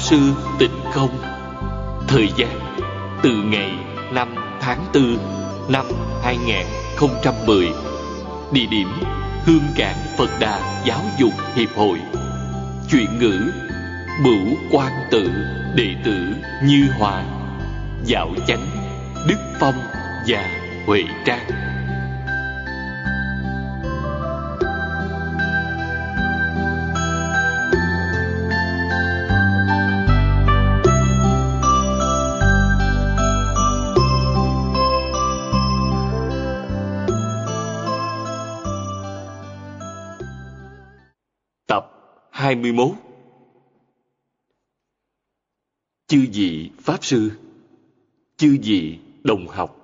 [0.00, 1.22] pháp sư tịnh không?
[2.08, 2.60] Thời gian,
[3.22, 3.70] từ ngày
[4.12, 5.18] 5 tháng 4
[5.68, 5.86] năm
[6.22, 7.68] 2010
[8.52, 8.88] địa điểm
[9.46, 11.98] hương cảng phật đà giáo dục hiệp hội.
[12.90, 13.52] Chuyện ngữ,
[14.24, 15.30] bửu quan tự
[15.76, 17.24] đệ tử như hòa,
[18.04, 18.66] dạo chánh,
[19.28, 19.80] đức phong
[20.28, 20.44] và
[20.86, 21.69] huệ trang.
[42.50, 42.90] 21
[46.06, 47.30] Chư vị Pháp Sư,
[48.36, 49.76] Chư vị đồng học,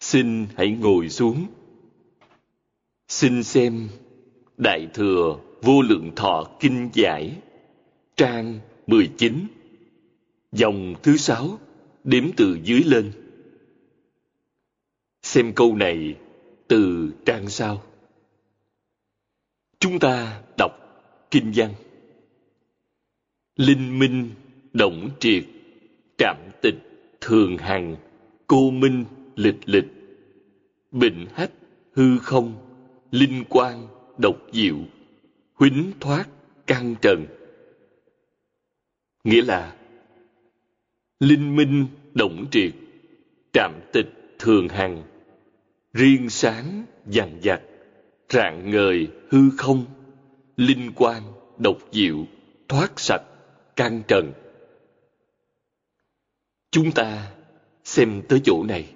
[0.00, 1.46] Xin hãy ngồi xuống.
[3.08, 3.88] Xin xem
[4.56, 7.36] Đại Thừa Vô Lượng Thọ Kinh Giải,
[8.16, 9.46] Trang 19
[10.52, 11.58] Dòng thứ sáu,
[12.04, 13.12] Đếm từ dưới lên.
[15.22, 16.16] Xem câu này
[16.68, 17.82] từ trang sau.
[19.78, 20.81] Chúng ta đọc
[21.32, 21.74] kinh văn.
[23.56, 24.30] Linh minh,
[24.72, 25.44] động triệt,
[26.18, 26.74] trạm tịch,
[27.20, 27.96] thường hằng,
[28.46, 29.04] cô minh,
[29.36, 29.86] lịch lịch,
[30.90, 31.50] bình hách,
[31.92, 32.54] hư không,
[33.10, 33.88] linh quan
[34.18, 34.76] độc diệu,
[35.54, 36.28] huính thoát,
[36.66, 37.26] căng trần.
[39.24, 39.76] Nghĩa là
[41.20, 42.72] linh minh, động triệt,
[43.52, 45.02] trạm tịch, thường hằng,
[45.92, 47.60] riêng sáng, dằn dặt,
[48.28, 49.84] rạng ngời hư không
[50.66, 51.22] linh quan,
[51.58, 52.16] độc diệu,
[52.68, 53.22] thoát sạch,
[53.76, 54.32] can trần.
[56.70, 57.32] Chúng ta
[57.84, 58.94] xem tới chỗ này.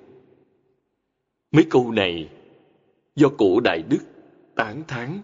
[1.53, 2.29] Mấy câu này
[3.17, 4.05] do cổ đại đức
[4.55, 5.21] tán thán,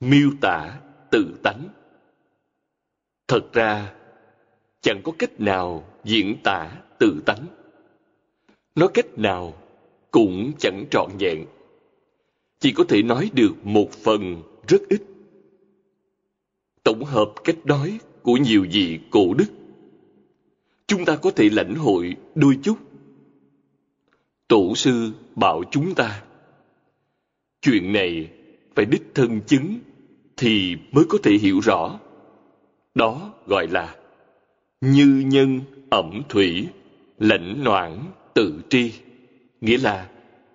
[0.00, 0.80] miêu tả,
[1.10, 1.68] tự tánh.
[3.28, 3.94] Thật ra,
[4.80, 7.46] chẳng có cách nào diễn tả tự tánh.
[8.74, 9.54] Nói cách nào
[10.10, 11.46] cũng chẳng trọn vẹn.
[12.58, 15.13] Chỉ có thể nói được một phần rất ít.
[16.84, 19.52] Tổng hợp cách nói của nhiều vị cổ đức,
[20.86, 22.74] chúng ta có thể lãnh hội đôi chút.
[24.48, 26.22] Tổ sư bảo chúng ta,
[27.60, 28.30] chuyện này
[28.74, 29.78] phải đích thân chứng
[30.36, 32.00] thì mới có thể hiểu rõ.
[32.94, 33.96] Đó gọi là
[34.80, 36.68] như nhân ẩm thủy,
[37.18, 37.98] lãnh noãn
[38.34, 38.92] tự tri,
[39.60, 40.10] nghĩa là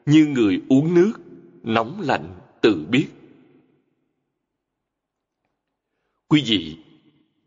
[0.05, 1.13] như người uống nước
[1.63, 3.07] nóng lạnh tự biết
[6.29, 6.77] quý vị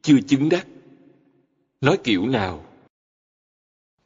[0.02, 0.66] chưa chứng đắc.
[1.80, 2.64] Nói kiểu nào?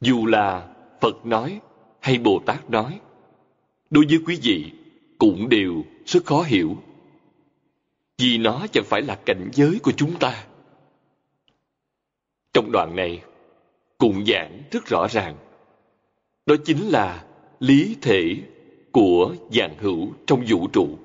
[0.01, 1.61] Dù là phật nói
[1.99, 2.99] hay bồ tát nói,
[3.89, 4.71] đối với quý vị
[5.17, 6.77] cũng đều rất khó hiểu.
[8.17, 10.47] Vì nó chẳng phải là cảnh giới của chúng ta.
[12.53, 13.23] Trong đoạn này,
[13.97, 15.35] cũng giảng rất rõ ràng.
[16.45, 17.25] Đó chính là
[17.59, 18.35] lý thể
[18.91, 20.97] của dạng hữu trong vũ trụ.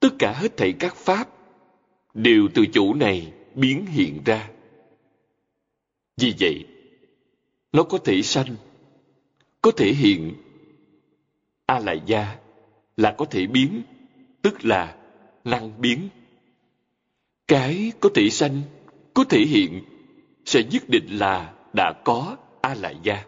[0.00, 1.39] Tất cả hết thảy các pháp
[2.14, 4.50] đều từ chỗ này biến hiện ra.
[6.16, 6.64] Vì vậy,
[7.72, 8.56] nó có thể sanh,
[9.62, 10.34] có thể hiện.
[11.66, 12.36] A la gia
[12.96, 13.82] là có thể biến,
[14.42, 14.96] tức là
[15.44, 16.08] năng biến.
[17.48, 18.62] Cái có thể sanh,
[19.14, 19.84] có thể hiện
[20.44, 23.24] sẽ nhất định là đã có A la gia.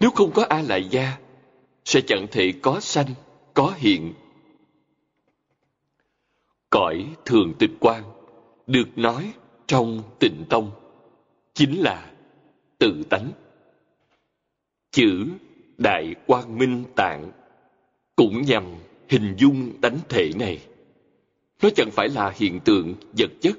[0.00, 1.18] Nếu không có A la gia,
[1.84, 3.14] sẽ chẳng thể có sanh,
[3.54, 4.14] có hiện.
[6.74, 8.02] Cõi thường tịch quan
[8.66, 9.32] được nói
[9.66, 10.70] trong tịnh tông
[11.54, 12.12] chính là
[12.78, 13.30] tự tánh.
[14.90, 15.26] Chữ
[15.78, 17.30] Đại Quang Minh Tạng
[18.16, 18.64] cũng nhằm
[19.08, 20.58] hình dung tánh thể này.
[21.62, 23.58] Nó chẳng phải là hiện tượng vật chất,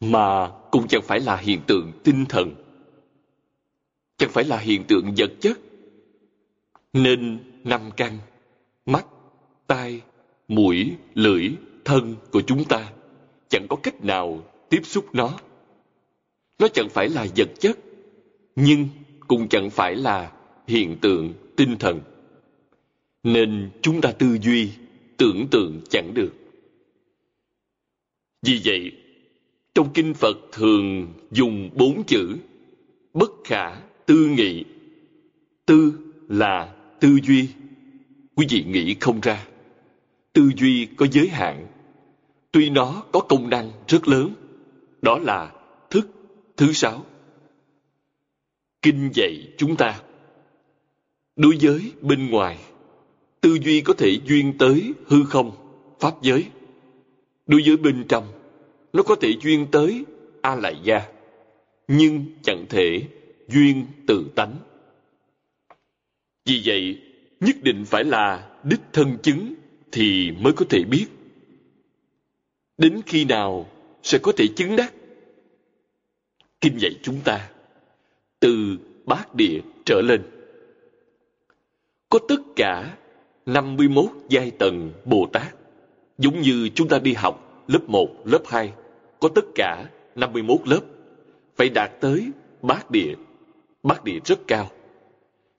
[0.00, 2.54] mà cũng chẳng phải là hiện tượng tinh thần
[4.16, 5.58] chẳng phải là hiện tượng vật chất
[6.92, 8.18] nên năm căn
[8.86, 9.06] mắt
[9.66, 10.00] tai
[10.48, 11.50] mũi lưỡi
[11.84, 12.92] thân của chúng ta,
[13.48, 15.38] chẳng có cách nào tiếp xúc nó.
[16.58, 17.78] Nó chẳng phải là vật chất,
[18.56, 18.88] nhưng
[19.28, 20.32] cũng chẳng phải là
[20.66, 22.00] hiện tượng tinh thần.
[23.22, 24.70] Nên chúng ta tư duy,
[25.16, 26.32] tưởng tượng chẳng được.
[28.46, 28.92] Vì vậy,
[29.74, 32.36] trong kinh phật thường dùng bốn chữ,
[33.14, 34.64] bất khả, tư nghị.
[35.66, 35.92] Tư
[36.28, 37.48] là tư duy.
[38.34, 39.46] Quý vị nghĩ không ra,
[40.32, 41.66] tư duy có giới hạn
[42.54, 44.34] tuy nó có công năng rất lớn
[45.02, 45.52] đó là
[45.90, 46.08] thức
[46.56, 47.06] thứ sáu
[48.82, 50.00] kinh dạy chúng ta
[51.36, 52.58] đối với bên ngoài
[53.40, 55.50] tư duy có thể duyên tới hư không
[56.00, 56.44] pháp giới.
[57.46, 58.26] Đối với bên trong,
[58.92, 60.04] nó có thể duyên tới
[60.42, 61.02] A Lại Gia,
[61.88, 63.02] nhưng chẳng thể
[63.48, 64.56] duyên tự tánh.
[66.44, 66.98] Vì vậy,
[67.40, 69.54] nhất định phải là đích thân chứng
[69.92, 71.06] thì mới có thể biết.
[72.78, 73.66] Đến khi nào
[74.02, 74.94] sẽ có thể chứng đắc?
[76.60, 77.50] Kinh dạy chúng ta,
[78.40, 80.22] từ bát địa trở lên.
[82.08, 82.96] Có tất cả
[83.46, 85.54] 51 giai tầng Bồ Tát.
[86.18, 88.72] Giống như chúng ta đi học lớp 1, lớp 2,
[89.20, 90.80] có tất cả 51 lớp.
[91.56, 92.30] Phải đạt tới
[92.62, 93.14] bát địa.
[93.82, 94.70] Bát địa rất cao.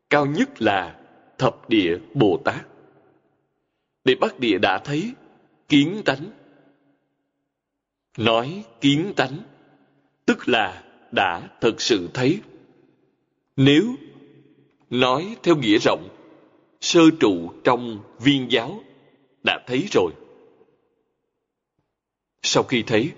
[0.09, 0.99] Cao nhất là
[1.37, 2.65] thập địa Bồ Tát.
[4.03, 5.11] Để bát địa đã thấy
[5.69, 6.31] kiến tánh.
[8.17, 9.37] Nói kiến tánh,
[10.25, 12.39] tức là đã thật sự thấy.
[13.57, 13.95] Nếu
[14.89, 16.09] nói theo nghĩa rộng,
[16.81, 18.83] sơ trụ trong viên giáo
[19.43, 20.11] đã thấy rồi.
[22.41, 23.11] Sau khi thấy,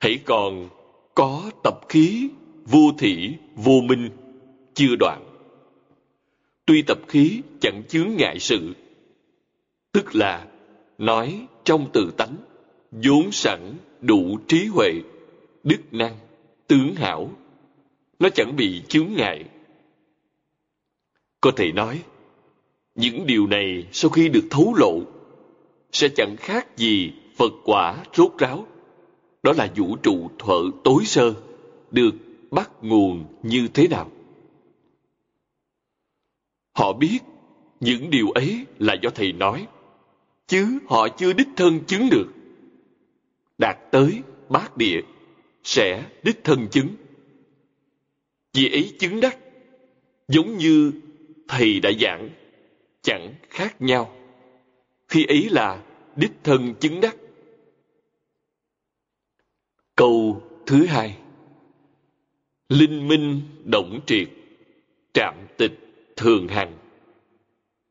[0.00, 0.68] hãy còn
[1.14, 2.28] có tập khí
[2.64, 4.10] vô thị vô minh
[4.74, 5.24] chưa đoạn.
[6.66, 8.74] Tuy tập khí chẳng chướng ngại sự,
[9.92, 10.46] tức là
[10.98, 12.36] nói trong tự tánh,
[12.90, 14.92] vốn sẵn đủ trí huệ,
[15.64, 16.16] đức năng,
[16.66, 17.30] tướng hảo,
[18.18, 19.44] nó chẳng bị chướng ngại.
[21.40, 22.02] Có thể nói,
[22.94, 25.00] những điều này sau khi được thấu lộ,
[25.92, 28.66] sẽ chẳng khác gì Phật quả rốt ráo.
[29.42, 31.34] Đó là vũ trụ thuở tối sơ,
[31.90, 32.14] được
[32.50, 34.10] bắt nguồn như thế nào.
[36.72, 37.18] Họ biết
[37.80, 39.66] những điều ấy là do Thầy nói,
[40.46, 42.26] chứ họ chưa đích thân chứng được.
[43.58, 45.00] Đạt tới bát địa,
[45.64, 46.88] sẽ đích thân chứng.
[48.52, 49.38] Vì ấy chứng đắc,
[50.28, 50.92] giống như
[51.48, 52.28] Thầy đã giảng,
[53.02, 54.16] chẳng khác nhau.
[55.08, 55.82] Khi ấy là
[56.16, 57.16] đích thân chứng đắc.
[59.96, 61.16] Câu thứ hai
[62.68, 64.28] Linh minh động triệt,
[65.12, 65.72] trạm tịch
[66.16, 66.78] thường hằng.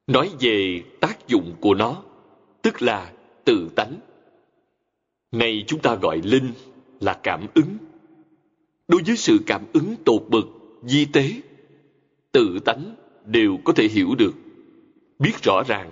[0.07, 2.03] Nói về tác dụng của nó,
[2.61, 3.13] tức là
[3.45, 3.99] tự tánh.
[5.31, 6.51] Này chúng ta gọi linh
[6.99, 7.77] là cảm ứng.
[8.87, 10.45] Đối với sự cảm ứng tột bực,
[10.83, 11.31] di tế,
[12.31, 12.95] tự tánh
[13.25, 14.33] đều có thể hiểu được,
[15.19, 15.91] biết rõ ràng,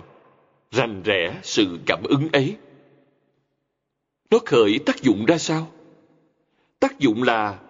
[0.70, 2.56] rành rẽ sự cảm ứng ấy.
[4.30, 5.68] Nó khởi tác dụng ra sao?
[6.80, 7.60] Tác dụng là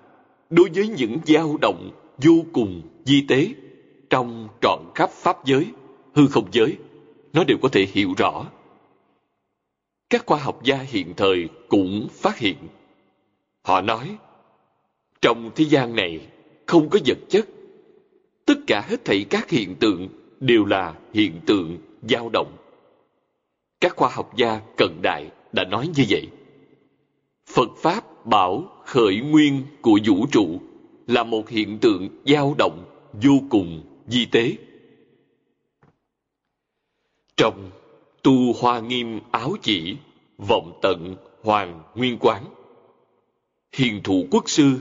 [0.51, 3.49] đối với những dao động vô cùng di tế
[4.11, 5.67] trong trọn khắp pháp giới,
[6.15, 6.77] hư không giới,
[7.33, 8.47] nó đều có thể hiểu rõ.
[10.11, 12.57] Các khoa học gia hiện thời cũng phát hiện.
[13.63, 14.17] Họ nói,
[15.21, 16.21] trong thế gian này
[16.67, 17.49] không có vật chất.
[18.45, 20.09] Tất cả hết thảy các hiện tượng
[20.41, 22.57] đều là hiện tượng dao động.
[23.81, 26.29] Các khoa học gia cận đại đã nói như vậy.
[27.47, 30.61] Phật Pháp bảo khởi nguyên của vũ trụ
[31.07, 34.53] là một hiện tượng dao động vô cùng di tế.
[37.37, 37.71] Trong
[38.27, 39.97] tu hoa nghiêm áo chỉ,
[40.39, 42.45] vọng tận hoàng nguyên quán,
[43.73, 44.79] hiền thủ quốc sư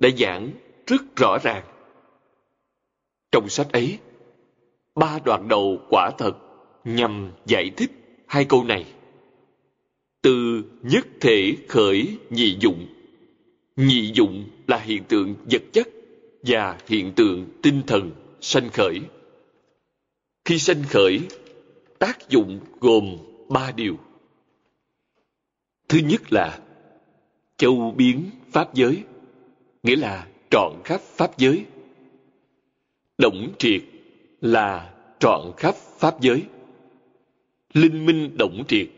[0.00, 0.50] đã giảng
[0.86, 1.64] rất rõ ràng.
[3.32, 3.98] Trong sách ấy,
[4.94, 6.32] ba đoạn đầu quả thật
[6.84, 7.90] nhằm giải thích
[8.26, 8.84] hai câu này.
[10.22, 12.86] Từ nhất thể khởi nhị dụng.
[13.76, 15.88] Nhị dụng là hiện tượng vật chất
[16.42, 18.10] và hiện tượng tinh thần
[18.40, 19.00] sanh khởi.
[20.44, 21.20] Khi sanh khởi,
[21.98, 23.16] tác dụng gồm
[23.48, 23.96] ba điều.
[25.88, 26.58] Thứ nhất là
[27.56, 29.02] châu biến pháp giới,
[29.82, 31.64] nghĩa là trọn khắp pháp giới.
[33.18, 33.82] Động triệt
[34.40, 36.42] là trọn khắp pháp giới.
[37.74, 38.88] Linh minh động triệt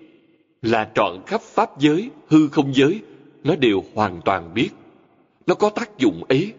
[0.63, 3.01] là trọn khắp pháp giới, hư không giới,
[3.45, 4.71] nó đều hoàn toàn biết.
[5.47, 6.53] Nó có tác dụng ấy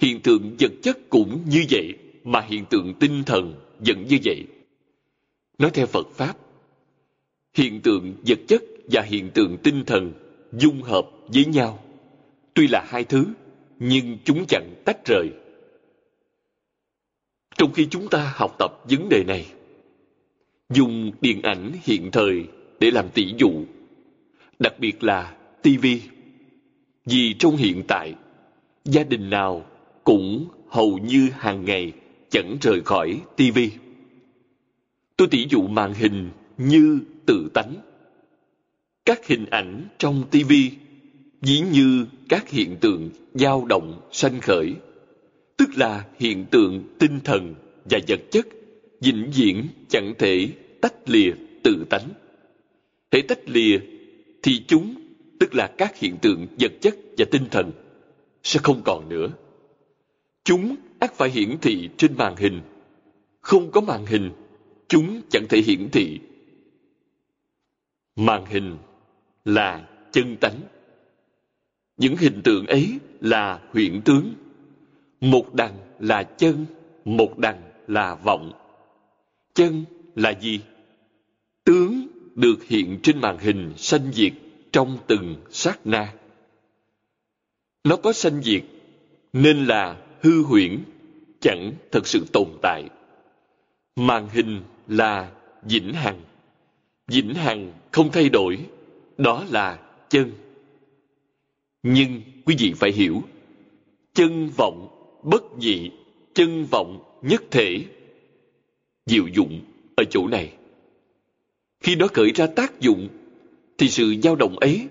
[0.00, 4.44] Hiện tượng vật chất cũng như vậy, mà hiện tượng tinh thần vẫn như vậy.
[5.58, 6.36] Nói theo Phật Pháp,
[7.54, 10.12] hiện tượng vật chất và hiện tượng tinh thần
[10.52, 11.84] dung hợp với nhau.
[12.54, 13.24] Tuy là hai thứ,
[13.78, 15.30] nhưng chúng chẳng tách rời.
[17.56, 19.46] Trong khi chúng ta học tập vấn đề này,
[20.70, 22.44] dùng điện ảnh hiện thời
[22.80, 23.52] để làm tỷ dụ,
[24.58, 25.86] đặc biệt là TV.
[27.04, 28.14] Vì trong hiện tại,
[28.84, 29.66] gia đình nào
[30.04, 31.92] cũng hầu như hàng ngày
[32.30, 33.70] chẳng rời khỏi tivi.
[35.18, 37.74] Tôi tỉ dụ màn hình như tự tánh.
[39.04, 40.70] Các hình ảnh trong tivi
[41.42, 44.74] dĩ như các hiện tượng dao động sanh khởi,
[45.56, 48.46] tức là hiện tượng tinh thần và vật chất
[49.00, 50.48] vĩnh viễn chẳng thể
[50.80, 51.32] tách lìa
[51.62, 52.08] tự tánh.
[53.10, 53.78] thể tách lìa
[54.42, 54.94] thì chúng,
[55.40, 57.72] tức là các hiện tượng vật chất và tinh thần,
[58.42, 59.28] sẽ không còn nữa.
[60.44, 62.60] Chúng ắt phải hiển thị trên màn hình.
[63.40, 64.30] Không có màn hình,
[64.88, 66.20] chúng chẳng thể hiển thị.
[68.16, 68.76] Màn hình
[69.44, 70.60] là chân tánh.
[71.96, 74.34] Những hình tượng ấy là huyện tướng.
[75.20, 76.66] Một đằng là chân,
[77.04, 78.52] một đằng là vọng.
[79.54, 80.60] Chân là gì?
[81.64, 84.32] Tướng được hiện trên màn hình sanh diệt
[84.72, 86.14] trong từng sát na.
[87.84, 88.62] Nó có sanh diệt
[89.32, 90.78] nên là hư huyễn,
[91.40, 92.88] chẳng thật sự tồn tại.
[93.96, 96.20] Màn hình là vĩnh hằng.
[97.06, 98.58] Vĩnh hằng không thay đổi,
[99.18, 99.78] đó là
[100.08, 100.32] chân.
[101.82, 103.22] Nhưng quý vị phải hiểu,
[104.14, 104.88] chân vọng
[105.22, 105.90] bất dị,
[106.34, 107.84] chân vọng nhất thể.
[109.06, 109.60] Diệu dụng
[109.96, 110.52] ở chỗ này.
[111.80, 113.08] Khi nó khởi ra tác dụng,
[113.78, 114.88] thì sự dao động ấy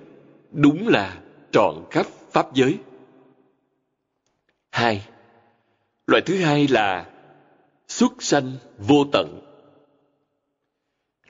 [0.52, 2.78] đúng là trọn khắp pháp giới.
[4.72, 5.02] Hai.
[6.08, 7.10] Loại thứ hai là
[7.88, 9.47] xuất sanh vô tận.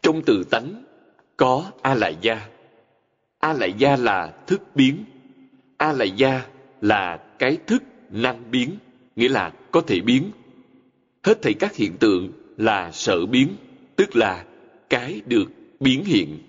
[0.07, 0.83] Trong từ tánh
[1.37, 2.47] có A Lại Gia.
[3.39, 5.05] A Lại Gia là thức biến.
[5.77, 6.45] A Lại Gia
[6.81, 8.77] là cái thức năng biến,
[9.15, 10.31] nghĩa là có thể biến.
[11.23, 13.55] Hết thảy các hiện tượng là sở biến,
[13.95, 14.45] tức là
[14.89, 15.45] cái được
[15.79, 16.39] biến hiện.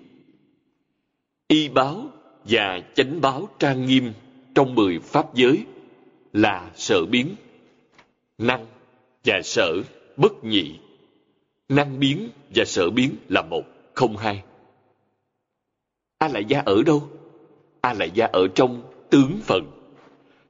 [1.47, 2.07] Y báo
[2.43, 4.13] và chánh báo trang nghiêm
[4.55, 5.65] trong mười pháp giới
[6.33, 7.35] là sở biến.
[8.37, 8.65] Năng
[9.23, 9.73] và sở
[10.17, 10.79] bất nhị.
[11.69, 14.43] Năng biến và sở biến là một, không hai.
[16.17, 17.09] A lại gia ở đâu?
[17.81, 19.71] A lại gia ở trong tướng phần.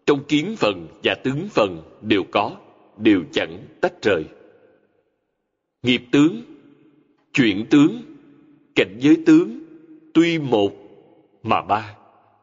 [0.06, 2.58] Trong kiến phần và tướng phần đều có,
[2.98, 4.26] đều chẳng tách rời.
[5.84, 6.42] Nghiệp tướng,
[7.34, 8.02] chuyện tướng,
[8.76, 9.60] cảnh giới tướng,
[10.14, 10.72] tuy một
[11.44, 11.96] mà ba,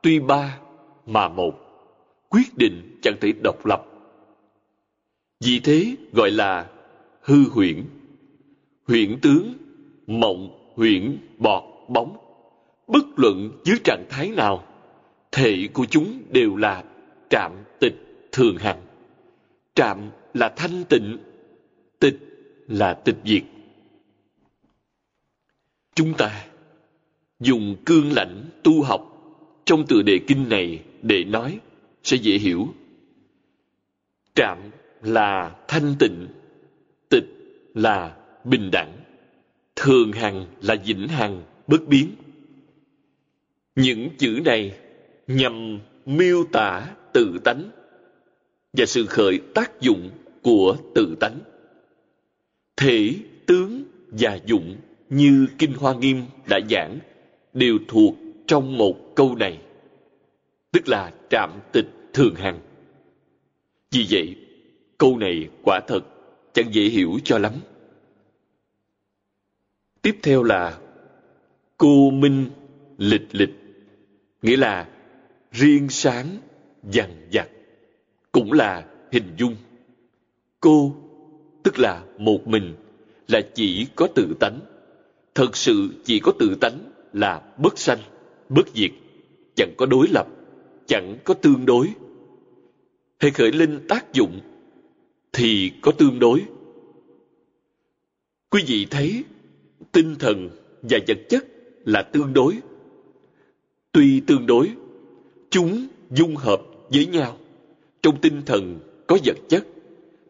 [0.03, 0.59] tuy ba
[1.07, 1.55] mà một,
[2.29, 3.85] quyết định chẳng thể độc lập.
[5.45, 6.71] Vì thế gọi là
[7.21, 7.85] hư huyễn.
[8.87, 9.55] Huyễn tướng,
[10.07, 12.17] mộng, huyễn, bọt, bóng.
[12.87, 14.65] Bất luận dưới trạng thái nào,
[15.33, 16.85] thể của chúng đều là
[17.31, 18.83] trạm tịch thường hằng.
[19.75, 21.19] Trạm là thanh tịnh,
[21.99, 22.19] tịch
[22.69, 23.43] là tịch diệt.
[25.95, 26.47] Chúng ta
[27.41, 29.13] dùng cương lãnh tu học
[29.65, 31.59] trong tựa đề kinh này để nói
[32.03, 32.67] sẽ dễ hiểu.
[34.35, 34.59] Trạm
[35.03, 36.27] là thanh tịnh,
[37.09, 37.25] tịch
[37.75, 38.16] là
[38.47, 38.93] bình đẳng,
[39.77, 42.11] thường hằng là vĩnh hằng, bất biến.
[43.77, 44.77] Những chữ này
[45.27, 47.71] nhằm miêu tả tự tánh
[48.73, 50.11] và sự khởi tác dụng
[50.43, 51.39] của tự tánh.
[52.77, 53.15] Thể,
[53.47, 54.77] tướng và dụng
[55.09, 56.99] như Kinh Hoa Nghiêm đã giảng
[57.55, 58.15] đều thuộc
[58.47, 59.59] trong một câu này,
[60.73, 62.61] tức là trạm tịch thường hằng.
[63.91, 64.37] Vì vậy,
[64.99, 66.01] câu này quả thật
[66.53, 67.53] chẳng dễ hiểu cho lắm.
[70.07, 70.79] Tiếp theo là
[71.79, 72.51] cô minh
[72.99, 73.51] lịch lịch,
[74.43, 74.89] nghĩa là
[75.53, 76.27] riêng sáng
[76.83, 77.49] dằn dặt,
[78.33, 79.57] cũng là hình dung.
[80.61, 80.95] Cô
[81.63, 82.75] tức là một mình,
[83.29, 84.61] là chỉ có tự tánh.
[85.35, 86.79] Thật sự chỉ có tự tánh
[87.13, 87.99] là bất sanh,
[88.49, 88.91] bất diệt,
[89.57, 90.27] chẳng có đối lập,
[90.87, 91.89] chẳng có tương đối.
[93.19, 94.41] hay khởi linh tác dụng
[95.33, 96.43] thì có tương đối.
[98.51, 99.25] Quý vị thấy
[99.93, 100.51] tinh thần
[100.83, 101.45] và vật chất
[101.85, 102.59] là tương đối.
[103.93, 104.71] Tuy tương đối,
[105.51, 107.39] chúng dung hợp với nhau.
[108.03, 109.67] Trong tinh thần có vật chất,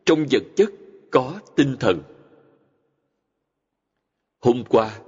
[0.04, 0.70] trong vật chất
[1.10, 2.02] có tinh thần.
[4.40, 4.98] Hôm qua,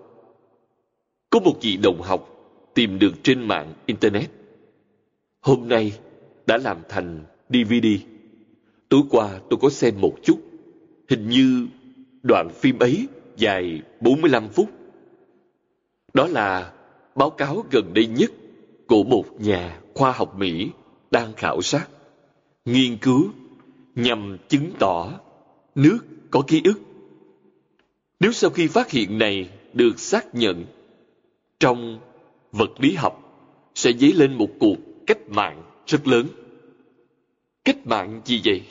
[1.30, 2.34] có một vị đồng học
[2.74, 4.30] tìm được trên mạng Internet.
[5.40, 5.92] Hôm nay
[6.46, 7.86] đã làm thành DVD.
[8.88, 10.40] Tối qua tôi có xem một chút.
[11.08, 11.66] Hình như
[12.22, 13.08] đoạn phim ấy
[13.38, 14.68] dài 45 phút.
[16.14, 16.72] Đó là
[17.14, 18.30] báo cáo gần đây nhất
[18.86, 20.70] của một nhà khoa học Mỹ
[21.10, 21.88] đang khảo sát,
[22.64, 23.30] nghiên cứu
[23.94, 25.20] nhằm chứng tỏ
[25.74, 25.98] nước
[26.30, 26.80] có ký ức.
[28.20, 30.64] Nếu sau khi phát hiện này được xác nhận
[31.60, 32.00] trong
[32.52, 33.28] vật lý học
[33.74, 34.76] sẽ dấy lên một cuộc
[35.06, 36.26] cách mạng rất lớn.
[37.64, 38.62] Cách mạng gì vậy?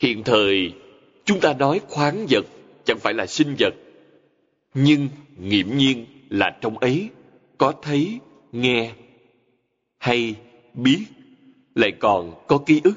[0.00, 0.72] Hiện thời,
[1.24, 2.46] chúng ta nói khoáng vật
[2.84, 3.74] chẳng phải là sinh vật.
[4.74, 5.08] Nhưng
[5.38, 7.08] nghiễm nhiên là trong ấy
[7.58, 8.18] có thấy,
[8.52, 8.94] nghe
[9.98, 10.34] hay
[10.74, 11.04] biết
[11.74, 12.94] lại còn có ký ức.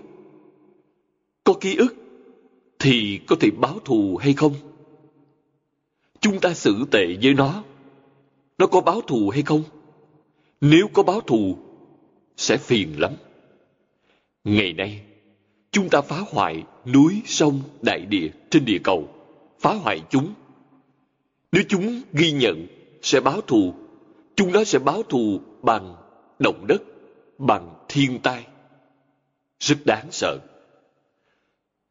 [1.44, 1.96] Có ký ức
[2.80, 4.54] thì có thể báo thù hay không?
[6.20, 7.64] Chúng ta xử tệ với nó
[8.58, 9.64] nó có báo thù hay không?
[10.62, 11.58] Nếu có báo thù,
[12.38, 13.12] sẽ phiền lắm.
[14.44, 15.02] Ngày nay,
[15.72, 19.08] chúng ta phá hoại núi, sông, đại địa trên địa cầu,
[19.60, 20.34] phá hoại chúng.
[21.52, 22.68] Nếu chúng ghi nhận,
[23.02, 23.74] sẽ báo thù,
[24.36, 25.96] chúng nó sẽ báo thù bằng
[26.40, 26.82] động đất,
[27.38, 28.48] bằng thiên tai.
[29.60, 30.40] Rất đáng sợ.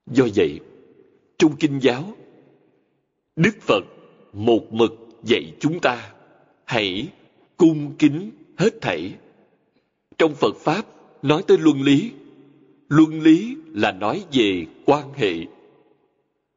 [0.06, 0.61] Do vậy,
[1.38, 2.04] trong kinh giáo,
[3.37, 3.85] Đức Phật
[4.33, 4.92] một mực
[5.23, 6.12] dạy chúng ta
[6.64, 7.09] hãy
[7.56, 9.14] cung kính hết thảy.
[10.18, 10.87] Trong Phật Pháp
[11.23, 12.11] nói tới luân lý,
[12.88, 15.35] luân lý là nói về quan hệ.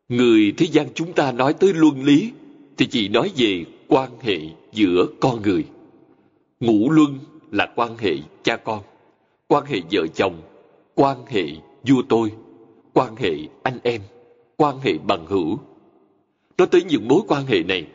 [0.10, 2.32] Người thế gian chúng ta nói tới luân lý
[2.78, 4.40] thì chỉ nói về quan hệ
[4.72, 5.66] giữa con người.
[6.60, 7.20] Ngũ luân
[7.52, 8.84] là quan hệ cha con,
[9.48, 10.42] quan hệ vợ chồng,
[10.96, 11.44] quan hệ
[11.88, 12.32] vua tôi,
[12.94, 13.32] quan hệ
[13.64, 14.02] anh em,
[14.58, 15.60] quan hệ bằng hữu.
[16.58, 17.88] Nói tới những mối quan hệ này.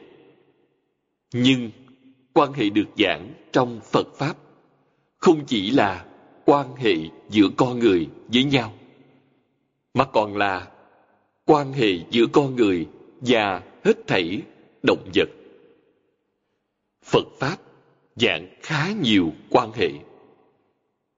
[1.33, 1.71] Nhưng
[2.33, 4.37] quan hệ được giảng trong Phật Pháp
[5.19, 6.05] không chỉ là
[6.45, 6.95] quan hệ
[7.31, 8.73] giữa con người với nhau,
[9.95, 10.72] mà còn là
[11.45, 12.87] quan hệ giữa con người
[13.21, 14.43] và hết thảy
[14.83, 15.29] động vật.
[17.05, 17.57] Phật Pháp
[18.17, 19.91] dạng khá nhiều quan hệ.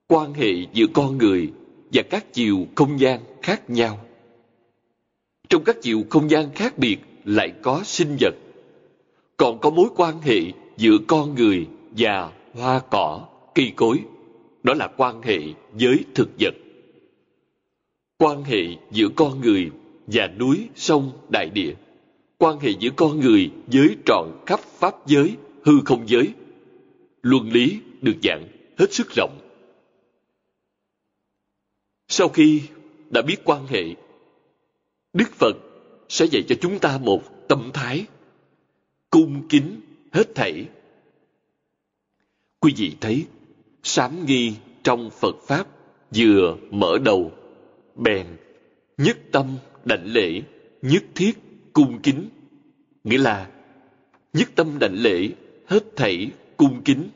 [0.09, 1.53] Quan hệ giữa con người
[1.93, 4.05] và các chiều không gian khác nhau.
[5.49, 8.35] Trong các chiều không gian khác biệt lại có sinh vật.
[9.37, 10.41] Còn có mối quan hệ
[10.77, 14.01] giữa con người và hoa cỏ, cây cối.
[14.63, 15.39] Đó là quan hệ
[15.73, 16.55] với thực vật.
[18.19, 19.71] Quan hệ giữa con người
[20.07, 21.75] và núi, sông, đại địa.
[22.39, 26.35] Quan hệ giữa con người với trọn khắp pháp giới, hư không giới.
[27.23, 29.39] Luân lý được dạng hết sức rộng.
[32.09, 32.63] Sau khi
[33.11, 33.85] đã biết quan hệ,
[35.13, 35.57] Đức Phật
[36.09, 38.07] sẽ dạy cho chúng ta một tâm thái
[39.11, 39.81] cung kính
[40.13, 40.67] hết thảy.
[42.61, 43.27] Quý vị thấy,
[43.83, 45.67] sám nghi trong Phật Pháp
[46.17, 47.33] vừa mở đầu,
[47.95, 48.27] bèn,
[48.99, 50.43] nhất tâm đảnh lễ,
[50.83, 51.33] nhất thiết
[51.73, 52.29] cung kính.
[53.05, 53.51] Nghĩa là,
[54.33, 55.29] nhất tâm đảnh lễ,
[55.67, 57.09] hết thảy cung kính.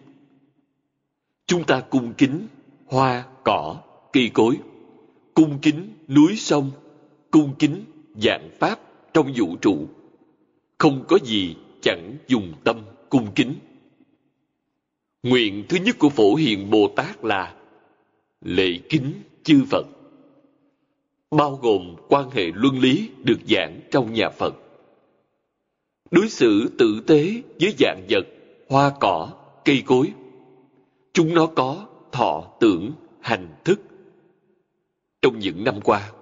[1.47, 2.47] Chúng ta cung kính
[2.87, 4.59] hoa, cỏ, cây cối,
[5.35, 6.71] cung kính núi sông,
[7.31, 8.81] cung kính dạng pháp
[9.13, 9.89] trong vũ trụ.
[10.79, 13.55] Không có gì chẳng dùng tâm cung kính.
[15.23, 17.55] Nguyện thứ nhất của Phổ Hiền Bồ Tát là
[18.41, 19.87] lệ kính chư Phật,
[21.31, 24.55] bao gồm quan hệ luân lý được giảng trong nhà Phật.
[26.11, 28.27] Đối xử tử tế với dạng vật,
[28.69, 29.33] hoa cỏ,
[29.65, 30.13] cây cối.
[31.13, 33.81] Chúng nó có thọ tưởng, hành thức.
[35.23, 36.13] Trong những năm qua,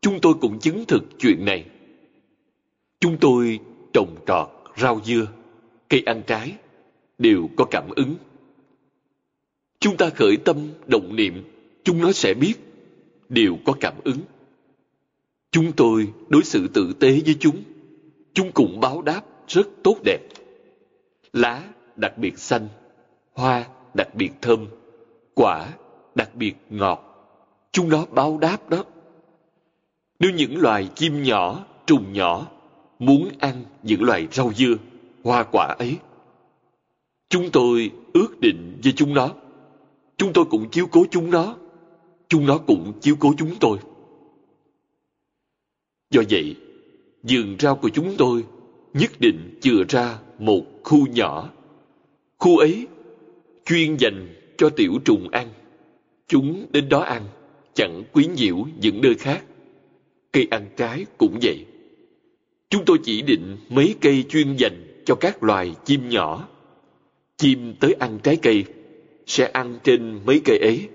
[0.00, 1.64] chúng tôi cũng chứng thực chuyện này.
[3.00, 3.58] Chúng tôi
[3.92, 5.26] trồng trọt rau dưa,
[5.88, 6.52] cây ăn trái
[7.18, 8.14] đều có cảm ứng.
[9.80, 11.42] Chúng ta khởi tâm động niệm,
[11.84, 12.54] chúng nó sẽ biết,
[13.32, 14.18] đều có cảm ứng.
[15.50, 17.62] Chúng tôi đối xử tử tế với chúng,
[18.34, 20.20] chúng cũng báo đáp rất tốt đẹp.
[21.32, 21.62] Lá
[21.96, 22.68] đặc biệt xanh,
[23.32, 24.66] hoa đặc biệt thơm,
[25.34, 25.68] quả
[26.14, 27.08] đặc biệt ngọt.
[27.72, 28.84] Chúng nó báo đáp đó.
[30.18, 32.46] Nếu những loài chim nhỏ, trùng nhỏ
[32.98, 34.74] muốn ăn những loài rau dưa,
[35.24, 35.98] hoa quả ấy.
[37.28, 39.30] Chúng tôi ước định với chúng nó.
[40.16, 41.56] Chúng tôi cũng chiếu cố chúng nó.
[42.32, 43.78] Chúng nó cũng chiếu cố chúng tôi.
[46.10, 46.56] Do vậy,
[47.22, 48.44] vườn rau của chúng tôi
[48.94, 51.50] nhất định chừa ra một khu nhỏ.
[52.38, 52.86] Khu ấy
[53.66, 55.48] chuyên dành cho tiểu trùng ăn.
[56.28, 57.22] Chúng đến đó ăn,
[57.74, 59.44] chẳng quý nhiễu những nơi khác.
[60.32, 61.66] Cây ăn trái cũng vậy.
[62.70, 66.48] Chúng tôi chỉ định mấy cây chuyên dành cho các loài chim nhỏ.
[67.36, 68.64] Chim tới ăn trái cây,
[69.26, 70.88] sẽ ăn trên mấy cây ấy.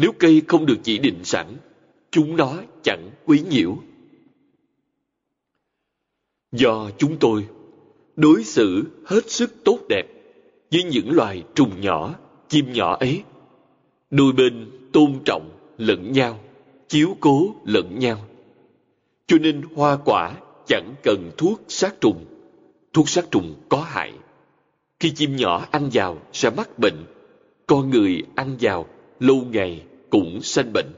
[0.00, 1.46] Nếu cây không được chỉ định sẵn,
[2.10, 3.76] chúng nó chẳng quý nhiễu.
[6.52, 7.46] Do chúng tôi
[8.16, 10.06] đối xử hết sức tốt đẹp
[10.70, 12.14] với những loài trùng nhỏ,
[12.48, 13.22] chim nhỏ ấy.
[14.10, 16.40] Đôi bên tôn trọng lẫn nhau,
[16.88, 18.26] chiếu cố lẫn nhau.
[19.26, 20.34] Cho nên hoa quả
[20.66, 22.24] chẳng cần thuốc sát trùng.
[22.92, 24.12] Thuốc sát trùng có hại.
[25.00, 27.04] Khi chim nhỏ ăn vào sẽ mắc bệnh.
[27.66, 28.86] Con người ăn vào
[29.20, 30.92] lâu ngày cũng sanh bệnh.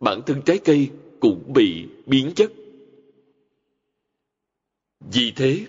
[0.00, 0.88] Bản thân trái cây
[1.20, 2.52] cũng bị biến chất.
[5.12, 5.66] Vì thế,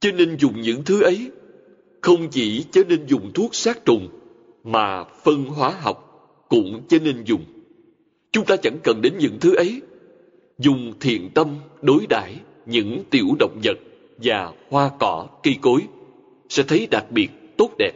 [0.00, 1.30] cho nên dùng những thứ ấy,
[2.00, 4.08] không chỉ cho nên dùng thuốc sát trùng,
[4.64, 6.04] mà phân hóa học
[6.48, 7.44] cũng cho nên dùng.
[8.32, 9.82] Chúng ta chẳng cần đến những thứ ấy,
[10.58, 12.36] dùng thiện tâm đối đãi
[12.66, 13.78] những tiểu động vật
[14.16, 15.82] và hoa cỏ cây cối
[16.48, 17.92] sẽ thấy đặc biệt tốt đẹp.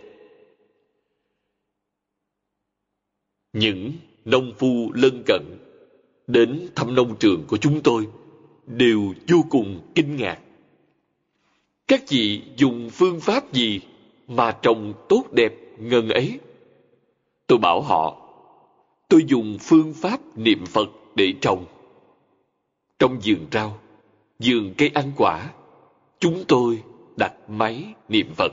[3.53, 3.93] Những
[4.25, 5.43] nông phu lân cận
[6.27, 8.07] đến thăm nông trường của chúng tôi
[8.67, 10.39] đều vô cùng kinh ngạc.
[11.89, 13.81] Các vị dùng phương pháp gì
[14.29, 16.39] mà trồng tốt đẹp ngần ấy?
[17.47, 18.17] Tôi bảo họ,
[19.09, 21.65] tôi dùng phương pháp niệm Phật để trồng.
[22.99, 23.79] Trong vườn rau,
[24.39, 25.51] vườn cây ăn quả,
[26.19, 26.83] chúng tôi
[27.17, 28.53] đặt máy niệm Phật.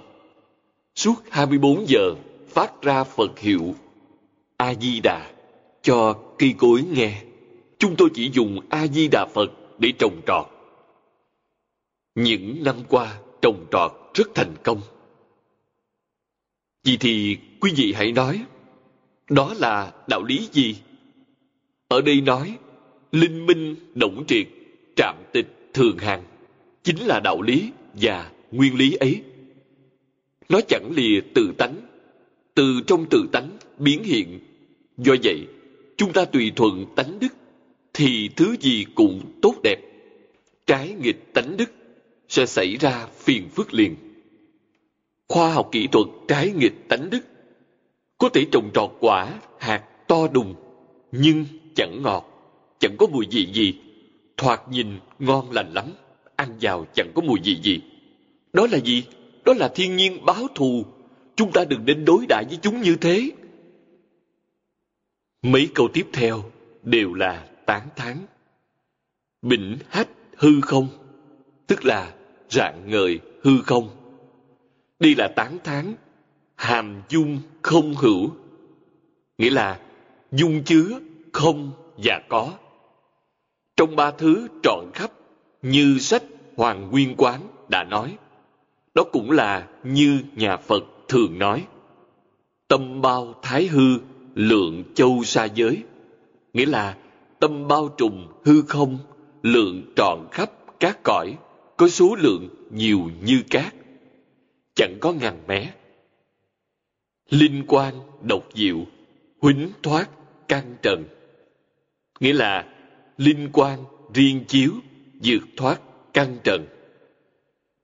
[0.95, 2.15] Suốt 24 giờ
[2.47, 3.75] phát ra Phật hiệu
[4.59, 5.31] A-di-đà
[5.81, 7.23] cho cây cối nghe.
[7.77, 10.45] Chúng tôi chỉ dùng A-di-đà Phật để trồng trọt.
[12.15, 14.81] Những năm qua, trồng trọt rất thành công.
[16.83, 18.43] Vì thì quý vị hãy nói,
[19.29, 20.75] đó là đạo lý gì?
[21.87, 22.57] Ở đây nói,
[23.11, 24.47] linh minh, động triệt,
[24.95, 26.23] trạm tịch, thường hàng,
[26.83, 29.23] chính là đạo lý và nguyên lý ấy.
[30.49, 31.75] Nó chẳng lìa tự tánh,
[32.55, 34.39] từ trong tự tánh biến hiện.
[35.03, 35.47] Do vậy,
[35.97, 37.33] chúng ta tùy thuận tánh đức,
[37.93, 39.79] thì thứ gì cũng tốt đẹp.
[40.67, 41.71] Trái nghịch tánh đức
[42.29, 43.95] sẽ xảy ra phiền phức liền.
[45.27, 47.19] Khoa học kỹ thuật trái nghịch tánh đức
[48.17, 50.55] có thể trồng trọt quả hạt to đùng
[51.11, 52.25] nhưng chẳng ngọt
[52.79, 53.73] chẳng có mùi vị gì.
[54.37, 54.87] Thoạt nhìn
[55.19, 55.85] ngon lành lắm
[56.35, 57.81] ăn vào chẳng có mùi vị gì.
[58.53, 59.03] Đó là gì?
[59.45, 60.85] Đó là thiên nhiên báo thù.
[61.35, 63.31] Chúng ta đừng nên đối đãi với chúng như thế
[65.41, 66.43] mấy câu tiếp theo
[66.83, 68.17] đều là tán thán.
[69.41, 70.87] Bỉnh hách hư không,
[71.67, 72.13] tức là
[72.49, 73.89] rạng ngời hư không.
[74.99, 75.95] Đây là tán thán
[76.55, 78.31] hàm dung không hữu,
[79.37, 79.79] nghĩa là
[80.31, 80.99] dung chứa
[81.33, 82.53] không và có.
[83.77, 85.11] Trong ba thứ trọn khắp
[85.61, 86.23] như sách
[86.55, 88.17] hoàng nguyên quán đã nói,
[88.95, 91.67] đó cũng là như nhà phật thường nói.
[92.67, 93.99] Tâm bao thái hư
[94.35, 95.83] lượng châu xa giới.
[96.53, 96.97] Nghĩa là
[97.39, 98.97] tâm bao trùm hư không,
[99.43, 101.37] lượng tròn khắp các cõi,
[101.77, 103.73] có số lượng nhiều như cát.
[104.75, 105.71] Chẳng có ngàn mé.
[107.29, 108.85] Linh quan độc diệu
[109.41, 110.09] huính thoát
[110.47, 111.03] căn trần.
[112.19, 112.65] Nghĩa là
[113.17, 113.79] linh quan
[114.13, 114.71] riêng chiếu,
[115.23, 115.81] vượt thoát
[116.13, 116.65] căn trần.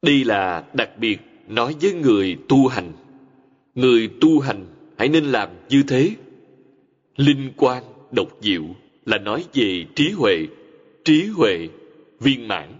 [0.01, 2.93] Đây là đặc biệt nói với người tu hành.
[3.75, 4.65] Người tu hành
[4.97, 6.15] hãy nên làm như thế
[7.17, 8.63] linh quan, độc diệu
[9.06, 10.47] là nói về trí huệ.
[11.04, 11.67] Trí huệ,
[12.19, 12.73] viên mãn.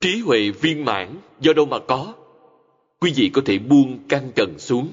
[0.00, 2.14] Trí huệ, viên mãn, do đâu mà có?
[3.00, 4.88] Quý vị có thể buông căn trần xuống.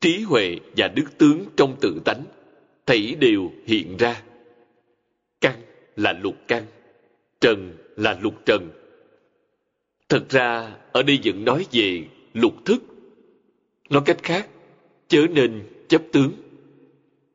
[0.00, 2.24] Trí huệ và đức tướng trong tự tánh
[2.86, 4.22] thảy đều hiện ra.
[5.40, 5.60] Căn
[5.96, 6.66] là lục căn,
[7.40, 8.70] trần là lục trần.
[10.08, 12.82] Thật ra, ở đây vẫn nói về lục thức.
[13.90, 14.48] Nói cách khác,
[15.08, 16.32] chớ nên chấp tướng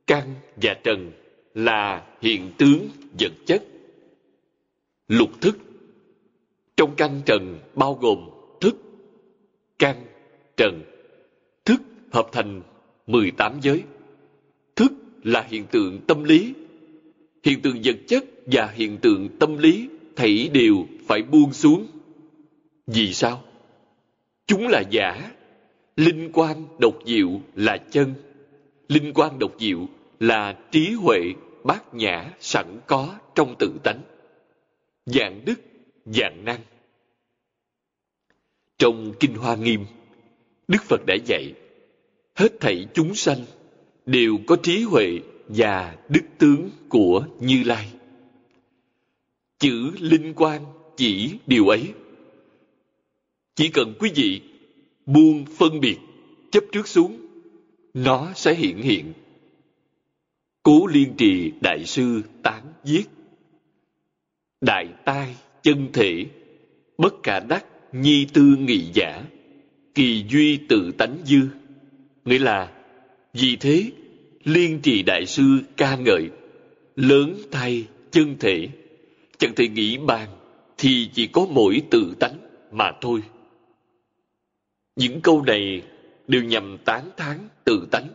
[0.07, 1.11] căn và trần
[1.53, 2.89] là hiện tướng
[3.19, 3.63] vật chất
[5.07, 5.57] lục thức
[6.77, 8.29] trong căn trần bao gồm
[8.61, 8.75] thức,
[9.79, 10.05] căn,
[10.57, 10.83] trần
[11.65, 12.61] thức hợp thành
[13.07, 13.83] 18 giới.
[14.75, 14.93] Thức
[15.23, 16.53] là hiện tượng tâm lý.
[17.43, 20.75] Hiện tượng vật chất và hiện tượng tâm lý thảy đều
[21.07, 21.87] phải buông xuống.
[22.87, 23.43] Vì sao?
[24.47, 25.31] Chúng là giả.
[25.95, 28.13] Linh quan độc diệu là chân.
[28.87, 29.87] Linh quan độc diệu
[30.19, 31.19] là trí huệ
[31.63, 34.01] bát nhã sẵn có trong tự tánh.
[35.05, 35.61] Dạng đức,
[36.05, 36.59] dạng năng.
[38.77, 39.85] Trong Kinh Hoa Nghiêm,
[40.67, 41.53] Đức Phật đã dạy
[42.35, 43.45] hết thảy chúng sanh
[44.05, 47.87] đều có trí huệ và đức tướng của Như Lai.
[49.59, 50.65] Chữ linh quan
[50.97, 51.93] chỉ điều ấy.
[53.55, 54.41] Chỉ cần quý vị
[55.05, 55.97] buông phân biệt,
[56.51, 57.17] chấp trước xuống,
[57.93, 59.13] nó sẽ hiện hiện.
[60.67, 63.03] Cố liên trì đại sư tán viết.
[64.61, 66.25] Đại tai chân thể,
[66.97, 69.23] bất cả đắc nhi tư nghị giả,
[69.95, 71.47] kỳ duy tự tánh dư
[72.25, 72.71] Nghĩa là,
[73.33, 73.91] vì thế,
[74.43, 75.43] liên trì đại sư
[75.77, 76.29] ca ngợi,
[76.95, 78.67] lớn thay chân thể,
[79.37, 80.29] chẳng thể nghĩ bàn,
[80.77, 82.37] thì chỉ có mỗi tự tánh
[82.71, 83.21] mà thôi.
[84.95, 85.81] Những câu này
[86.27, 88.07] đều nhằm tán thán tự tánh.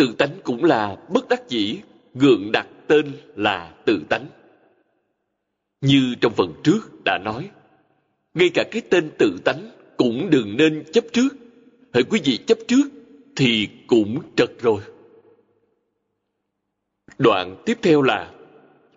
[0.00, 1.78] Tự tánh cũng là bất đắc dĩ,
[2.14, 4.26] gượng đặt tên là tự tánh.
[5.80, 7.50] Như trong phần trước đã nói,
[8.34, 11.28] ngay cả cái tên tự tánh cũng đừng nên chấp trước.
[11.94, 12.84] Hỡi quý vị chấp trước
[13.36, 14.82] thì cũng trật rồi.
[17.18, 18.32] Đoạn tiếp theo là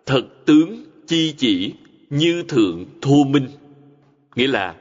[0.06, 1.72] Thật tướng chi chỉ
[2.10, 3.48] như thượng thô minh.
[4.36, 4.76] Nghĩa là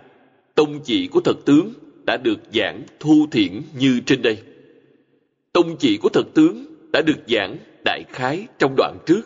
[0.56, 1.74] tông chỉ của thật tướng
[2.06, 4.44] đã được giảng thu thiển như trên đây.
[5.54, 9.22] Tông chỉ của thật tướng đã được giảng đại khái trong đoạn trước.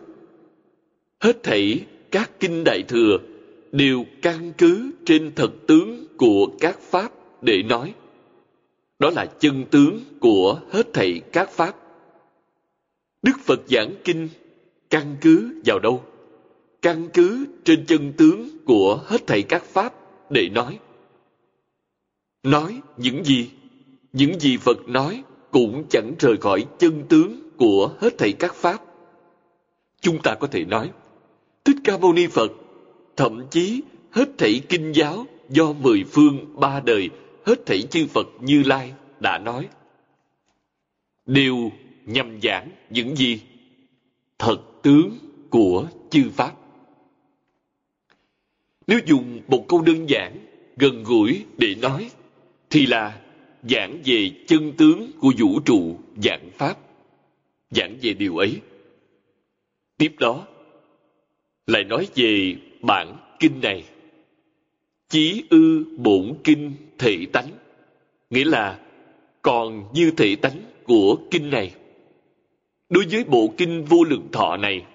[1.20, 3.18] Hết thảy các kinh đại thừa
[3.72, 7.12] đều căn cứ trên thật tướng của các pháp
[7.42, 7.94] để nói.
[9.00, 11.76] Đó là chân tướng của hết thảy các pháp.
[13.22, 14.30] Đức Phật giảng kinh
[14.90, 16.04] căn cứ vào đâu?
[16.82, 19.94] Căn cứ trên chân tướng của hết thảy các pháp
[20.30, 20.80] để nói.
[22.44, 23.52] Nói những gì?
[24.14, 28.82] Những gì Phật nói cũng chẳng rời khỏi chân tướng của hết thảy các pháp.
[30.02, 30.92] Chúng ta có thể nói,
[31.66, 32.52] Thích Ca Mâu Ni Phật,
[33.16, 33.82] thậm chí
[34.12, 37.10] hết thảy kinh giáo do mười phương ba đời,
[37.46, 39.68] hết thảy chư Phật Như Lai đã nói.
[41.26, 41.72] Đều
[42.06, 43.42] nhằm giảng những gì?
[44.40, 45.18] Thật tướng
[45.50, 46.54] của chư Pháp.
[48.88, 50.38] Nếu dùng một câu đơn giản,
[50.78, 52.12] gần gũi để nói,
[52.70, 53.22] thì là
[53.70, 56.78] giảng về chân tướng của vũ trụ giảng Pháp.
[57.70, 58.62] Giảng về điều ấy.
[59.98, 60.48] Tiếp đó,
[61.68, 63.84] lại nói về bản kinh này.
[65.10, 67.50] Chí ư bổn kinh thể tánh.
[68.30, 68.80] Nghĩa là
[69.42, 71.74] còn như thể tánh của kinh này.
[72.90, 74.86] Đối với bộ kinh vô lượng thọ này,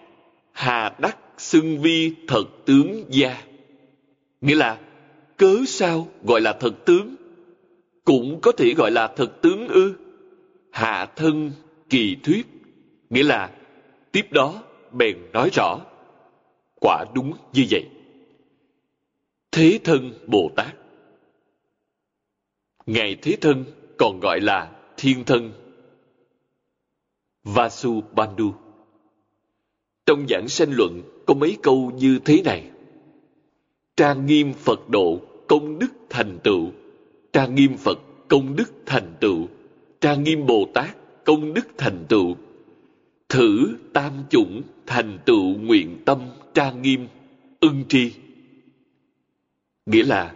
[0.52, 3.42] hà đắc xưng vi thật tướng gia.
[4.40, 4.78] Nghĩa là
[5.36, 7.14] cớ sao gọi là thật tướng?
[8.04, 9.94] Cũng có thể gọi là thật tướng ư?
[10.70, 11.50] Hạ thân
[11.90, 12.46] kỳ thuyết.
[13.10, 13.50] Nghĩa là,
[14.12, 14.62] tiếp đó
[14.92, 15.80] bèn nói rõ.
[16.80, 17.88] Quả đúng như vậy.
[19.52, 20.74] Thế thân Bồ Tát
[22.86, 23.64] Ngài Thế Thân
[23.98, 25.52] còn gọi là Thiên Thân
[27.44, 28.52] Vasubandhu
[30.06, 32.70] Trong giảng sanh luận có mấy câu như thế này
[33.96, 36.70] Trang nghiêm Phật độ, công đức thành tựu
[37.32, 39.48] Trang nghiêm Phật, công đức thành tựu.
[40.00, 42.36] Trang nghiêm Bồ Tát, công đức thành tựu.
[43.28, 46.20] Thử tam chủng, thành tựu nguyện tâm
[46.54, 47.06] trang nghiêm,
[47.60, 48.12] ưng tri.
[49.86, 50.34] Nghĩa là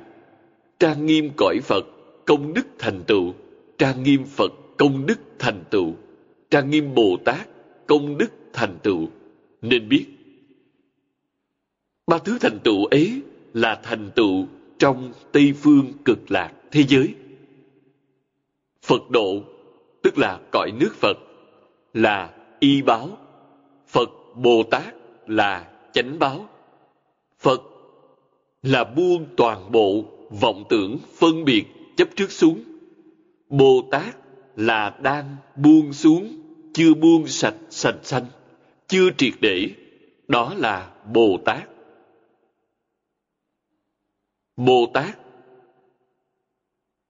[0.79, 1.87] trang nghiêm cõi Phật,
[2.27, 3.35] công đức thành tựu.
[3.79, 5.95] Trang nghiêm Phật, công đức thành tựu.
[6.51, 7.49] Trang nghiêm Bồ Tát,
[7.87, 9.09] công đức thành tựu.
[9.63, 10.07] Nên biết,
[12.07, 13.23] ba thứ thành tựu ấy
[13.55, 14.47] là thành tựu
[14.79, 17.15] trong Tây phương cực lạc thế giới.
[18.83, 19.41] Phật độ
[20.03, 21.19] tức là cõi nước Phật
[21.95, 23.09] là y báo.
[23.89, 24.95] Phật Bồ Tát
[25.27, 26.49] là chánh báo.
[27.39, 27.63] Phật
[28.63, 30.05] là buông toàn bộ
[30.41, 31.65] vọng tưởng phân biệt
[31.97, 32.63] chấp trước xuống.
[33.49, 34.17] Bồ Tát
[34.57, 36.41] là đang buông xuống,
[36.75, 38.27] chưa buông sạch sạch xanh,
[38.89, 39.71] chưa triệt để.
[40.29, 41.69] Đó là Bồ Tát.
[44.57, 45.26] Bồ Tát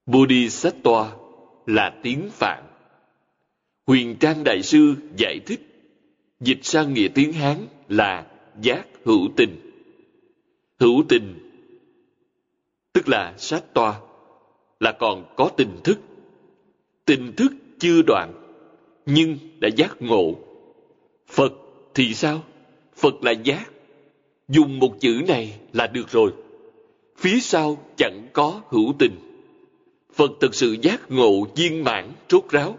[0.06, 1.12] Bodhisattva
[1.66, 2.62] là tiếng Phạn.
[3.86, 5.60] Huyền Trang Đại Sư giải thích,
[6.40, 8.26] dịch sang nghĩa tiếng Hán là
[8.60, 9.60] giác hữu tình.
[10.78, 11.46] Hữu tình
[12.96, 14.00] tức là sát toa,
[14.80, 15.98] là còn có tình thức.
[17.04, 18.32] Tình thức chưa đoạn,
[19.06, 20.34] nhưng đã giác ngộ.
[21.28, 21.52] Phật
[21.94, 22.44] thì sao?
[22.96, 23.70] Phật là giác.
[24.48, 26.32] Dùng một chữ này là được rồi.
[27.16, 29.25] Phía sau chẳng có hữu tình.
[30.16, 32.78] Phật thực sự giác ngộ viên mãn trốt ráo.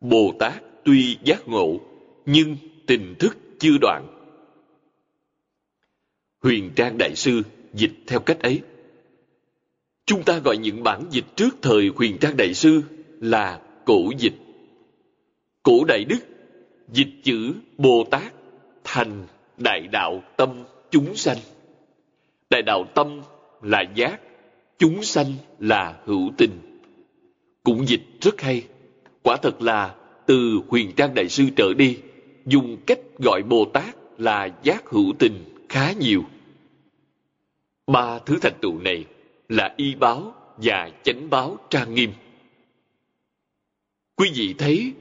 [0.00, 1.80] Bồ Tát tuy giác ngộ,
[2.26, 4.06] nhưng tình thức chưa đoạn.
[6.42, 7.42] Huyền Trang Đại Sư
[7.74, 8.60] dịch theo cách ấy.
[10.06, 12.82] Chúng ta gọi những bản dịch trước thời Huyền Trang Đại Sư
[13.20, 14.34] là cổ dịch.
[15.62, 16.20] Cổ Đại Đức
[16.88, 18.32] dịch chữ Bồ Tát
[18.84, 19.26] thành
[19.58, 21.38] Đại Đạo Tâm Chúng Sanh.
[22.50, 23.20] Đại Đạo Tâm
[23.62, 24.20] là giác,
[24.80, 26.80] chúng sanh là hữu tình.
[27.62, 28.64] Cũng dịch rất hay.
[29.22, 29.94] Quả thật là
[30.26, 31.98] từ huyền trang đại sư trở đi,
[32.46, 35.34] dùng cách gọi Bồ Tát là giác hữu tình
[35.68, 36.24] khá nhiều.
[37.86, 39.04] Ba thứ thành tựu này
[39.48, 42.10] là y báo và chánh báo trang nghiêm.
[44.16, 44.92] Quý vị thấy,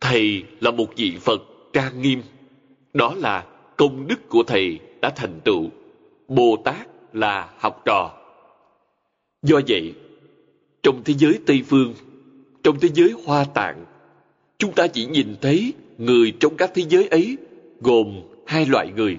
[0.00, 2.22] Thầy là một vị Phật trang nghiêm.
[2.94, 5.70] Đó là công đức của Thầy đã thành tựu.
[6.28, 8.19] Bồ Tát là học trò.
[9.42, 9.94] Do vậy,
[10.82, 11.94] trong thế giới Tây Phương,
[12.62, 13.84] trong thế giới Hoa Tạng,
[14.58, 17.36] chúng ta chỉ nhìn thấy người trong các thế giới ấy
[17.80, 19.18] gồm hai loại người.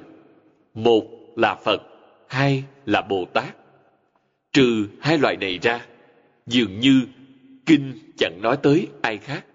[0.74, 1.04] Một
[1.36, 1.82] là Phật,
[2.28, 3.56] hai là Bồ Tát.
[4.54, 5.86] Trừ hai loại này ra,
[6.48, 7.02] dường như
[7.66, 9.46] kinh chẳng nói tới ai khác.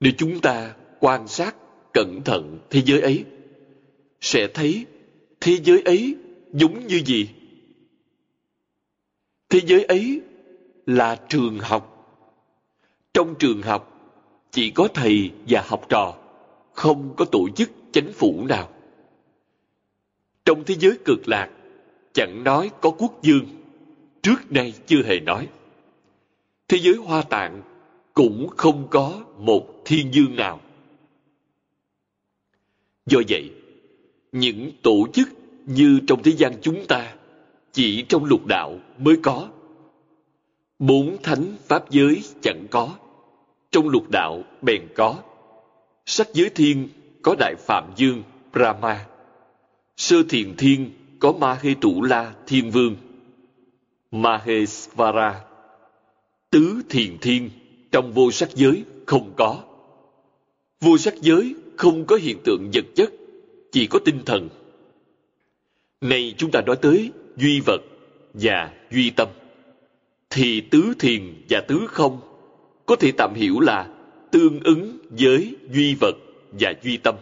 [0.00, 1.56] Nếu chúng ta quan sát
[1.94, 3.24] cẩn thận thế giới ấy,
[4.20, 4.86] sẽ thấy
[5.40, 6.16] thế giới ấy
[6.52, 7.28] giống như gì?
[9.48, 10.20] Thế giới ấy
[10.86, 11.92] là trường học.
[13.14, 13.92] Trong trường học,
[14.50, 16.14] chỉ có thầy và học trò,
[16.72, 18.68] không có tổ chức chính phủ nào.
[20.44, 21.50] Trong thế giới cực lạc,
[22.12, 23.46] chẳng nói có quốc dương,
[24.22, 25.48] trước nay chưa hề nói.
[26.68, 27.62] Thế giới hoa tạng
[28.14, 30.60] cũng không có một thiên dương nào.
[33.06, 33.50] Do vậy,
[34.32, 35.28] những tổ chức
[35.66, 37.15] như trong thế gian chúng ta
[37.76, 39.48] chỉ trong lục đạo mới có.
[40.78, 42.94] Bốn thánh pháp giới chẳng có,
[43.70, 45.16] trong lục đạo bèn có.
[46.06, 46.88] Sắc giới thiên
[47.22, 49.06] có Đại Phạm Dương, Brahma.
[49.96, 52.96] Sơ thiền thiên có Ma Hê trụ La Thiên Vương,
[54.10, 55.44] Mahesvara.
[56.50, 57.50] Tứ thiền thiên
[57.92, 59.62] trong vô sắc giới không có.
[60.80, 63.12] Vô sắc giới không có hiện tượng vật chất,
[63.72, 64.48] chỉ có tinh thần.
[66.00, 67.80] Này chúng ta nói tới duy vật
[68.34, 69.28] và duy tâm.
[70.30, 72.20] Thì tứ thiền và tứ không
[72.86, 73.88] có thể tạm hiểu là
[74.30, 76.16] tương ứng với duy vật
[76.52, 77.14] và duy tâm.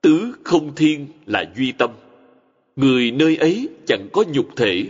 [0.00, 1.90] Tứ không thiên là duy tâm.
[2.76, 4.84] Người nơi ấy chẳng có nhục thể,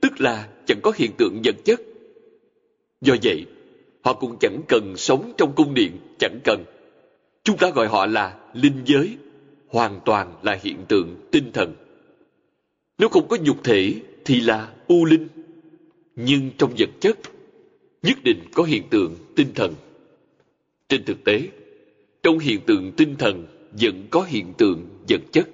[0.00, 1.80] tức là chẳng có hiện tượng vật chất.
[3.00, 3.46] Do vậy,
[4.02, 6.64] họ cũng chẳng cần sống trong cung điện, chẳng cần.
[7.44, 9.16] Chúng ta gọi họ là linh giới,
[9.68, 11.74] hoàn toàn là hiện tượng tinh thần.
[12.98, 15.28] Nếu không có nhục thể thì là u linh.
[16.16, 17.18] Nhưng trong vật chất,
[18.02, 19.74] nhất định có hiện tượng tinh thần.
[20.88, 21.48] Trên thực tế,
[22.22, 25.48] trong hiện tượng tinh thần vẫn có hiện tượng vật chất.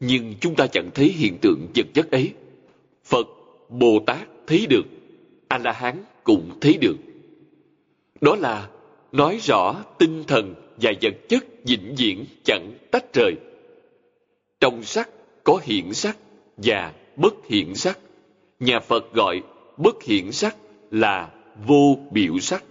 [0.00, 2.32] Nhưng chúng ta chẳng thấy hiện tượng vật chất ấy.
[3.04, 3.26] Phật,
[3.68, 4.86] Bồ Tát thấy được,
[5.48, 6.96] A-la-hán cũng thấy được.
[8.20, 8.68] Đó là
[9.12, 13.34] nói rõ tinh thần và vật chất vĩnh viễn chẳng tách rời.
[14.60, 15.10] Trong sắc
[15.44, 16.18] có hiện sắc
[16.56, 17.98] và bất hiện sắc.
[18.60, 19.42] Nhà Phật gọi
[19.76, 20.56] bất hiện sắc
[20.90, 21.30] là
[21.66, 22.64] vô biểu sắc.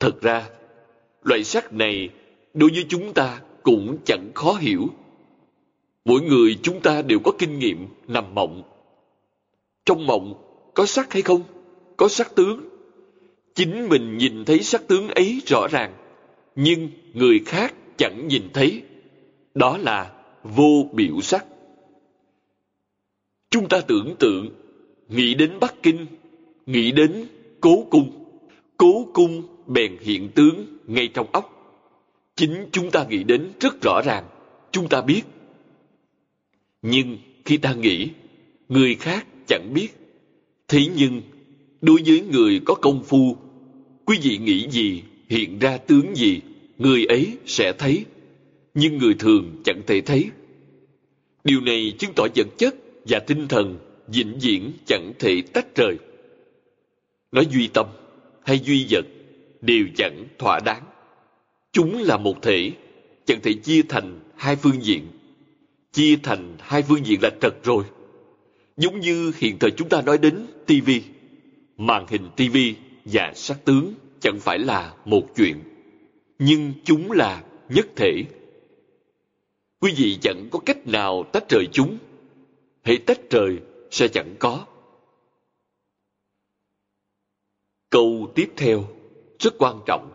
[0.00, 0.48] Thật ra,
[1.22, 2.08] loại sắc này
[2.54, 4.88] đối với chúng ta cũng chẳng khó hiểu.
[6.04, 8.62] Mỗi người chúng ta đều có kinh nghiệm nằm mộng.
[9.84, 10.34] Trong mộng
[10.74, 11.42] có sắc hay không?
[11.96, 12.68] Có sắc tướng.
[13.54, 15.94] Chính mình nhìn thấy sắc tướng ấy rõ ràng,
[16.54, 18.82] nhưng người khác chẳng nhìn thấy.
[19.54, 20.12] Đó là
[20.42, 21.46] vô biểu sắc.
[23.50, 24.48] Chúng ta tưởng tượng,
[25.08, 26.06] nghĩ đến Bắc Kinh,
[26.66, 27.26] nghĩ đến
[27.60, 28.10] cố cung.
[28.76, 31.48] Cố cung bèn hiện tướng ngay trong óc.
[32.36, 34.24] Chính chúng ta nghĩ đến rất rõ ràng,
[34.70, 35.22] chúng ta biết.
[36.82, 38.08] Nhưng khi ta nghĩ,
[38.68, 39.88] người khác chẳng biết.
[40.68, 41.22] Thế nhưng,
[41.80, 43.36] đối với người có công phu,
[44.04, 46.40] quý vị nghĩ gì, hiện ra tướng gì,
[46.78, 48.04] người ấy sẽ thấy
[48.74, 50.30] nhưng người thường chẳng thể thấy.
[51.44, 55.96] Điều này chứng tỏ vật chất và tinh thần vĩnh viễn chẳng thể tách rời.
[57.32, 57.86] Nói duy tâm
[58.44, 59.04] hay duy vật
[59.60, 60.82] đều chẳng thỏa đáng.
[61.72, 62.72] Chúng là một thể,
[63.24, 65.06] chẳng thể chia thành hai phương diện.
[65.92, 67.84] Chia thành hai phương diện là trật rồi.
[68.76, 70.90] Giống như hiện thời chúng ta nói đến TV,
[71.76, 72.56] màn hình TV
[73.04, 75.56] và sắc tướng chẳng phải là một chuyện,
[76.38, 78.24] nhưng chúng là nhất thể
[79.82, 81.98] quý vị chẳng có cách nào tách rời chúng
[82.82, 84.66] hãy tách rời sẽ chẳng có.
[87.90, 88.88] Câu tiếp theo
[89.38, 90.12] rất quan trọng,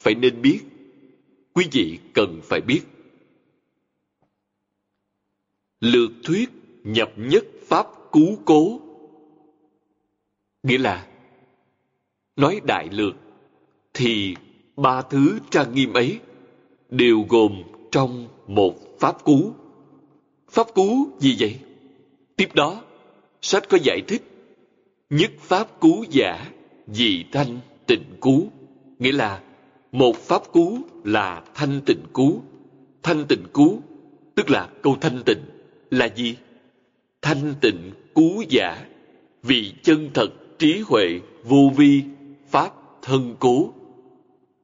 [0.00, 0.60] phải nên biết,
[1.52, 2.82] quý vị cần phải biết.
[5.80, 6.50] Lược thuyết
[6.84, 8.80] nhập nhất pháp cú cố,
[10.62, 11.08] nghĩa là
[12.36, 13.14] nói đại lược,
[13.94, 14.34] thì
[14.76, 16.20] ba thứ trang nghiêm ấy
[16.90, 17.62] đều gồm
[17.92, 19.52] trong một pháp cú.
[20.50, 21.58] Pháp cú gì vậy?
[22.36, 22.82] Tiếp đó,
[23.42, 24.22] sách có giải thích
[25.10, 26.46] nhất pháp cú giả
[26.86, 28.48] dị thanh tịnh cú
[28.98, 29.40] nghĩa là
[29.92, 32.42] một pháp cú là thanh tịnh cú
[33.02, 33.80] thanh tịnh cú
[34.34, 35.44] tức là câu thanh tịnh
[35.90, 36.36] là gì
[37.22, 38.86] thanh tịnh cú giả
[39.42, 40.28] vì chân thật
[40.58, 42.02] trí huệ vô vi
[42.50, 42.72] pháp
[43.02, 43.72] thân cố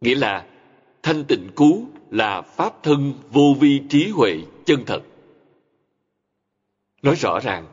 [0.00, 0.46] nghĩa là
[1.02, 5.02] thanh tịnh cú là pháp thân vô vi trí huệ chân thật.
[7.02, 7.66] Nói rõ ràng,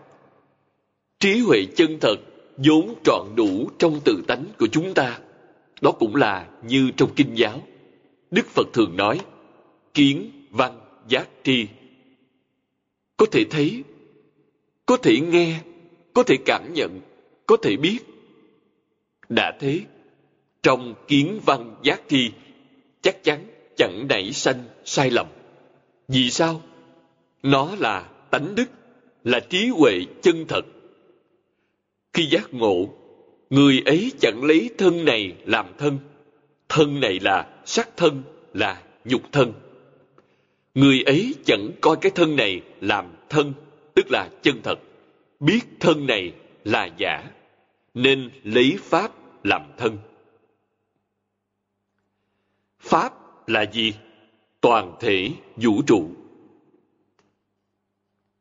[1.19, 2.15] trí huệ chân thật
[2.57, 5.19] vốn trọn đủ trong tự tánh của chúng ta.
[5.81, 7.61] Đó cũng là như trong kinh giáo.
[8.31, 9.19] Đức Phật thường nói,
[9.93, 11.67] kiến, văn, giác, tri.
[13.17, 13.83] Có thể thấy,
[14.85, 15.59] có thể nghe,
[16.13, 17.01] có thể cảm nhận,
[17.45, 17.99] có thể biết.
[19.29, 19.81] Đã thế,
[20.63, 22.31] trong kiến văn giác tri,
[23.01, 23.45] chắc chắn
[23.77, 25.27] chẳng nảy sanh sai lầm.
[26.07, 26.61] Vì sao?
[27.43, 28.65] Nó là tánh đức,
[29.23, 30.65] là trí huệ chân thật.
[32.13, 32.89] Khi giác ngộ,
[33.49, 35.99] người ấy chẳng lấy thân này làm thân.
[36.69, 38.23] Thân này là sắc thân,
[38.53, 39.53] là nhục thân.
[40.75, 43.53] Người ấy chẳng coi cái thân này làm thân,
[43.93, 44.79] tức là chân thật.
[45.39, 47.31] Biết thân này là giả,
[47.93, 49.11] nên lấy Pháp
[49.43, 49.97] làm thân.
[52.79, 53.13] Pháp
[53.47, 53.93] là gì?
[54.61, 56.09] Toàn thể vũ trụ.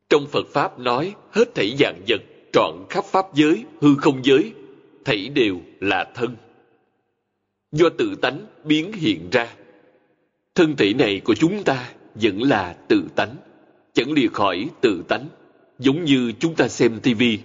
[0.09, 2.21] Trong Phật Pháp nói hết thảy dạng vật
[2.53, 4.53] trọn khắp Pháp giới, hư không giới,
[5.05, 6.37] thảy đều là thân.
[7.73, 9.55] Do tự tánh biến hiện ra.
[10.55, 13.37] Thân thể này của chúng ta vẫn là tự tánh,
[13.93, 15.29] chẳng lìa khỏi tự tánh,
[15.79, 17.39] giống như chúng ta xem tivi.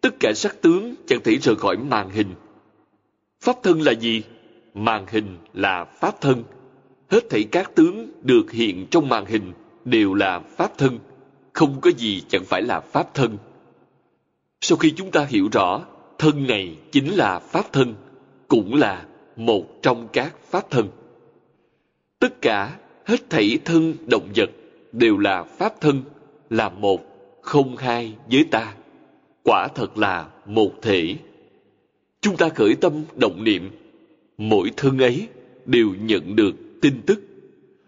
[0.00, 2.34] Tất cả sắc tướng chẳng thể rời khỏi màn hình.
[3.40, 4.22] Pháp thân là gì?
[4.74, 6.44] Màn hình là pháp thân.
[7.10, 9.52] Hết thảy các tướng được hiện trong màn hình
[9.84, 10.98] đều là pháp thân.
[11.52, 13.36] Không có gì chẳng phải là pháp thân.
[14.60, 15.84] Sau khi chúng ta hiểu rõ
[16.18, 17.94] thân này chính là pháp thân,
[18.48, 20.88] cũng là một trong các pháp thân.
[22.18, 24.50] Tất cả hết thảy thân động vật
[24.92, 26.02] đều là pháp thân,
[26.50, 27.00] là một,
[27.42, 28.74] không hai với ta.
[29.42, 31.16] Quả thật là một thể.
[32.20, 33.70] Chúng ta khởi tâm động niệm,
[34.38, 35.28] mỗi thân ấy
[35.66, 37.20] đều nhận được tin tức.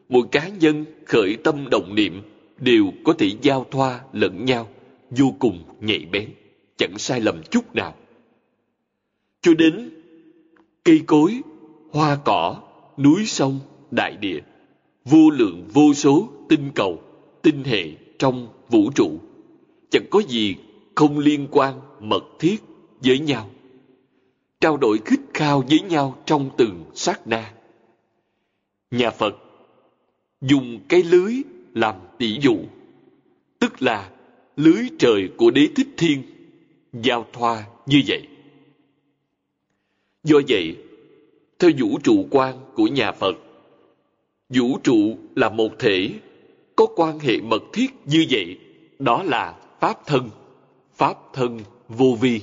[0.09, 2.23] Mỗi cá nhân khởi tâm động niệm
[2.59, 4.69] đều có thể giao thoa lẫn nhau,
[5.11, 6.31] vô cùng nhạy bén,
[6.77, 7.95] chẳng sai lầm chút nào.
[9.43, 9.91] Cho đến
[10.85, 11.41] cây cối,
[11.91, 12.63] hoa cỏ,
[12.99, 14.41] núi sông, đại địa,
[15.05, 17.01] vô lượng vô số tinh cầu,
[17.43, 17.85] tinh hệ
[18.19, 19.11] trong vũ trụ,
[19.91, 20.55] chẳng có gì
[20.95, 22.57] không liên quan mật thiết
[23.05, 23.51] với nhau.
[24.61, 27.56] Trao đổi khích khao với nhau trong từng sát na.
[28.97, 29.37] Nhà Phật
[30.41, 31.35] dùng cái lưới
[31.75, 32.57] làm tỷ dụ,
[33.59, 34.11] tức là
[34.57, 36.23] lưới trời của đế thích thiên,
[36.93, 38.29] giao thoa như vậy.
[40.25, 40.77] Do vậy,
[41.59, 43.37] theo vũ trụ quan của nhà Phật,
[44.49, 46.11] vũ trụ là một thể,
[46.77, 48.59] có quan hệ mật thiết như vậy,
[48.99, 50.31] đó là Pháp thân,
[50.95, 52.41] Pháp thân vô vi,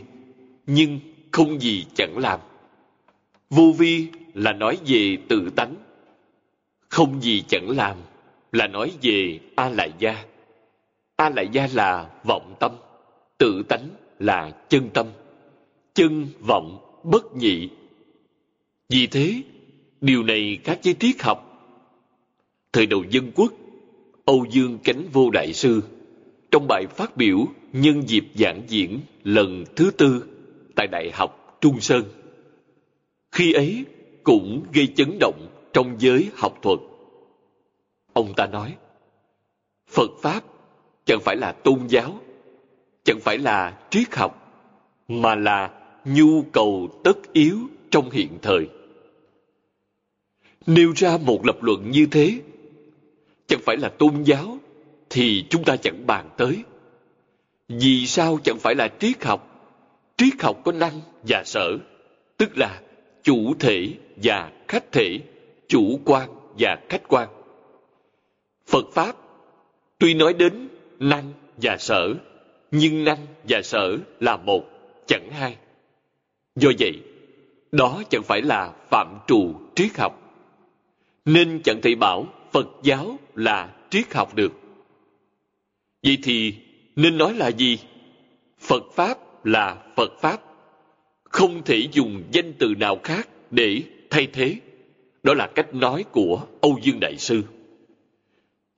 [0.67, 0.99] nhưng
[1.31, 2.39] không gì chẳng làm.
[3.49, 5.75] Vô vi là nói về tự tánh,
[6.93, 7.97] không gì chẳng làm
[8.51, 10.25] là nói về A Lại Gia.
[11.15, 12.71] A Lại Gia là vọng tâm,
[13.37, 13.89] tự tánh
[14.19, 15.07] là chân tâm.
[15.93, 17.69] Chân vọng bất nhị.
[18.89, 19.41] Vì thế,
[20.01, 21.39] điều này các giới triết học.
[22.73, 23.53] Thời đầu dân quốc,
[24.25, 25.81] Âu Dương Cánh Vô Đại Sư
[26.51, 27.37] trong bài phát biểu
[27.73, 30.25] nhân dịp giảng diễn lần thứ tư
[30.75, 32.03] tại Đại học Trung Sơn.
[33.31, 33.85] Khi ấy
[34.23, 36.79] cũng gây chấn động trong giới học thuật.
[38.13, 38.75] Ông ta nói,
[39.87, 40.43] Phật Pháp
[41.05, 42.19] chẳng phải là tôn giáo,
[43.03, 44.39] chẳng phải là triết học,
[45.07, 45.71] mà là
[46.05, 47.57] nhu cầu tất yếu
[47.89, 48.67] trong hiện thời.
[50.65, 52.39] Nêu ra một lập luận như thế,
[53.47, 54.57] chẳng phải là tôn giáo,
[55.09, 56.63] thì chúng ta chẳng bàn tới.
[57.69, 59.49] Vì sao chẳng phải là triết học?
[60.17, 61.77] Triết học có năng và sở,
[62.37, 62.81] tức là
[63.23, 65.19] chủ thể và khách thể,
[65.73, 67.29] chủ quan và khách quan.
[68.67, 69.15] Phật Pháp
[69.97, 70.69] tuy nói đến
[70.99, 72.13] năng và sở,
[72.71, 73.17] nhưng năng
[73.49, 74.63] và sở là một,
[75.07, 75.57] chẳng hai.
[76.55, 76.99] Do vậy,
[77.71, 80.21] đó chẳng phải là phạm trù triết học.
[81.25, 84.51] Nên chẳng thể bảo Phật giáo là triết học được.
[86.03, 86.53] Vậy thì
[86.95, 87.79] nên nói là gì?
[88.59, 90.41] Phật Pháp là Phật Pháp.
[91.23, 94.55] Không thể dùng danh từ nào khác để thay thế.
[95.23, 97.41] Đó là cách nói của Âu Dương Đại Sư.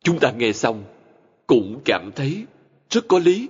[0.04, 0.84] Chúng ta nghe xong
[1.48, 2.46] cũng cảm thấy
[2.90, 3.50] rất có lý.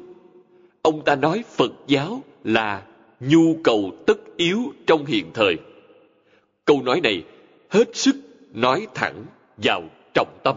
[0.82, 2.86] Ông ta nói Phật giáo là
[3.20, 5.56] nhu cầu tất yếu trong hiện thời.
[6.66, 7.24] Câu nói này
[7.70, 8.16] hết sức
[8.54, 9.26] nói thẳng
[9.58, 9.84] vào
[10.14, 10.56] trọng tâm.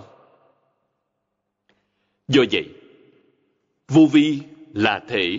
[2.29, 2.65] Do vậy,
[3.89, 4.39] vô vi
[4.75, 5.39] là thể,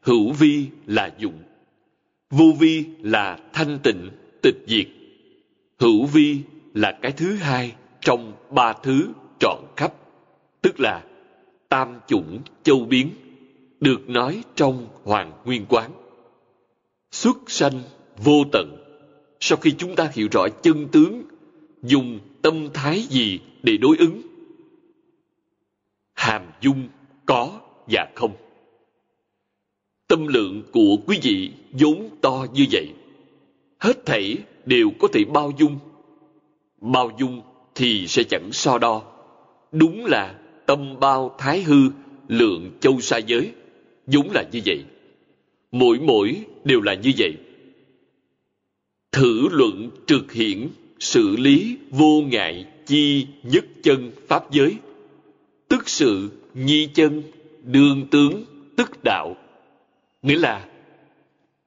[0.00, 1.42] hữu vi là dụng.
[2.30, 4.10] Vô vi là thanh tịnh,
[4.42, 4.86] tịch diệt.
[5.80, 6.40] Hữu vi
[6.74, 9.08] là cái thứ hai trong ba thứ
[9.38, 9.94] trọn khắp,
[10.62, 11.04] tức là
[11.68, 13.10] tam chủng châu biến,
[13.80, 15.90] được nói trong Hoàng Nguyên Quán.
[17.10, 17.82] Xuất sanh
[18.16, 18.76] vô tận,
[19.40, 21.22] sau khi chúng ta hiểu rõ chân tướng,
[21.82, 24.22] dùng tâm thái gì để đối ứng?
[26.14, 26.88] Hàm dung
[27.26, 28.36] có và không.
[30.08, 32.88] Tâm lượng của quý vị vốn to như vậy.
[33.78, 34.36] Hết thảy
[34.66, 35.78] đều có thể bao dung.
[36.80, 37.42] Bao dung
[37.74, 39.02] thì sẽ chẳng so đo.
[39.72, 40.34] Đúng là
[40.66, 41.90] tâm bao thái hư,
[42.28, 43.52] lượng châu xa giới.
[44.06, 44.84] Đúng là như vậy.
[45.72, 47.36] mỗi mỗi đều là như vậy
[49.12, 50.68] thử luận trực hiển
[51.00, 54.76] xử lý vô ngại chi nhất chân pháp giới
[55.68, 57.22] tức sự nhi chân
[57.62, 58.44] đương tướng
[58.76, 59.36] tức đạo
[60.22, 60.68] nghĩa là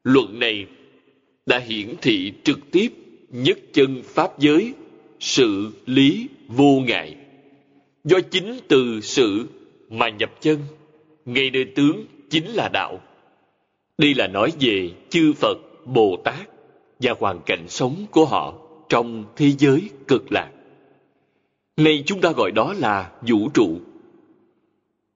[0.04, 0.66] luận này
[1.46, 2.88] đã hiển thị trực tiếp
[3.30, 4.74] nhất chân pháp giới,
[5.20, 7.16] sự lý vô ngại.
[8.04, 9.48] Do chính từ sự
[9.90, 10.60] mà nhập chân,
[11.26, 13.02] ngay nơi tướng chính là đạo.
[13.98, 16.50] Đây là nói về chư phật, bồ tát
[17.00, 18.54] và hoàn cảnh sống của họ
[18.90, 20.52] trong thế giới cực lạc.
[21.78, 23.80] Nay chúng ta gọi đó là vũ trụ.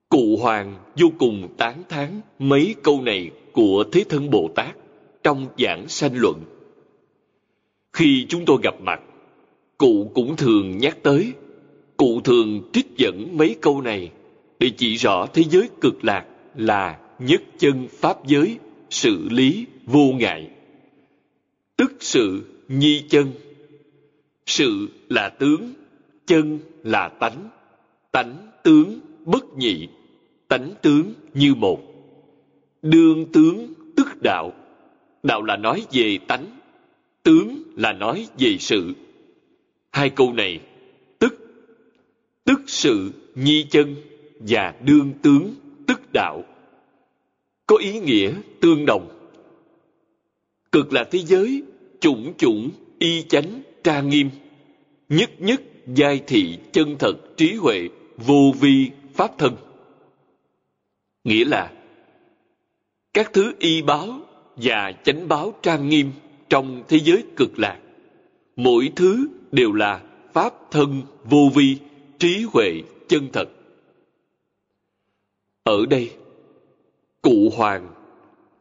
[0.09, 4.75] Cụ hoàng vô cùng tán thán mấy câu này của thế thân bồ tát
[5.23, 6.43] trong giảng sanh luận.
[7.93, 9.01] Khi chúng tôi gặp mặt,
[9.77, 11.33] cụ cũng thường nhắc tới,
[11.97, 14.11] cụ thường trích dẫn mấy câu này
[14.59, 18.57] để chỉ rõ thế giới cực lạc là nhất chân pháp giới,
[18.89, 20.49] sự lý vô ngại.
[21.77, 23.31] Tức sự nhi chân.
[24.45, 25.73] Sự là tướng,
[26.27, 27.49] chân là tánh
[28.11, 29.87] tánh tướng bất nhị,
[30.47, 31.81] tánh tướng như một.
[32.81, 34.53] Đương tướng tức đạo
[35.27, 36.45] đạo là nói về tánh,
[37.23, 38.93] tướng là nói về sự.
[39.91, 40.59] Hai câu này,
[41.19, 41.33] tức
[42.43, 43.95] tức sự, nhi chân
[44.39, 45.55] và đương tướng,
[45.87, 46.43] tức đạo.
[47.67, 49.29] Có ý nghĩa tương đồng.
[50.71, 51.63] Cực là thế giới,
[51.99, 52.69] chủng chủng,
[52.99, 54.29] y chánh, tra nghiêm.
[55.09, 59.55] Nhất nhất, giai thị, chân thật, trí huệ, vô vi, pháp thân.
[61.23, 61.71] Nghĩa là,
[63.13, 64.26] các thứ y báo
[64.57, 66.11] và chánh báo trang nghiêm
[66.49, 67.79] trong thế giới cực lạc.
[68.55, 70.01] Mỗi thứ đều là
[70.33, 71.77] pháp thân vô vi,
[72.19, 73.49] trí huệ chân thật.
[75.63, 76.11] Ở đây,
[77.21, 77.93] cụ hoàng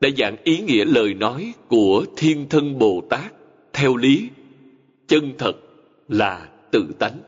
[0.01, 3.33] đã giảng ý nghĩa lời nói của thiên thân bồ tát
[3.73, 4.29] theo lý
[5.09, 5.53] chân thật
[6.09, 7.19] là tự tánh,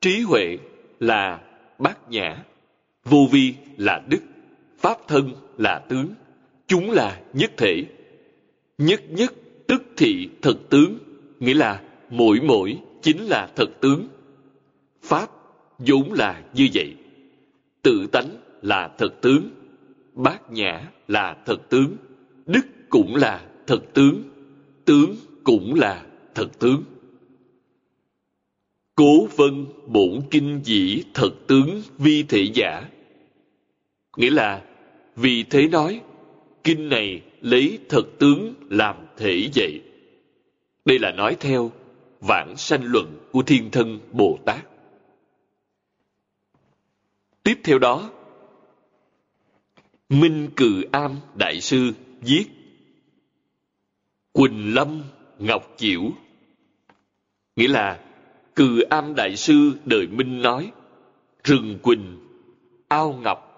[0.00, 0.58] trí huệ
[1.00, 1.40] là
[1.78, 2.44] bát nhã,
[3.04, 4.20] vô vi là đức,
[4.78, 6.08] pháp thân là tướng
[6.66, 7.84] chúng là nhất thể.
[8.78, 9.34] Nhất nhất
[9.66, 10.98] tức thị thật tướng,
[11.40, 14.08] nghĩa là mỗi mỗi chính là thật tướng.
[15.02, 15.30] Pháp
[15.78, 16.96] vốn là như vậy.
[17.82, 18.28] Tự tánh
[18.62, 19.50] là thật tướng,
[20.14, 21.96] bát nhã là thật tướng,
[22.46, 24.22] đức cũng là thật tướng
[24.84, 26.84] tướng cũng là thật tướng.
[28.94, 32.88] Cố vân bổn kinh dĩ thật tướng vi thể giả,
[34.16, 34.62] nghĩa là
[35.16, 36.00] vì thế nói
[36.64, 39.82] kinh này lấy thật tướng làm thể vậy
[40.84, 41.70] đây là nói theo
[42.20, 44.66] vãng sanh luận của thiên thân bồ tát.
[47.42, 48.10] Tiếp theo đó,
[50.08, 52.44] minh cừ am đại sư viết,
[54.32, 55.02] quỳnh lâm
[55.38, 56.00] ngọc chiểu.
[57.56, 58.04] Nghĩa là
[58.54, 60.72] cừ am đại sư đời minh nói,
[61.44, 62.18] rừng quỳnh,
[62.88, 63.48] ao ngọc,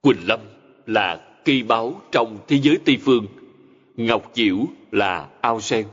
[0.00, 0.40] quỳnh lâm
[0.86, 3.26] là kỳ báu trong thế giới tây phương,
[3.96, 4.56] ngọc Diễu
[4.90, 5.86] là ao sen.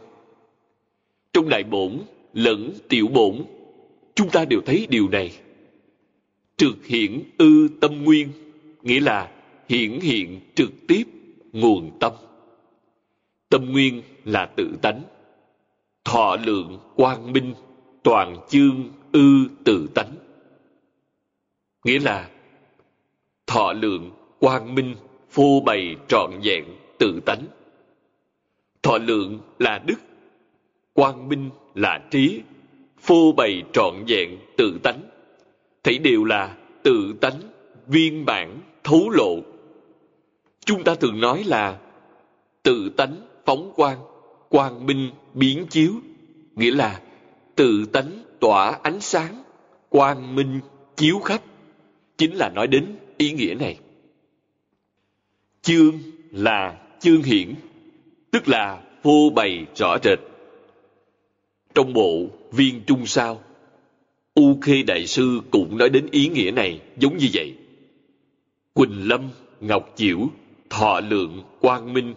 [1.34, 2.00] Trong đại bổn
[2.34, 3.44] lẫn tiểu bổn,
[4.16, 5.32] chúng ta đều thấy điều này.
[6.58, 8.30] Trực hiện ư tâm nguyên,
[8.82, 9.32] nghĩa là
[9.70, 11.04] hiển hiện trực tiếp
[11.52, 12.14] nguồn tâm.
[13.50, 15.02] Tâm nguyên là tự tánh,
[16.04, 17.54] thọ lượng quang minh,
[18.04, 20.16] toàn chương ư tự tánh.
[21.84, 22.30] Nghĩa là
[23.48, 24.96] thọ lượng quang minh
[25.32, 26.66] phô bày trọn vẹn
[26.98, 27.44] tự tánh.
[28.82, 30.00] Thọ lượng là đức,
[30.94, 32.42] quang minh là trí.
[33.00, 35.02] Phô bày trọn vẹn tự tánh.
[35.84, 37.40] Thấy đều là tự tánh
[37.88, 39.38] viên bản thấu lộ.
[40.66, 41.80] Chúng ta thường nói là
[42.64, 43.16] tự tánh
[43.46, 43.98] phóng quang
[44.50, 45.92] quang minh biến chiếu.
[46.56, 47.02] Nghĩa là
[47.56, 49.44] tự tánh tỏa ánh sáng,
[49.90, 50.60] quang minh
[50.96, 51.42] chiếu khắp.
[52.18, 53.78] Chính là nói đến ý nghĩa này
[55.62, 56.00] chương
[56.32, 57.54] là chương hiển,
[58.32, 60.20] tức là phô bày rõ rệt.
[61.76, 63.42] Trong bộ viên trung sao,
[64.36, 67.56] u khê đại sư cũng nói đến ý nghĩa này giống như vậy.
[68.74, 70.30] Quỳnh lâm, ngọc chiểu
[70.70, 72.14] thọ lượng, quang minh,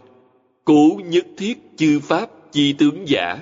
[0.65, 3.39] cố nhất thiết chư pháp, chi tướng giả,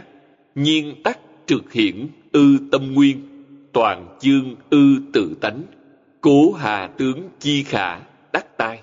[0.55, 5.63] nhiên tắc trực hiển, ư tâm nguyên, toàn chương ư tự tánh,
[6.21, 8.01] cố hà tướng chi khả,
[8.33, 8.82] đắc tai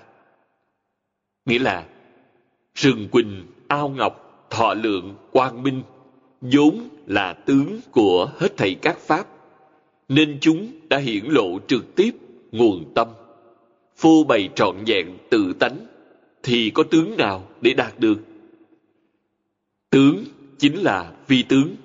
[1.46, 1.86] nghĩa là,
[2.74, 5.82] rừng quỳnh ao ngọc, thọ lượng, quang minh
[6.40, 9.26] vốn là tướng của hết thảy các pháp,
[10.08, 12.10] nên chúng đã hiển lộ trực tiếp
[12.52, 13.08] nguồn tâm,
[13.96, 15.86] phô bày trọn vẹn tự tánh,
[16.42, 18.18] thì có tướng nào để đạt được?
[19.90, 20.24] Tướng
[20.58, 21.76] chính là phi tướng.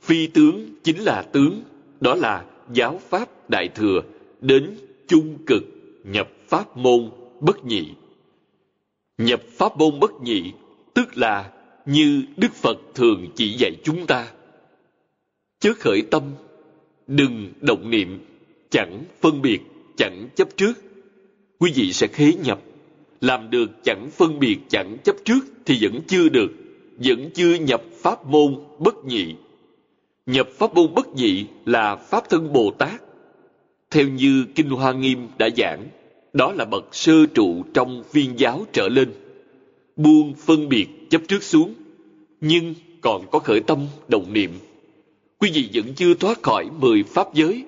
[0.00, 1.62] Phi tướng chính là tướng.
[2.00, 4.00] Đó là giáo pháp đại thừa
[4.40, 4.76] đến
[5.08, 5.64] chung cực
[6.04, 7.88] nhập pháp môn bất nhị.
[9.18, 10.52] Nhập pháp môn bất nhị
[10.94, 11.50] tức là
[11.86, 14.26] như Đức Phật thường chỉ dạy chúng ta.
[15.60, 16.22] Chớ khởi tâm,
[17.06, 18.26] đừng động niệm,
[18.70, 19.60] chẳng phân biệt,
[19.96, 20.72] chẳng chấp trước.
[21.58, 22.60] Quý vị sẽ khế nhập.
[23.20, 26.52] Làm được chẳng phân biệt, chẳng chấp trước thì vẫn chưa được,
[26.98, 29.34] vẫn chưa nhập pháp môn bất nhị.
[30.26, 33.02] Nhập pháp môn bất nhị là Pháp thân Bồ Tát.
[33.90, 35.88] Theo như Kinh Hoa Nghiêm đã giảng,
[36.34, 39.12] đó là bậc sơ trụ trong viên giáo trở lên.
[39.96, 41.74] Buông phân biệt chấp trước xuống,
[42.40, 44.50] nhưng còn có khởi tâm đồng niệm.
[45.38, 47.64] Quý vị vẫn chưa thoát khỏi mười pháp giới,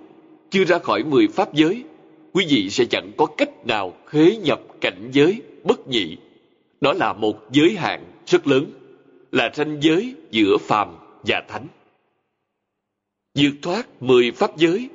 [0.50, 1.84] chưa ra khỏi mười pháp giới,
[2.32, 6.16] quý vị sẽ chẳng có cách nào khế nhập cảnh giới bất nhị.
[6.80, 8.66] Đó là một giới hạn rất lớn,
[9.32, 10.88] là ranh giới giữa phàm
[11.22, 11.66] và thánh.
[13.38, 14.88] Vượt thoát mười pháp giới,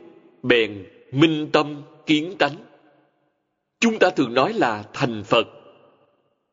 [0.43, 2.55] bèn minh tâm kiến tánh.
[3.82, 5.47] Chúng ta thường nói là thành Phật.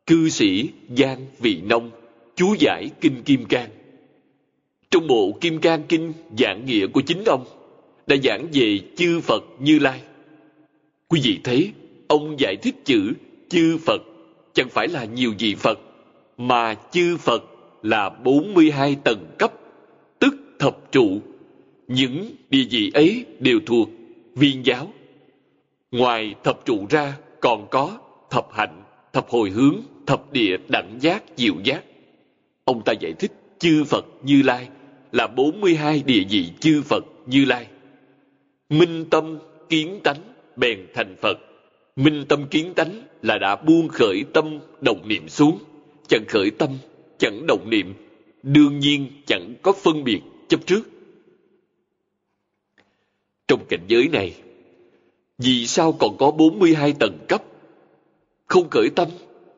[0.07, 1.91] Cư sĩ Giang Vị Nông,
[2.37, 3.71] chú giải Kinh Kim Cang.
[4.91, 7.45] Trong bộ Kim Cang Kinh giảng nghĩa của chính ông,
[8.07, 10.01] đã giảng về chư Phật Như Lai.
[11.09, 11.73] Quý vị thấy,
[12.09, 13.13] ông giải thích chữ
[13.49, 14.03] chư Phật
[14.53, 15.79] chẳng phải là nhiều vị Phật,
[16.37, 17.45] mà chư Phật
[17.83, 19.53] là 42 tầng cấp,
[20.19, 21.21] tức thập trụ.
[21.89, 23.89] Những địa vị ấy đều thuộc
[24.35, 24.93] viên giáo.
[25.91, 27.99] Ngoài thập trụ ra còn có
[28.31, 28.83] thập hạnh,
[29.13, 29.77] thập hồi hướng,
[30.07, 31.85] thập địa đẳng giác, diệu giác.
[32.65, 34.69] Ông ta giải thích chư Phật Như Lai
[35.13, 37.67] là 42 địa vị chư Phật Như Lai.
[38.69, 40.21] Minh tâm kiến tánh
[40.57, 41.39] bèn thành Phật.
[41.97, 45.59] Minh tâm kiến tánh là đã buông khởi tâm động niệm xuống,
[46.09, 46.71] chẳng khởi tâm,
[47.19, 47.95] chẳng động niệm,
[48.43, 50.89] đương nhiên chẳng có phân biệt chấp trước.
[53.49, 54.35] Trong cảnh giới này,
[55.39, 57.43] vì sao còn có 42 tầng cấp?
[58.47, 59.09] Không khởi tâm,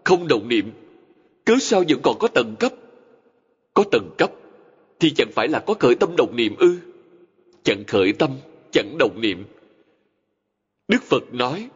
[0.04, 0.72] không động niệm,
[1.44, 2.72] cớ sao vẫn còn có tầng cấp?
[3.74, 4.30] Có tầng cấp
[5.00, 6.76] thì chẳng phải là có khởi tâm động niệm ư?
[7.62, 8.30] Chẳng khởi tâm,
[8.72, 9.44] chẳng động niệm.
[10.88, 11.68] Đức Phật nói,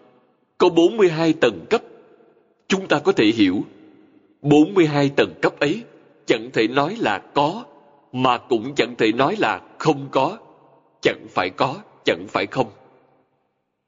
[0.59, 1.83] có 42 tầng cấp.
[2.69, 3.65] Chúng ta có thể hiểu,
[4.43, 5.83] 42 tầng cấp ấy
[6.27, 7.65] chẳng thể nói là có,
[8.13, 10.39] mà cũng chẳng thể nói là không có.
[11.03, 12.71] Chẳng phải có, chẳng phải không.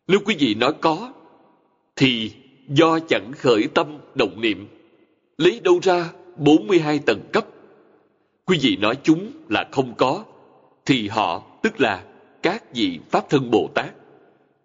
[0.09, 1.13] Nếu quý vị nói có,
[1.97, 2.33] thì
[2.69, 4.69] do chẳng khởi tâm động niệm,
[5.39, 7.47] lấy đâu ra 42 tầng cấp?
[8.45, 10.25] Quý vị nói chúng là không có,
[10.87, 12.05] thì họ tức là
[12.43, 13.95] các vị Pháp thân Bồ Tát,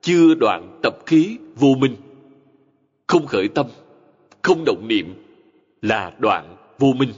[0.02, 1.96] chưa đoạn tập khí vô minh.
[3.08, 3.66] Không khởi tâm,
[4.42, 5.26] không động niệm
[5.82, 7.14] là đoạn vô minh.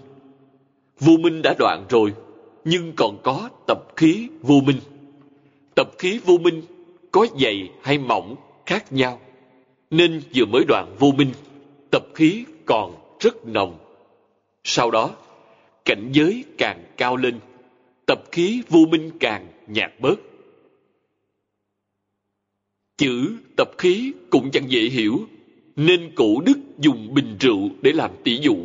[0.99, 2.13] Vô minh đã đoạn rồi,
[2.65, 4.77] nhưng còn có tập khí vô minh.
[5.75, 6.61] Tập khí vô minh
[7.13, 8.35] có dày hay mỏng
[8.65, 9.19] khác nhau,
[9.89, 11.31] nên vừa mới đoạn vô minh,
[11.91, 13.77] tập khí còn rất nồng.
[14.63, 15.15] Sau đó,
[15.85, 17.39] cảnh giới càng cao lên,
[18.05, 20.19] tập khí vô minh càng nhạt bớt.
[22.97, 25.19] Chữ tập khí cũng chẳng dễ hiểu,
[25.75, 28.57] nên cổ đức dùng bình rượu để làm tỷ dụ.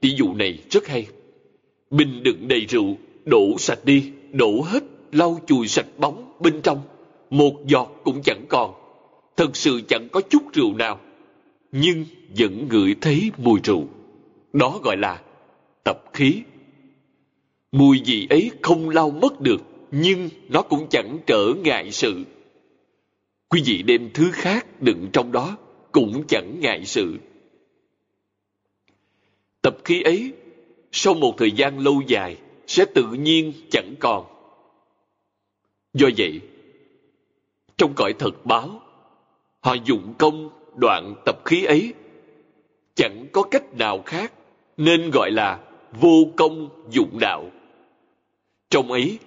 [0.00, 1.06] Tỷ dụ này rất hay.
[1.90, 6.82] Bình đựng đầy rượu, đổ sạch đi, đổ hết, lau chùi sạch bóng bên trong.
[7.30, 8.74] Một giọt cũng chẳng còn.
[9.36, 11.00] Thật sự chẳng có chút rượu nào.
[11.72, 12.04] Nhưng
[12.38, 13.84] vẫn ngửi thấy mùi rượu.
[14.52, 15.22] Đó gọi là
[15.84, 16.42] tập khí.
[17.72, 22.24] Mùi gì ấy không lau mất được, nhưng nó cũng chẳng trở ngại sự.
[23.48, 25.56] Quý vị đem thứ khác đựng trong đó,
[25.92, 27.16] cũng chẳng ngại sự.
[29.62, 30.32] Tập khí ấy,
[30.92, 34.26] sau một thời gian lâu dài, sẽ tự nhiên chẳng còn.
[35.94, 36.40] Do vậy,
[37.78, 38.82] trong cõi thật báo,
[39.60, 41.94] họ dụng công đoạn tập khí ấy,
[42.94, 44.32] chẳng có cách nào khác
[44.76, 45.60] nên gọi là
[46.00, 47.50] vô công dụng đạo.
[48.70, 49.18] Trong ấy,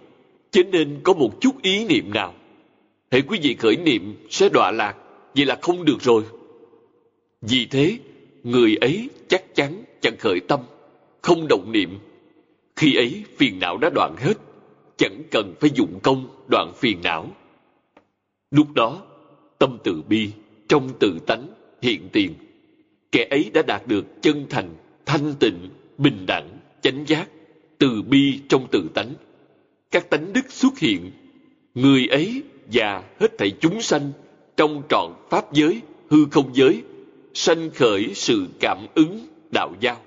[0.51, 2.33] chứ nên có một chút ý niệm nào.
[3.11, 4.95] Hãy quý vị khởi niệm sẽ đọa lạc,
[5.35, 6.23] vậy là không được rồi.
[7.41, 7.97] Vì thế,
[8.43, 10.59] người ấy chắc chắn chẳng khởi tâm,
[11.21, 11.99] không động niệm.
[12.75, 14.33] Khi ấy phiền não đã đoạn hết,
[14.97, 17.27] chẳng cần phải dụng công đoạn phiền não.
[18.51, 19.01] Lúc đó,
[19.57, 20.31] tâm từ bi,
[20.67, 21.47] trong tự tánh,
[21.81, 22.33] hiện tiền.
[23.11, 24.75] Kẻ ấy đã đạt được chân thành,
[25.05, 26.49] thanh tịnh, bình đẳng,
[26.81, 27.29] chánh giác,
[27.77, 29.13] từ bi trong tự tánh.
[29.91, 31.11] Các tánh đức xuất hiện,
[31.75, 34.11] người ấy và hết thảy chúng sanh
[34.57, 36.83] trong trọn pháp giới, hư không giới
[37.33, 40.01] sanh khởi sự cảm ứng đạo giao.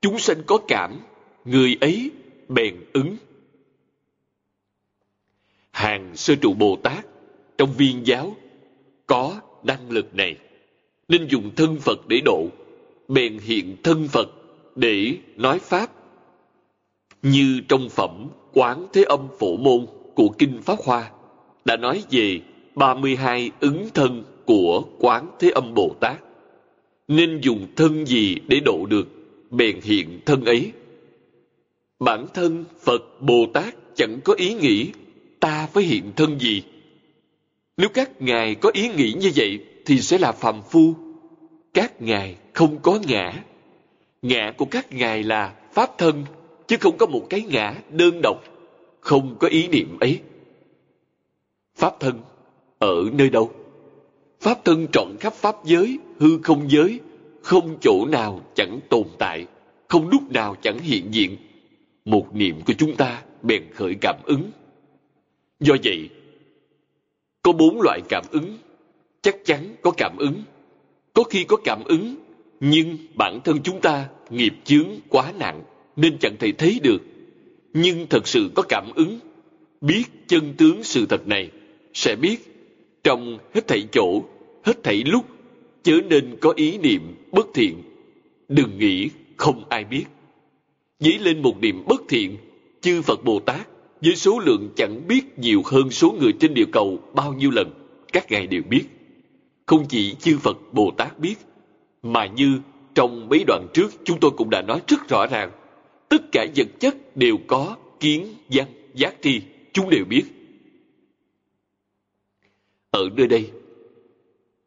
[0.00, 1.00] Chúng sanh có cảm,
[1.44, 2.10] người ấy
[2.48, 3.16] bèn ứng.
[5.70, 7.06] Hàng sơ trụ Bồ Tát
[7.60, 8.36] trong viên giáo
[9.06, 10.36] có năng lực này,
[11.08, 12.46] nên dùng thân Phật để độ,
[13.08, 14.28] bèn hiện thân Phật
[14.76, 15.90] để nói Pháp.
[17.22, 21.10] Như trong phẩm Quán Thế Âm Phổ Môn của Kinh Pháp Hoa
[21.64, 22.40] đã nói về
[22.74, 26.20] 32 ứng thân của Quán Thế Âm Bồ Tát.
[27.08, 29.08] Nên dùng thân gì để độ được,
[29.50, 30.72] bèn hiện thân ấy.
[31.98, 34.90] Bản thân Phật Bồ Tát chẳng có ý nghĩ
[35.40, 36.62] ta phải hiện thân gì.
[37.76, 40.94] Nếu các ngài có ý nghĩ như vậy thì sẽ là phàm phu.
[41.74, 43.32] Các ngài không có ngã.
[44.22, 46.24] Ngã của các ngài là pháp thân,
[46.66, 48.44] chứ không có một cái ngã đơn độc,
[49.00, 50.20] không có ý niệm ấy.
[51.76, 52.20] Pháp thân
[52.78, 53.52] ở nơi đâu?
[54.40, 57.00] Pháp thân trọn khắp pháp giới, hư không giới,
[57.42, 59.46] không chỗ nào chẳng tồn tại,
[59.88, 61.36] không lúc nào chẳng hiện diện.
[62.04, 64.50] Một niệm của chúng ta bèn khởi cảm ứng.
[65.60, 66.08] Do vậy,
[67.42, 68.58] có bốn loại cảm ứng,
[69.22, 70.42] chắc chắn có cảm ứng.
[71.14, 72.16] Có khi có cảm ứng,
[72.60, 75.62] nhưng bản thân chúng ta nghiệp chướng quá nặng
[75.96, 77.02] nên chẳng thể thấy được.
[77.72, 79.18] Nhưng thật sự có cảm ứng,
[79.80, 81.50] biết chân tướng sự thật này,
[81.94, 82.36] sẽ biết
[83.04, 84.22] trong hết thảy chỗ,
[84.64, 85.26] hết thảy lúc,
[85.82, 87.00] chớ nên có ý niệm
[87.32, 87.82] bất thiện.
[88.48, 90.04] Đừng nghĩ không ai biết.
[90.98, 92.36] Dấy lên một niệm bất thiện,
[92.80, 93.68] chư Phật Bồ Tát
[94.00, 97.70] với số lượng chẳng biết nhiều hơn số người trên địa cầu bao nhiêu lần,
[98.12, 98.84] các ngài đều biết.
[99.66, 101.34] Không chỉ chư Phật Bồ Tát biết,
[102.02, 102.60] mà như
[102.94, 105.50] trong mấy đoạn trước chúng tôi cũng đã nói rất rõ ràng,
[106.08, 109.40] tất cả vật chất đều có kiến, văn, giác tri,
[109.72, 110.24] chúng đều biết.
[112.90, 113.50] Ở nơi đây,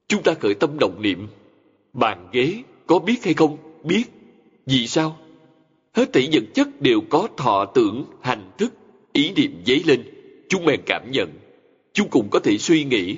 [0.08, 1.28] chúng ta khởi tâm động niệm,
[1.94, 3.58] bàn ghế có biết hay không?
[3.84, 4.04] Biết.
[4.66, 5.18] Vì sao?
[5.94, 8.74] Hết thảy vật chất đều có thọ tưởng, hành thức,
[9.14, 10.04] ý niệm dấy lên,
[10.50, 11.30] chúng bèn cảm nhận,
[11.94, 13.18] chúng cũng có thể suy nghĩ.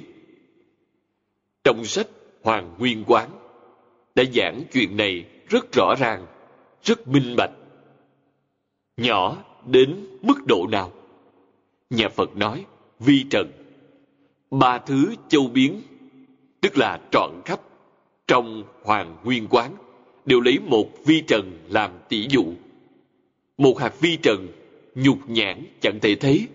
[1.63, 2.07] Trong sách
[2.41, 3.29] Hoàng Nguyên Quán
[4.15, 6.25] đã giảng chuyện này rất rõ ràng,
[6.83, 7.51] rất minh bạch.
[8.97, 10.91] Nhỏ đến mức độ nào?
[11.89, 12.65] Nhà Phật nói,
[12.99, 13.51] vi trần.
[14.51, 15.81] Ba thứ châu biến,
[16.61, 17.59] tức là trọn khắp,
[18.27, 19.71] trong Hoàng Nguyên Quán,
[20.25, 22.45] đều lấy một vi trần làm tỷ dụ.
[23.57, 24.47] Một hạt vi trần
[24.95, 26.47] nhục nhãn chẳng thể thấy.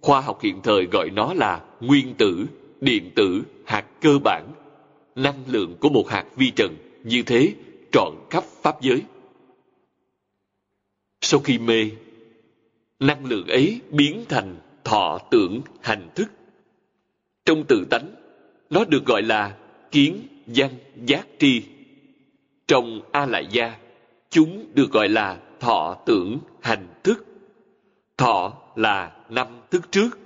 [0.00, 2.46] Khoa học hiện thời gọi nó là nguyên tử,
[2.80, 4.48] điện tử, hạt cơ bản.
[5.14, 7.54] Năng lượng của một hạt vi trần như thế
[7.92, 9.02] trọn khắp pháp giới.
[11.20, 11.90] Sau khi mê,
[13.00, 16.30] năng lượng ấy biến thành thọ tưởng hành thức.
[17.44, 18.14] Trong tự tánh,
[18.70, 19.56] nó được gọi là
[19.90, 20.70] kiến văn
[21.06, 21.62] giác tri.
[22.68, 23.76] Trong A Lại Gia,
[24.30, 27.27] chúng được gọi là thọ tưởng hành thức
[28.18, 30.18] Thọ là năm thức trước,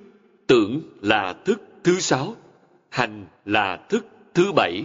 [0.47, 2.34] tưởng là thức thứ sáu,
[2.90, 4.84] hành là thức thứ bảy.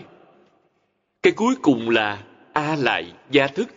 [1.21, 3.67] Cái cuối cùng là A lại gia thức.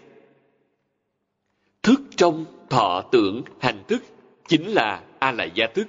[1.83, 4.03] Thức trong thọ tưởng hành thức
[4.49, 5.87] chính là A lại gia thức.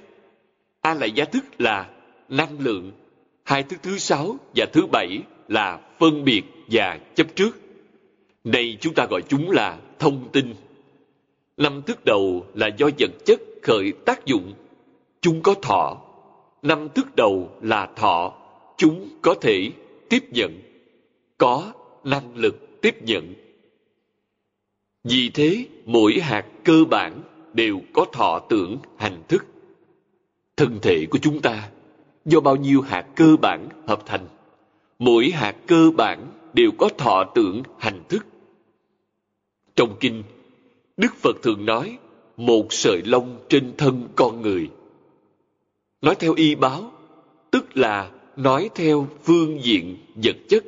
[0.80, 1.90] A lại gia thức là
[2.28, 2.92] năng lượng,
[3.44, 7.58] hai thức thứ sáu và thứ bảy là phân biệt và chấp trước.
[8.44, 10.54] Đây chúng ta gọi chúng là thông tin
[11.62, 14.52] Năm thức đầu là do vật chất khởi tác dụng,
[15.20, 16.02] chúng có thọ.
[16.62, 18.34] Năm thức đầu là thọ,
[18.76, 19.70] chúng có thể
[20.08, 20.60] tiếp nhận,
[21.38, 21.72] có
[22.04, 23.34] năng lực tiếp nhận.
[25.04, 29.46] Vì thế, mỗi hạt cơ bản đều có thọ tưởng hành thức.
[30.56, 31.70] Thân thể của chúng ta
[32.24, 34.26] do bao nhiêu hạt cơ bản hợp thành.
[34.98, 38.26] Mỗi hạt cơ bản đều có thọ tưởng hành thức.
[39.76, 40.22] Trong kinh
[40.96, 41.98] Đức Phật thường nói
[42.36, 44.70] một sợi lông trên thân con người.
[46.02, 46.92] Nói theo y báo,
[47.50, 50.64] tức là nói theo phương diện vật chất.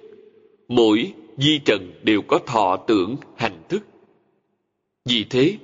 [0.68, 3.82] Mỗi di trần đều có thọ tưởng hành thức.
[5.04, 5.58] Vì thế,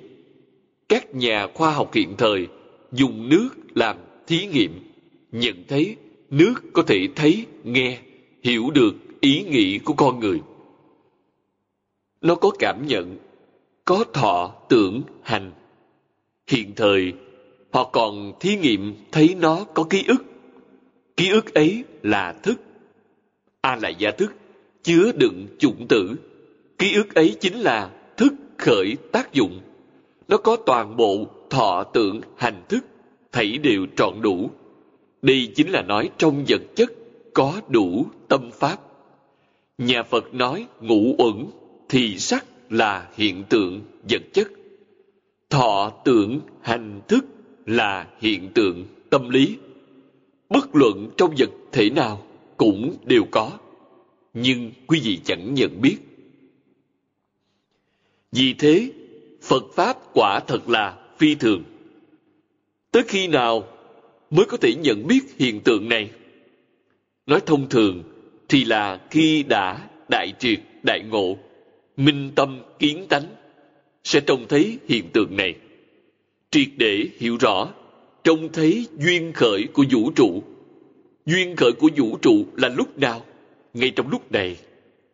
[0.88, 2.46] các nhà khoa học hiện thời
[2.92, 3.96] dùng nước làm
[4.26, 4.92] thí nghiệm,
[5.32, 5.96] nhận thấy
[6.30, 7.98] nước có thể thấy, nghe,
[8.42, 10.40] hiểu được ý nghĩ của con người.
[12.20, 13.18] Nó có cảm nhận
[13.84, 15.52] có thọ tưởng hành.
[16.46, 17.12] Hiện thời,
[17.72, 20.24] họ còn thí nghiệm thấy nó có ký ức.
[21.16, 22.60] Ký ức ấy là thức.
[23.60, 24.32] A là gia thức,
[24.82, 26.14] chứa đựng chủng tử.
[26.78, 29.60] Ký ức ấy chính là thức khởi tác dụng.
[30.28, 32.84] Nó có toàn bộ thọ tưởng hành thức,
[33.32, 34.50] thảy đều trọn đủ.
[35.22, 36.92] Đây chính là nói trong vật chất
[37.34, 38.76] có đủ tâm pháp.
[39.78, 41.46] Nhà Phật nói ngũ uẩn
[41.88, 44.48] thì sắc là hiện tượng vật chất.
[45.50, 47.24] Thọ tưởng hành thức
[47.66, 49.56] là hiện tượng tâm lý.
[50.48, 52.22] Bất luận trong vật thể nào
[52.56, 53.58] cũng đều có.
[54.34, 55.96] Nhưng quý vị chẳng nhận biết.
[58.32, 58.92] Vì thế,
[59.42, 61.62] Phật Pháp quả thật là phi thường.
[62.90, 63.64] Tới khi nào
[64.30, 66.10] mới có thể nhận biết hiện tượng này?
[67.26, 68.02] Nói thông thường
[68.48, 71.38] thì là khi đã đại triệt, đại ngộ,
[72.00, 73.26] minh tâm, kiến tánh,
[74.04, 75.54] sẽ trông thấy hiện tượng này.
[76.50, 77.68] Triệt để hiểu rõ,
[78.24, 80.42] trông thấy duyên khởi của vũ trụ.
[81.26, 83.24] Duyên khởi của vũ trụ là lúc nào?
[83.74, 84.56] Ngay trong lúc này,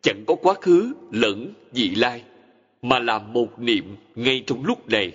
[0.01, 2.23] chẳng có quá khứ lẫn vị lai,
[2.81, 5.11] mà là một niệm ngay trong lúc này.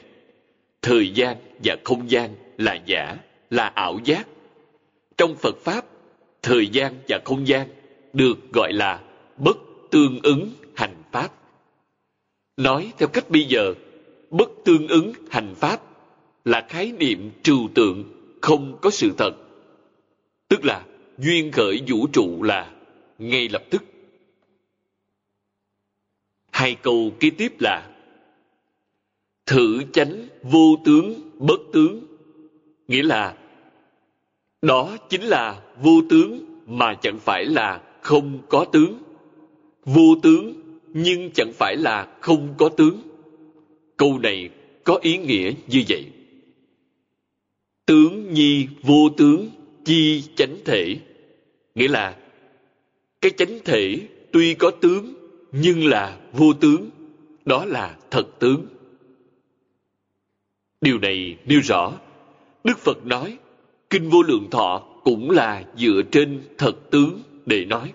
[0.83, 3.17] Thời gian và không gian là giả,
[3.51, 4.29] là ảo giác.
[5.17, 5.85] Trong Phật Pháp,
[6.43, 7.69] thời gian và không gian
[8.13, 9.01] được gọi là
[9.37, 9.57] bất
[9.91, 11.42] tương ứng hành pháp.
[12.57, 13.75] Nói theo cách bây giờ,
[14.31, 15.81] bất tương ứng hành pháp
[16.45, 18.05] là khái niệm trừu tượng
[18.41, 19.33] không có sự thật.
[20.49, 20.85] Tức là
[21.19, 22.73] duyên khởi vũ trụ là
[23.19, 23.83] ngay lập tức.
[26.51, 27.89] Hai câu kế tiếp là
[29.47, 32.13] Thử chánh vô tướng bất tướng
[32.89, 33.37] Nghĩa là
[34.63, 39.03] Đó chính là vô tướng mà chẳng phải là không có tướng.
[39.85, 40.62] Vô tướng
[40.95, 43.03] nhưng chẳng phải là không có tướng.
[43.97, 44.51] Câu này
[44.85, 46.07] có ý nghĩa như vậy.
[47.87, 49.51] Tướng nhi vô tướng
[49.85, 50.97] chi chánh thể.
[51.75, 52.17] Nghĩa là
[53.21, 53.99] cái chánh thể
[54.33, 55.15] tuy có tướng
[55.53, 56.91] nhưng là vô tướng.
[57.45, 58.67] Đó là thật tướng.
[60.81, 61.93] Điều này nêu rõ,
[62.65, 63.39] Đức Phật nói,
[63.91, 67.93] Kinh Vô Lượng Thọ cũng là dựa trên thật tướng để nói.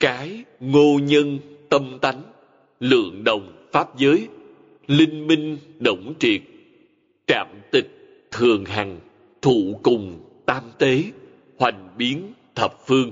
[0.00, 1.38] Cái ngô nhân
[1.68, 2.22] tâm tánh,
[2.80, 4.28] lượng đồng pháp giới,
[4.86, 6.40] linh minh động triệt,
[7.26, 7.90] trạm tịch
[8.30, 8.98] thường hằng,
[9.42, 11.04] thụ cùng tam tế,
[11.58, 13.10] hoành biến thập phương,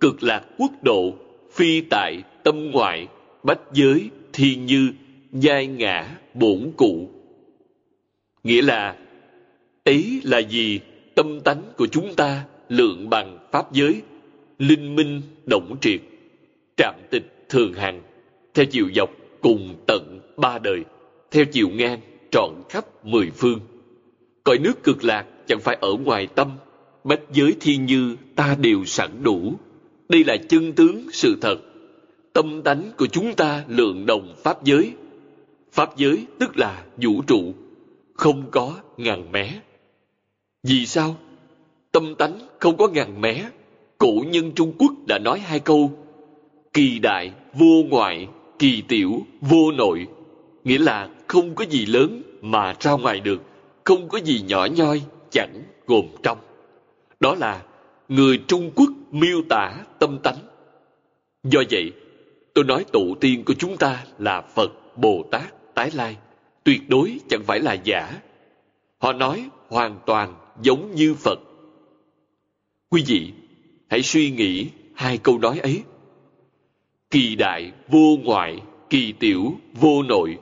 [0.00, 1.14] cực lạc quốc độ,
[1.52, 3.08] phi tại tâm ngoại,
[3.42, 4.90] bách giới, thiên như,
[5.32, 7.08] giai ngã, bổn cụ.
[8.44, 8.96] Nghĩa là,
[9.84, 10.80] ấy là gì
[11.14, 14.02] tâm tánh của chúng ta lượng bằng pháp giới,
[14.58, 16.00] linh minh động triệt,
[16.78, 18.02] trạm tịch thường hằng,
[18.54, 19.10] theo chiều dọc
[19.40, 20.84] cùng tận ba đời,
[21.30, 22.00] theo chiều ngang
[22.30, 23.60] trọn khắp mười phương.
[24.44, 26.50] Cõi nước cực lạc chẳng phải ở ngoài tâm,
[27.04, 29.54] bách giới thiên như ta đều sẵn đủ.
[30.08, 31.56] Đây là chân tướng sự thật.
[32.32, 34.92] Tâm tánh của chúng ta lượng đồng pháp giới.
[35.72, 37.54] Pháp giới tức là vũ trụ,
[38.14, 39.60] không có ngàn mé.
[40.62, 41.16] Vì sao?
[41.92, 43.44] Tâm tánh không có ngàn mé.
[43.98, 46.07] Cổ nhân Trung Quốc đã nói hai câu
[46.72, 50.06] kỳ đại, vô ngoại, kỳ tiểu, vô nội.
[50.64, 53.42] Nghĩa là không có gì lớn mà ra ngoài được,
[53.84, 56.38] không có gì nhỏ nhoi, chẳng gồm trong.
[57.20, 57.62] Đó là
[58.08, 60.38] người Trung Quốc miêu tả tâm tánh.
[61.44, 61.92] Do vậy,
[62.54, 66.16] tôi nói tổ tiên của chúng ta là Phật, Bồ Tát, Tái Lai,
[66.64, 68.20] tuyệt đối chẳng phải là giả.
[68.98, 71.38] Họ nói hoàn toàn giống như Phật.
[72.90, 73.32] Quý vị,
[73.88, 75.82] hãy suy nghĩ hai câu nói ấy.
[77.10, 80.38] Kỳ đại vô ngoại, kỳ tiểu vô nội.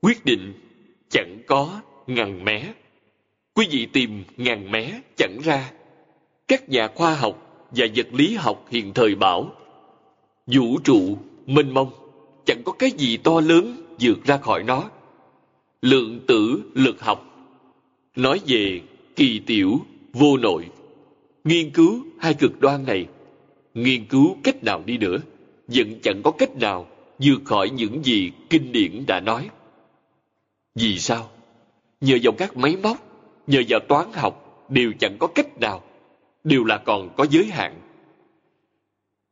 [0.00, 0.52] Quyết định
[1.08, 2.72] chẳng có ngàn mé.
[3.54, 5.70] Quý vị tìm ngàn mé chẳng ra.
[6.48, 9.52] Các nhà khoa học và vật lý học hiện thời bảo
[10.46, 11.90] vũ trụ mênh mông
[12.44, 14.90] chẳng có cái gì to lớn vượt ra khỏi nó.
[15.82, 17.24] Lượng tử lực học
[18.16, 18.80] nói về
[19.16, 19.80] kỳ tiểu
[20.12, 20.68] vô nội
[21.44, 23.06] nghiên cứu hai cực đoan này
[23.74, 25.18] nghiên cứu cách nào đi nữa
[25.74, 26.86] vẫn chẳng có cách nào
[27.18, 29.48] vượt khỏi những gì kinh điển đã nói.
[30.74, 31.30] Vì sao?
[32.00, 32.96] Nhờ vào các máy móc,
[33.46, 35.82] nhờ vào toán học, đều chẳng có cách nào,
[36.44, 37.80] đều là còn có giới hạn.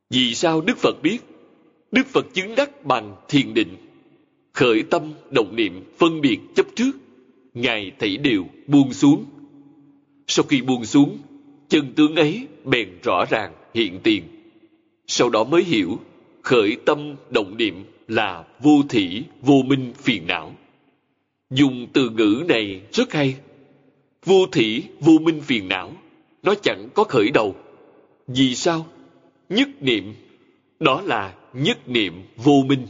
[0.09, 1.19] Vì sao đức phật biết?
[1.91, 3.75] Đức phật chứng đắc bằng thiền định,
[4.53, 6.91] khởi tâm động niệm phân biệt chấp trước,
[7.53, 9.25] ngài thảy đều buông xuống.
[10.27, 11.17] Sau khi buông xuống,
[11.69, 14.23] chân tướng ấy bèn rõ ràng hiện tiền.
[15.07, 15.99] Sau đó mới hiểu
[16.41, 20.55] khởi tâm động niệm là vô thị vô minh phiền não.
[21.49, 23.35] Dùng từ ngữ này rất hay.
[24.25, 25.91] Vô thị vô minh phiền não
[26.43, 27.55] nó chẳng có khởi đầu.
[28.27, 28.85] Vì sao?
[29.49, 30.13] Nhất niệm
[30.79, 32.87] đó là nhất niệm vô minh.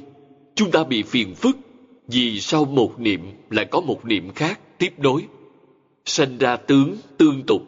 [0.56, 1.58] Chúng ta bị phiền phức
[2.08, 5.26] vì sau một niệm lại có một niệm khác tiếp nối?
[6.06, 7.62] Sanh ra tướng tương tục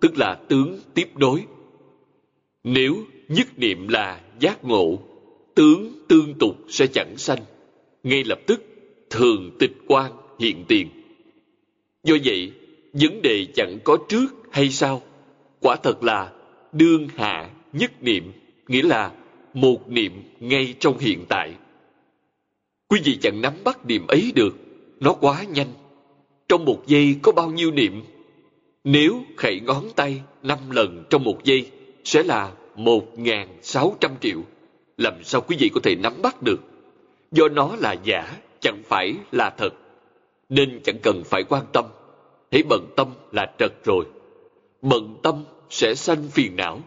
[0.00, 1.44] tức là tướng tiếp nối.
[2.64, 2.96] Nếu
[3.28, 4.98] nhất niệm là giác ngộ,
[5.54, 7.38] tướng tương tục sẽ chẳng sanh,
[8.02, 8.64] ngay lập tức
[9.10, 10.88] thường tịch quan hiện tiền.
[12.04, 12.52] Do vậy,
[12.92, 15.02] vấn đề chẳng có trước hay sau,
[15.60, 16.32] quả thật là
[16.72, 18.32] đương hạ nhất niệm,
[18.68, 19.12] nghĩa là
[19.54, 21.54] một niệm ngay trong hiện tại.
[22.88, 24.56] Quý vị chẳng nắm bắt niệm ấy được,
[25.00, 25.72] nó quá nhanh.
[26.48, 28.02] Trong một giây có bao nhiêu niệm?
[28.84, 31.70] Nếu khẩy ngón tay năm lần trong một giây
[32.04, 34.42] sẽ là một ngàn sáu trăm triệu.
[35.00, 36.60] Làm sao quý vị có thể nắm bắt được?
[37.32, 39.70] Do nó là giả, chẳng phải là thật.
[40.48, 41.84] Nên chẳng cần phải quan tâm.
[42.52, 44.04] Hãy bận tâm là trật rồi.
[44.82, 46.80] Bận tâm sẽ sanh phiền não.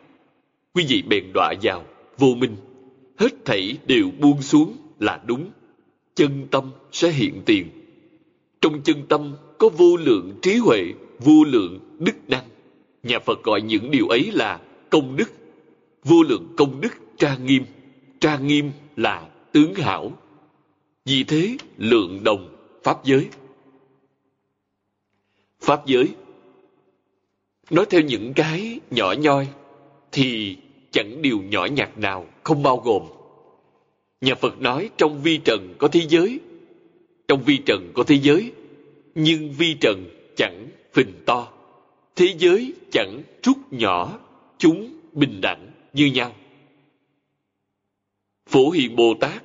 [0.73, 1.83] Quý vị bèn đọa vào,
[2.17, 2.55] vô minh.
[3.17, 5.45] Hết thảy đều buông xuống là đúng.
[6.15, 7.67] Chân tâm sẽ hiện tiền.
[8.61, 12.45] Trong chân tâm có vô lượng trí huệ, vô lượng đức năng.
[13.03, 14.59] Nhà Phật gọi những điều ấy là
[14.89, 15.31] công đức.
[16.03, 17.63] Vô lượng công đức trang nghiêm.
[18.23, 20.11] Trang nghiêm là tướng hảo.
[21.05, 23.27] Vì thế lượng đồng Pháp giới.
[25.61, 26.09] Pháp giới
[27.69, 29.47] Nói theo những cái nhỏ nhoi
[30.11, 30.57] thì
[30.91, 33.03] chẳng điều nhỏ nhặt nào không bao gồm.
[34.21, 36.39] Nhà Phật nói trong vi trần có thế giới.
[37.27, 38.51] Trong vi trần có thế giới,
[39.15, 40.05] nhưng vi trần
[40.35, 41.47] chẳng phình to.
[42.15, 44.19] Thế giới chẳng trút nhỏ,
[44.57, 46.31] chúng bình đẳng như nhau.
[48.53, 49.43] Phổ Hiền Bồ Tát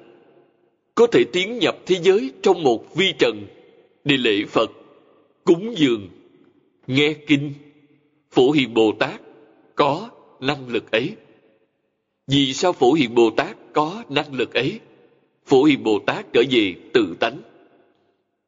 [0.94, 3.46] có thể tiến nhập thế giới trong một vi trần
[4.04, 4.70] để lễ Phật,
[5.44, 6.08] cúng dường,
[6.86, 7.52] nghe kinh.
[8.30, 9.20] Phổ Hiền Bồ Tát
[9.74, 11.12] có năng lực ấy.
[12.26, 14.80] Vì sao Phổ Hiền Bồ Tát có năng lực ấy?
[15.46, 17.38] Phổ Hiền Bồ Tát trở về tự tánh.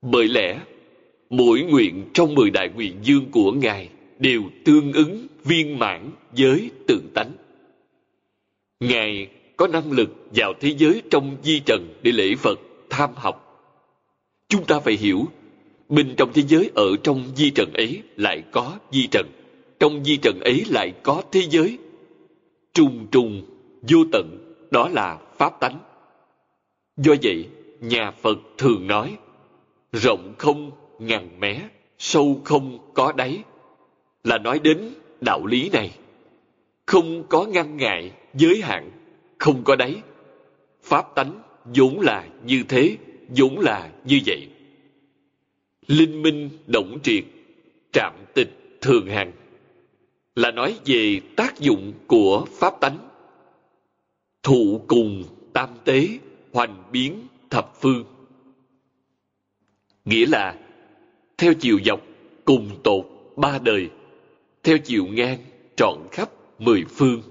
[0.03, 0.61] Bởi lẽ,
[1.31, 3.89] mỗi nguyện trong mười đại nguyện dương của Ngài
[4.19, 7.33] đều tương ứng viên mãn với tự tánh.
[8.81, 9.29] Ngài
[9.61, 13.65] có năng lực vào thế giới trong di trần để lễ Phật, tham học.
[14.49, 15.25] Chúng ta phải hiểu,
[15.89, 19.27] bên trong thế giới ở trong di trần ấy lại có di trần.
[19.81, 21.79] Trong di trần ấy lại có thế giới.
[22.75, 23.43] Trùng trùng,
[23.83, 25.79] vô tận, đó là Pháp tánh.
[26.97, 27.49] Do vậy,
[27.81, 29.17] nhà Phật thường nói,
[29.93, 31.61] rộng không ngàn mé,
[31.99, 33.43] sâu không có đáy,
[34.25, 35.91] là nói đến đạo lý này.
[36.87, 38.91] Không có ngăn ngại, giới hạn,
[39.41, 40.03] không có đáy.
[40.83, 42.97] Pháp tánh vốn là như thế,
[43.29, 44.49] vốn là như vậy.
[45.87, 47.25] Linh minh động triệt,
[47.93, 49.33] trạm tịch thường hằng
[50.35, 52.99] là nói về tác dụng của pháp tánh.
[54.43, 56.09] Thụ cùng tam tế,
[56.53, 58.05] hoành biến thập phương.
[60.05, 60.59] Nghĩa là
[61.39, 62.01] theo chiều dọc
[62.45, 63.91] cùng tột ba đời,
[64.63, 65.39] theo chiều ngang
[65.77, 67.23] trọn khắp mười phương.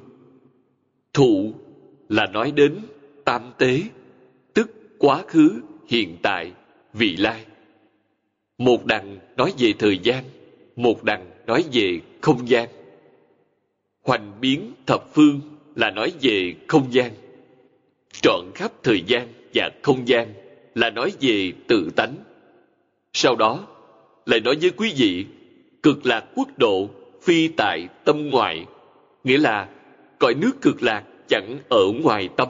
[1.13, 1.53] Thụ
[2.09, 2.75] là nói đến
[3.25, 3.81] tam tế,
[4.53, 6.51] tức quá khứ, hiện tại,
[6.93, 7.45] vị lai.
[8.57, 10.23] Một đằng nói về thời gian,
[10.75, 12.69] một đằng nói về không gian.
[14.03, 15.41] Hoành biến thập phương
[15.75, 17.11] là nói về không gian.
[18.21, 20.33] Trọn khắp thời gian và không gian
[20.75, 22.15] là nói về tự tánh.
[23.13, 23.67] Sau đó,
[24.25, 25.25] lại nói với quý vị,
[25.83, 26.89] cực lạc quốc độ
[27.21, 28.65] phi tại tâm ngoại,
[29.23, 29.69] nghĩa là
[30.19, 32.47] cõi nước cực lạc chẳng ở ngoài tâm,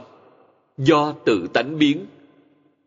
[0.77, 2.05] do tự tánh biến.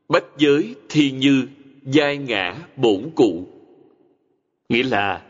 [0.09, 1.47] Bách giới thi như
[1.82, 3.47] giai ngã bổn cụ.
[4.68, 5.22] Nghĩa là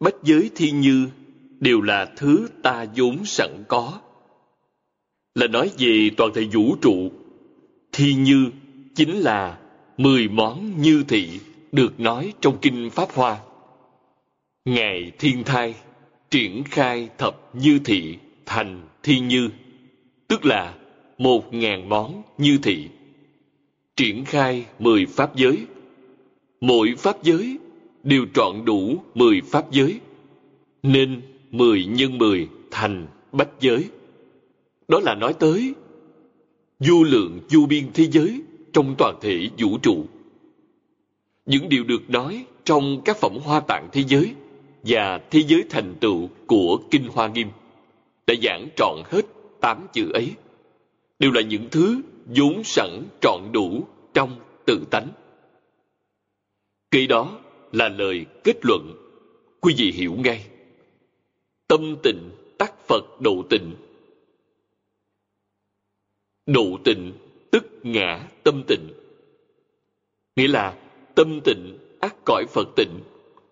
[0.00, 1.08] bách giới thi như
[1.60, 4.00] đều là thứ ta vốn sẵn có.
[5.34, 7.10] Là nói về toàn thể vũ trụ,
[7.92, 8.50] thi như
[8.94, 9.58] chính là
[9.96, 11.40] mười món như thị
[11.72, 13.38] được nói trong Kinh Pháp Hoa.
[14.64, 15.74] Ngài Thiên Thai
[16.30, 19.50] triển khai thập như thị thành thi như,
[20.28, 20.74] tức là
[21.18, 22.88] một ngàn món như thị.
[23.96, 25.66] Triển khai mười pháp giới.
[26.60, 27.58] Mỗi pháp giới
[28.02, 30.00] đều trọn đủ mười pháp giới,
[30.82, 31.20] nên
[31.50, 33.84] mười nhân mười thành bách giới.
[34.88, 35.74] Đó là nói tới
[36.80, 40.04] du lượng du biên thế giới trong toàn thể vũ trụ.
[41.46, 44.34] Những điều được nói trong các phẩm hoa tạng thế giới
[44.82, 47.48] và thế giới thành tựu của Kinh Hoa Nghiêm
[48.26, 50.34] đã giảng trọn hết tám chữ ấy
[51.18, 55.08] đều là những thứ vốn sẵn trọn đủ trong tự tánh.
[56.90, 57.38] Kỳ đó
[57.72, 58.92] là lời kết luận,
[59.60, 60.46] quý vị hiểu ngay.
[61.68, 63.74] Tâm tịnh tắc Phật độ tịnh.
[66.46, 67.12] Độ tịnh
[67.50, 68.88] tức ngã tâm tịnh.
[70.36, 70.78] Nghĩa là
[71.14, 73.00] tâm tịnh ác cõi Phật tịnh,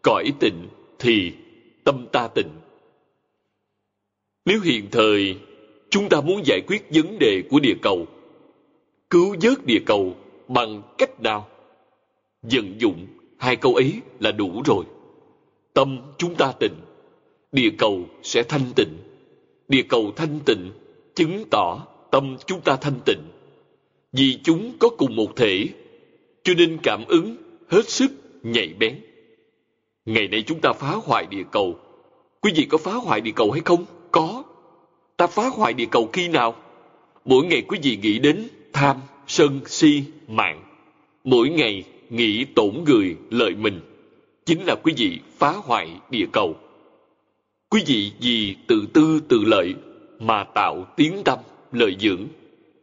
[0.03, 1.33] cõi tịnh thì
[1.85, 2.51] tâm ta tịnh.
[4.45, 5.39] Nếu hiện thời
[5.95, 8.07] chúng ta muốn giải quyết vấn đề của địa cầu.
[9.11, 10.15] Cứu vớt địa cầu
[10.49, 11.49] bằng cách nào?
[12.43, 13.07] Vận dụng
[13.39, 14.85] hai câu ấy là đủ rồi.
[15.75, 16.75] Tâm chúng ta tịnh,
[17.53, 18.99] địa cầu sẽ thanh tịnh.
[19.69, 20.73] Địa cầu thanh tịnh
[21.15, 23.23] chứng tỏ tâm chúng ta thanh tịnh.
[24.13, 25.69] Vì chúng có cùng một thể,
[26.45, 27.37] cho nên cảm ứng
[27.69, 28.11] hết sức
[28.43, 29.01] nhạy bén.
[30.05, 31.79] Ngày nay chúng ta phá hoại địa cầu.
[32.41, 33.85] Quý vị có phá hoại địa cầu hay không?
[34.11, 34.43] Có
[35.17, 36.55] ta phá hoại địa cầu khi nào?
[37.25, 38.97] Mỗi ngày quý vị nghĩ đến tham,
[39.27, 40.63] sân, si, mạng.
[41.25, 43.81] Mỗi ngày nghĩ tổn người, lợi mình.
[44.47, 46.57] Chính là quý vị phá hoại địa cầu.
[47.69, 49.75] Quý vị vì tự tư, tự lợi
[50.19, 51.39] mà tạo tiếng tâm,
[51.73, 52.27] lợi dưỡng,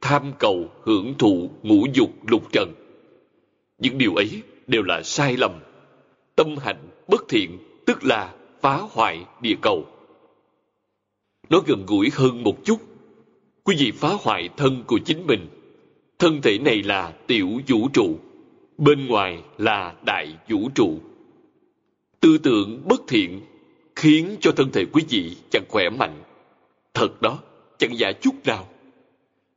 [0.02, 2.74] tham cầu, hưởng thụ, ngũ dục, lục trần.
[3.78, 5.52] Những điều ấy đều là sai lầm.
[6.36, 9.86] Tâm hạnh bất thiện, tức là phá hoại địa cầu
[11.52, 12.78] nó gần gũi hơn một chút.
[13.64, 15.48] Quý vị phá hoại thân của chính mình.
[16.20, 18.20] Thân thể này là tiểu vũ trụ.
[18.78, 21.00] Bên ngoài là đại vũ trụ.
[22.20, 23.42] Tư tưởng bất thiện
[23.96, 26.24] khiến cho thân thể quý vị chẳng khỏe mạnh.
[26.94, 27.40] Thật đó,
[27.78, 28.68] chẳng giả chút nào.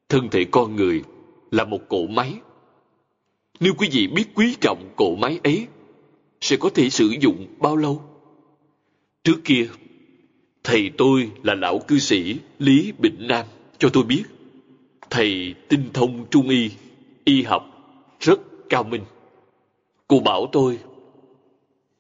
[0.09, 1.03] Thân thể con người
[1.51, 2.35] là một cỗ máy.
[3.61, 5.67] Nếu quý vị biết quý trọng cỗ máy ấy,
[6.41, 8.03] sẽ có thể sử dụng bao lâu?
[9.25, 9.69] Trước kia
[10.65, 13.47] thầy tôi là lão cư sĩ lý Bình nam
[13.79, 14.25] cho tôi biết
[15.11, 16.71] thầy tinh thông trung y
[17.25, 17.67] y học
[18.21, 19.03] rất cao minh
[20.09, 20.79] cô bảo tôi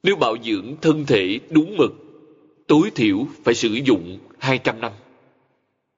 [0.02, 2.04] nếu bảo dưỡng thân thể đúng mực
[2.66, 4.92] tối thiểu phải sử dụng 200 năm.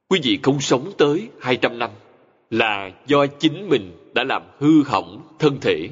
[0.09, 1.91] Quý vị không sống tới 200 năm
[2.51, 5.89] là do chính mình đã làm hư hỏng thân thể.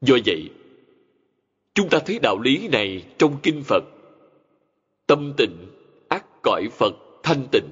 [0.00, 0.50] Do vậy,
[1.74, 3.84] chúng ta thấy đạo lý này trong kinh Phật.
[5.10, 5.66] Tâm tịnh,
[6.08, 7.68] ác cõi Phật thanh tịnh.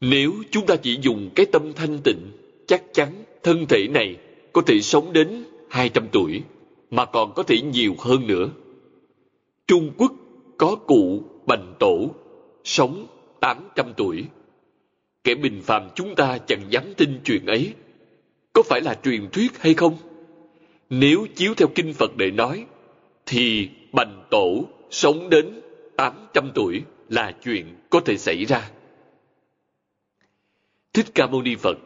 [0.00, 2.30] Nếu chúng ta chỉ dùng cái tâm thanh tịnh,
[2.66, 4.16] chắc chắn thân thể này
[4.52, 6.42] có thể sống đến 200 tuổi,
[6.90, 8.48] mà còn có thể nhiều hơn nữa.
[9.66, 10.12] Trung Quốc
[10.58, 12.10] có cụ Bành Tổ,
[12.64, 13.06] sống
[13.40, 14.24] 800 tuổi.
[15.24, 17.72] Kẻ bình phàm chúng ta chẳng dám tin chuyện ấy.
[18.52, 19.96] Có phải là truyền thuyết hay không?
[20.90, 22.66] Nếu chiếu theo kinh Phật để nói,
[23.26, 24.64] thì Bành Tổ
[24.94, 25.60] sống đến
[25.96, 28.70] 800 tuổi là chuyện có thể xảy ra.
[30.92, 31.78] Thích Ca Mâu Ni Phật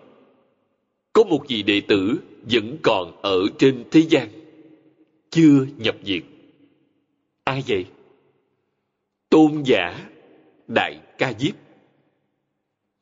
[1.12, 2.18] có một vị đệ tử
[2.50, 4.28] vẫn còn ở trên thế gian,
[5.30, 6.22] chưa nhập diệt.
[7.44, 7.84] Ai vậy?
[9.30, 10.08] Tôn giả
[10.68, 11.54] Đại Ca Diếp.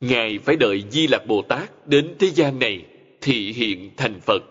[0.01, 2.85] Ngài phải đợi Di Lặc Bồ Tát đến thế gian này
[3.21, 4.43] thị hiện thành Phật,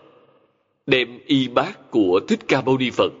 [0.86, 3.12] đem y bát của Thích Ca Mâu Ni Phật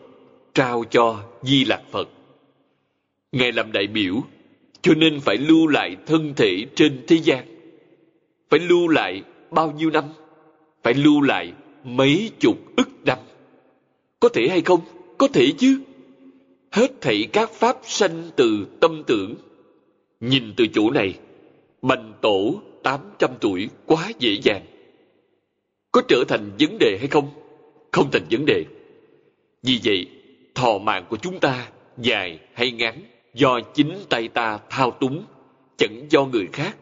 [0.54, 2.08] trao cho Di Lặc Phật.
[3.36, 4.22] Ngài làm đại biểu,
[4.82, 7.46] cho nên phải lưu lại thân thể trên thế gian.
[8.50, 10.04] Phải lưu lại bao nhiêu năm?
[10.82, 11.52] Phải lưu lại
[11.84, 13.18] mấy chục ức năm.
[14.20, 14.80] Có thể hay không?
[15.18, 15.80] Có thể chứ.
[16.72, 19.34] Hết thảy các pháp sanh từ tâm tưởng.
[20.20, 21.14] Nhìn từ chỗ này,
[21.82, 24.62] bành tổ 800 tuổi quá dễ dàng.
[25.92, 27.28] Có trở thành vấn đề hay không?
[27.92, 28.64] Không thành vấn đề.
[29.62, 30.06] Vì vậy,
[30.54, 33.02] thọ mạng của chúng ta dài hay ngắn
[33.36, 35.24] do chính tay ta thao túng,
[35.76, 36.76] chẳng do người khác.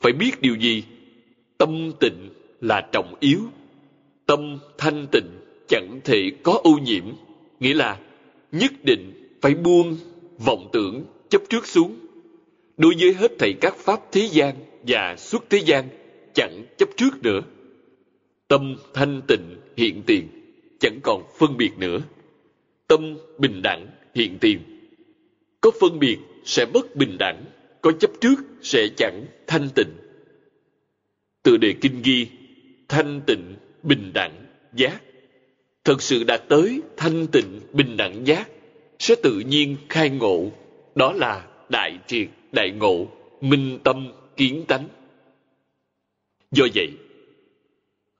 [0.00, 0.84] Phải biết điều gì?
[1.58, 2.30] Tâm tịnh
[2.60, 3.40] là trọng yếu.
[4.26, 5.28] Tâm thanh tịnh
[5.68, 7.04] chẳng thể có ô nhiễm,
[7.60, 7.98] nghĩa là
[8.52, 9.96] nhất định phải buông
[10.38, 11.96] vọng tưởng chấp trước xuống.
[12.76, 14.54] Đối với hết thảy các pháp thế gian
[14.86, 15.88] và xuất thế gian
[16.34, 17.40] chẳng chấp trước nữa.
[18.48, 20.28] Tâm thanh tịnh hiện tiền,
[20.80, 21.98] chẳng còn phân biệt nữa.
[22.86, 24.71] Tâm bình đẳng hiện tiền.
[25.62, 27.44] Có phân biệt sẽ bất bình đẳng,
[27.80, 29.96] có chấp trước sẽ chẳng thanh tịnh.
[31.42, 32.26] Từ đề kinh ghi,
[32.88, 35.02] thanh tịnh, bình đẳng, giác.
[35.84, 38.50] Thật sự đạt tới thanh tịnh bình đẳng giác
[38.98, 40.50] sẽ tự nhiên khai ngộ.
[40.94, 43.06] Đó là đại triệt đại ngộ
[43.40, 44.88] minh tâm kiến tánh.
[46.50, 46.88] Do vậy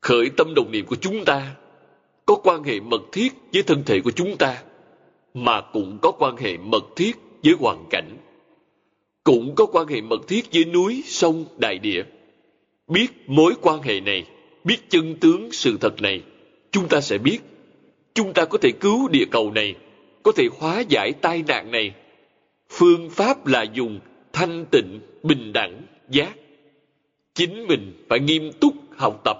[0.00, 1.56] khởi tâm đồng niệm của chúng ta
[2.26, 4.62] có quan hệ mật thiết với thân thể của chúng ta
[5.34, 8.16] mà cũng có quan hệ mật thiết với hoàn cảnh
[9.24, 12.02] cũng có quan hệ mật thiết với núi sông đại địa
[12.88, 14.26] biết mối quan hệ này
[14.64, 16.22] biết chân tướng sự thật này
[16.70, 17.38] chúng ta sẽ biết
[18.14, 19.74] chúng ta có thể cứu địa cầu này,
[20.22, 21.94] có thể hóa giải tai nạn này.
[22.68, 24.00] Phương pháp là dùng
[24.32, 26.32] thanh tịnh, bình đẳng, giác.
[27.34, 29.36] Chính mình phải nghiêm túc học tập,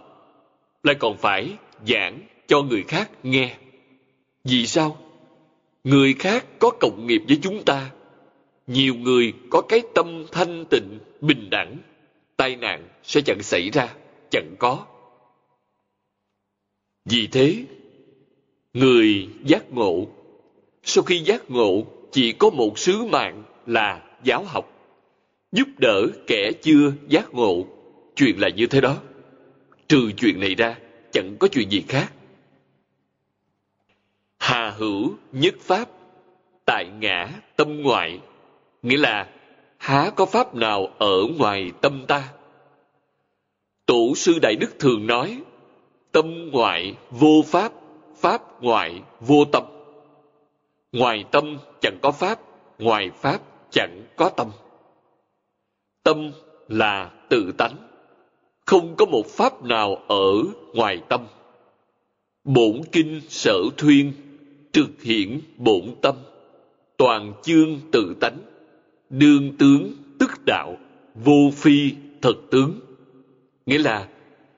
[0.83, 1.49] lại còn phải
[1.87, 3.57] giảng cho người khác nghe.
[4.45, 4.97] Vì sao?
[5.85, 7.91] Người khác có cộng nghiệp với chúng ta,
[8.67, 11.79] nhiều người có cái tâm thanh tịnh, bình đẳng,
[12.37, 13.95] tai nạn sẽ chẳng xảy ra,
[14.31, 14.87] chẳng có.
[17.05, 17.65] Vì thế,
[18.73, 20.07] người giác ngộ,
[20.83, 24.73] sau khi giác ngộ chỉ có một sứ mạng là giáo học,
[25.53, 27.67] giúp đỡ kẻ chưa giác ngộ.
[28.17, 28.97] Chuyện là như thế đó.
[29.89, 30.79] Trừ chuyện này ra,
[31.13, 32.13] chẳng có chuyện gì khác.
[34.43, 35.89] Hà hữu nhất pháp,
[36.65, 38.21] tại ngã tâm ngoại,
[38.83, 39.29] nghĩa là
[39.79, 42.29] há có pháp nào ở ngoài tâm ta.
[43.87, 45.43] Tổ sư Đại Đức thường nói,
[46.13, 47.73] tâm ngoại vô pháp,
[48.17, 49.63] pháp ngoại vô tâm.
[50.93, 52.41] Ngoài tâm chẳng có pháp,
[52.79, 53.39] ngoài pháp
[53.71, 54.51] chẳng có tâm.
[56.03, 56.33] Tâm
[56.69, 57.77] là tự tánh,
[58.67, 60.33] không có một pháp nào ở
[60.75, 61.27] ngoài tâm.
[62.45, 64.13] Bổn kinh sở thuyên,
[64.73, 66.15] trực hiển bổn tâm,
[66.97, 68.39] toàn chương tự tánh,
[69.11, 70.77] đương tướng tức đạo,
[71.15, 71.93] vô phi
[72.23, 72.81] thật tướng.
[73.67, 74.09] Nghĩa là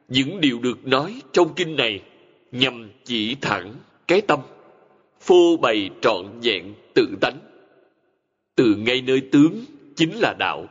[0.08, 2.02] những điều được nói trong kinh này
[2.52, 3.74] nhằm chỉ thẳng
[4.08, 4.40] cái tâm,
[5.20, 7.38] phô bày trọn vẹn tự tánh.
[8.54, 9.64] Từ ngay nơi tướng
[9.96, 10.66] chính là đạo,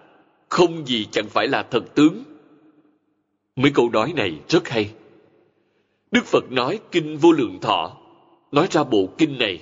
[0.50, 2.24] không gì chẳng phải là thật tướng.
[3.56, 4.90] Mấy câu nói này rất hay.
[6.12, 7.98] Đức Phật nói kinh vô lượng thọ,
[8.54, 9.60] nói ra bộ kinh này.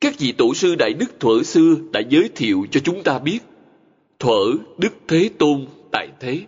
[0.00, 3.38] Các vị tổ sư Đại Đức thuở xưa đã giới thiệu cho chúng ta biết.
[4.18, 6.40] Thuở Đức Thế Tôn tại thế.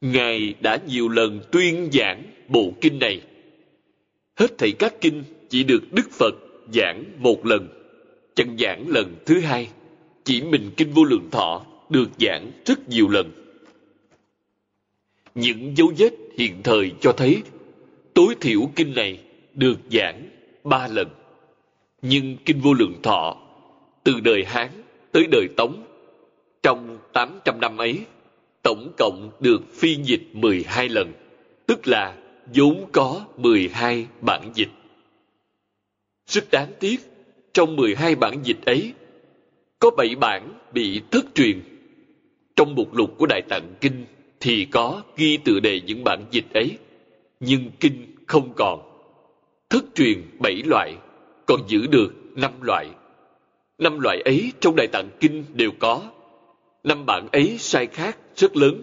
[0.00, 3.20] Ngài đã nhiều lần tuyên giảng bộ kinh này.
[4.36, 6.34] Hết thảy các kinh chỉ được Đức Phật
[6.74, 7.68] giảng một lần,
[8.34, 9.68] chẳng giảng lần thứ hai.
[10.24, 13.30] Chỉ mình kinh vô lượng thọ được giảng rất nhiều lần.
[15.34, 17.42] Những dấu vết hiện thời cho thấy
[18.14, 19.20] tối thiểu kinh này
[19.54, 20.35] được giảng
[20.66, 21.08] ba lần.
[22.02, 23.36] Nhưng kinh vô lượng thọ
[24.04, 24.68] từ đời Hán
[25.12, 25.82] tới đời Tống
[26.62, 28.00] trong 800 năm ấy
[28.62, 31.12] tổng cộng được phiên dịch 12 lần,
[31.66, 32.16] tức là
[32.54, 34.68] vốn có 12 bản dịch.
[36.26, 37.00] Rất đáng tiếc,
[37.52, 38.92] trong 12 bản dịch ấy,
[39.78, 41.60] có 7 bản bị thất truyền.
[42.56, 44.04] Trong mục lục của Đại Tạng Kinh
[44.40, 46.78] thì có ghi tựa đề những bản dịch ấy,
[47.40, 48.85] nhưng kinh không còn.
[49.70, 50.96] Thất truyền bảy loại,
[51.46, 52.86] còn giữ được năm loại.
[53.78, 56.10] Năm loại ấy trong Đại Tạng Kinh đều có.
[56.84, 58.82] Năm bản ấy sai khác rất lớn.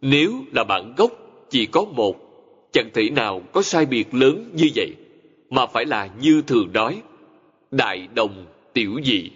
[0.00, 1.12] Nếu là bản gốc
[1.50, 2.16] chỉ có một,
[2.72, 4.94] chẳng thể nào có sai biệt lớn như vậy,
[5.50, 7.02] mà phải là như thường nói,
[7.70, 9.30] đại đồng tiểu dị.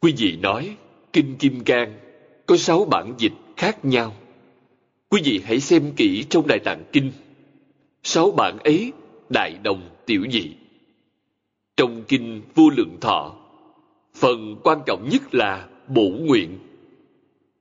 [0.00, 0.76] Quý vị nói,
[1.12, 1.98] Kinh Kim Cang
[2.46, 4.16] có sáu bản dịch khác nhau.
[5.08, 7.12] Quý vị hãy xem kỹ trong Đại Tạng Kinh.
[8.04, 8.92] Sáu bản ấy
[9.28, 10.52] đại đồng tiểu dị.
[11.76, 13.34] Trong Kinh Vô Lượng Thọ,
[14.14, 16.58] phần quan trọng nhất là bổ nguyện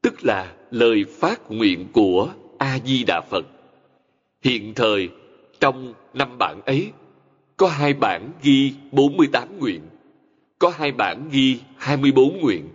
[0.02, 3.46] tức là lời phát nguyện của a di đà phật.
[4.44, 5.10] Hiện thời
[5.60, 6.92] trong năm bản ấy
[7.58, 9.82] có hai bản ghi 48 nguyện
[10.60, 12.70] có hai bản ghi 24 nguyện.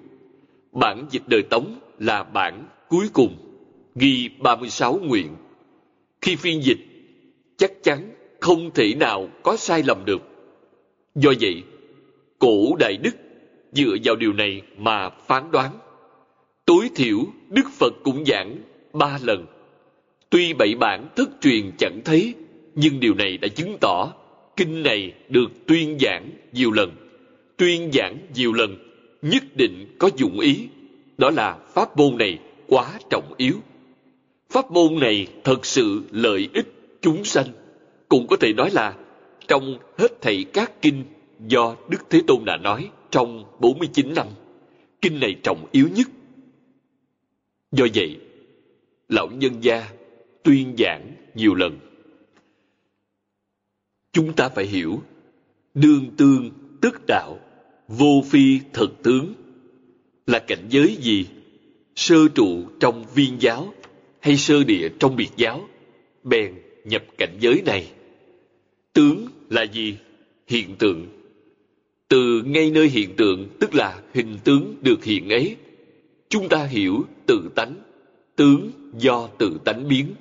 [0.72, 3.36] Bản dịch đời tống là bản cuối cùng
[3.94, 5.36] ghi 36 nguyện.
[6.20, 6.87] Khi phiên dịch
[7.58, 10.22] chắc chắn không thể nào có sai lầm được
[11.14, 11.62] do vậy
[12.38, 13.16] cổ đại đức
[13.72, 15.78] dựa vào điều này mà phán đoán
[16.68, 17.18] Tối thiểu,
[17.48, 18.56] Đức Phật cũng giảng
[18.92, 19.46] ba lần.
[20.30, 22.34] Tuy bảy bản thất truyền chẳng thấy,
[22.74, 24.12] nhưng điều này đã chứng tỏ
[24.56, 26.90] kinh này được tuyên giảng nhiều lần.
[27.56, 28.76] Tuyên giảng nhiều lần,
[29.22, 30.68] nhất định có dụng ý.
[31.18, 33.54] Đó là pháp môn này quá trọng yếu.
[34.50, 37.46] Pháp môn này thật sự lợi ích chúng sanh.
[38.08, 38.96] Cũng có thể nói là
[39.48, 41.04] trong hết thảy các kinh
[41.46, 44.26] do Đức Thế Tôn đã nói trong 49 năm.
[45.02, 46.08] Kinh này trọng yếu nhất
[47.72, 48.16] Do vậy,
[49.08, 49.88] lão nhân gia
[50.42, 51.78] tuyên giảng nhiều lần.
[54.12, 55.02] Chúng ta phải hiểu,
[55.74, 56.50] đương tương
[56.80, 57.38] tức đạo,
[57.88, 59.34] vô phi thật tướng
[60.26, 61.26] là cảnh giới gì?
[61.94, 63.74] Sơ trụ trong viên giáo
[64.20, 65.68] hay sơ địa trong biệt giáo?
[66.24, 66.54] Bèn
[66.88, 67.92] nhập cảnh giới này.
[68.92, 69.96] Tướng là gì?
[70.46, 71.06] Hiện tượng.
[72.08, 75.56] Từ ngay nơi hiện tượng tức là hình tướng được hiện ấy
[76.28, 77.74] chúng ta hiểu tự tánh,
[78.36, 80.14] tướng do tự tánh biến.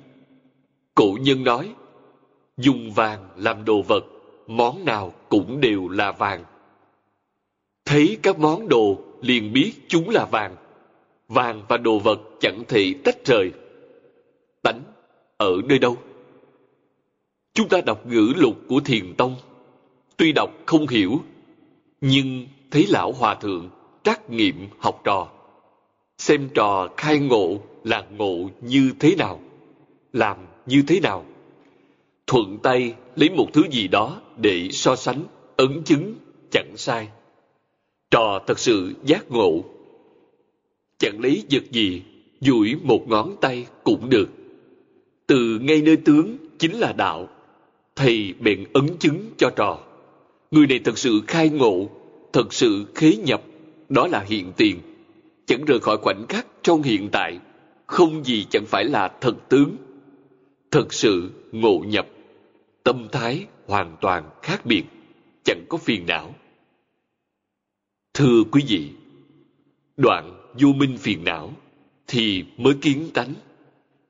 [0.94, 1.74] Cổ nhân nói,
[2.56, 4.04] dùng vàng làm đồ vật,
[4.46, 6.44] món nào cũng đều là vàng.
[7.84, 10.56] Thấy các món đồ liền biết chúng là vàng.
[11.28, 13.50] Vàng và đồ vật chẳng thể tách rời.
[14.62, 14.80] Tánh
[15.36, 15.96] ở nơi đâu?
[17.58, 19.36] Chúng ta đọc ngữ lục của Thiền Tông.
[20.16, 21.20] Tuy đọc không hiểu,
[22.00, 23.70] Nhưng thấy lão hòa thượng
[24.02, 25.28] trắc nghiệm học trò.
[26.18, 29.40] Xem trò khai ngộ là ngộ như thế nào,
[30.12, 30.36] làm
[30.66, 31.24] như thế nào.
[32.26, 35.24] Thuận tay lấy một thứ gì đó để so sánh,
[35.56, 36.14] ấn chứng,
[36.50, 37.08] chẳng sai.
[38.10, 39.64] Trò thật sự giác ngộ.
[40.98, 42.02] Chẳng lấy vật gì,
[42.40, 44.28] duỗi một ngón tay cũng được.
[45.26, 47.28] Từ ngay nơi tướng chính là đạo.
[47.98, 49.78] Thầy bèn ấn chứng cho trò.
[50.50, 51.90] Người này thật sự khai ngộ,
[52.32, 53.42] thật sự khế nhập,
[53.88, 54.80] đó là hiện tiền.
[55.46, 57.38] Chẳng rời khỏi khoảnh khắc trong hiện tại,
[57.86, 59.76] không gì chẳng phải là thật tướng.
[60.70, 62.06] Thật sự ngộ nhập,
[62.82, 64.84] tâm thái hoàn toàn khác biệt,
[65.44, 66.34] chẳng có phiền não.
[68.14, 68.90] Thưa quý vị,
[69.96, 71.52] đoạn vô minh phiền não
[72.06, 73.34] thì mới kiến tánh.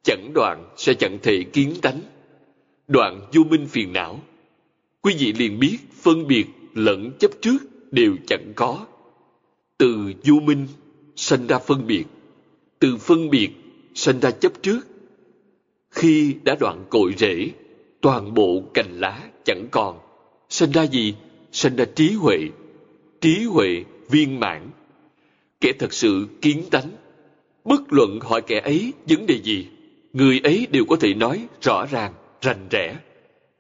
[0.03, 2.01] Chẳng đoạn sẽ chẳng thể kiến tánh.
[2.89, 4.21] Đoạn vô minh phiền não,
[5.03, 7.59] quý vị liền biết phân biệt lẫn chấp trước
[7.91, 8.87] đều chẳng có.
[9.79, 10.67] Từ vô minh
[11.17, 12.05] sanh ra phân biệt,
[12.79, 13.51] từ phân biệt
[13.95, 14.81] sanh ra chấp trước.
[15.91, 17.51] Khi đã đoạn cội rễ,
[18.01, 19.99] toàn bộ cành lá chẳng còn.
[20.49, 21.15] Sanh ra gì?
[21.53, 22.39] Sanh ra trí huệ.
[23.21, 24.71] Trí huệ viên mãn.
[25.61, 26.91] Kẻ thật sự kiến tánh.
[27.65, 29.67] Bất luận hỏi kẻ ấy vấn đề gì,
[30.13, 32.97] người ấy đều có thể nói rõ ràng, rành rẽ.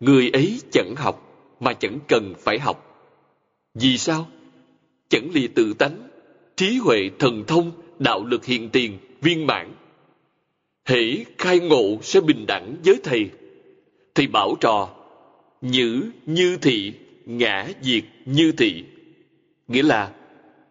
[0.00, 1.28] Người ấy chẳng học,
[1.60, 3.06] mà chẳng cần phải học.
[3.74, 4.26] Vì sao?
[5.08, 6.08] Chẳng lìa tự tánh,
[6.56, 9.74] trí huệ thần thông, đạo lực hiện tiền, viên mãn.
[10.84, 13.30] Hễ khai ngộ sẽ bình đẳng với thầy.
[14.14, 14.88] Thầy bảo trò,
[15.60, 16.92] nhữ như thị,
[17.26, 18.84] ngã diệt như thị.
[19.68, 20.12] Nghĩa là,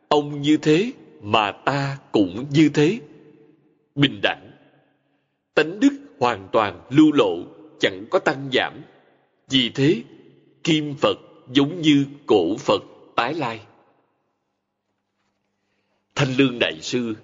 [0.08, 3.00] ông như thế mà ta cũng như thế.
[3.96, 4.52] Bình đẳng.
[5.56, 7.38] Tánh đức hoàn toàn lưu lộ,
[7.80, 8.82] chẳng có tăng giảm.
[9.50, 10.02] Vì thế,
[10.64, 11.18] kim Phật
[11.54, 12.84] giống như cổ Phật
[13.16, 13.60] tái lai.
[16.16, 17.16] Thanh Lương Đại Sư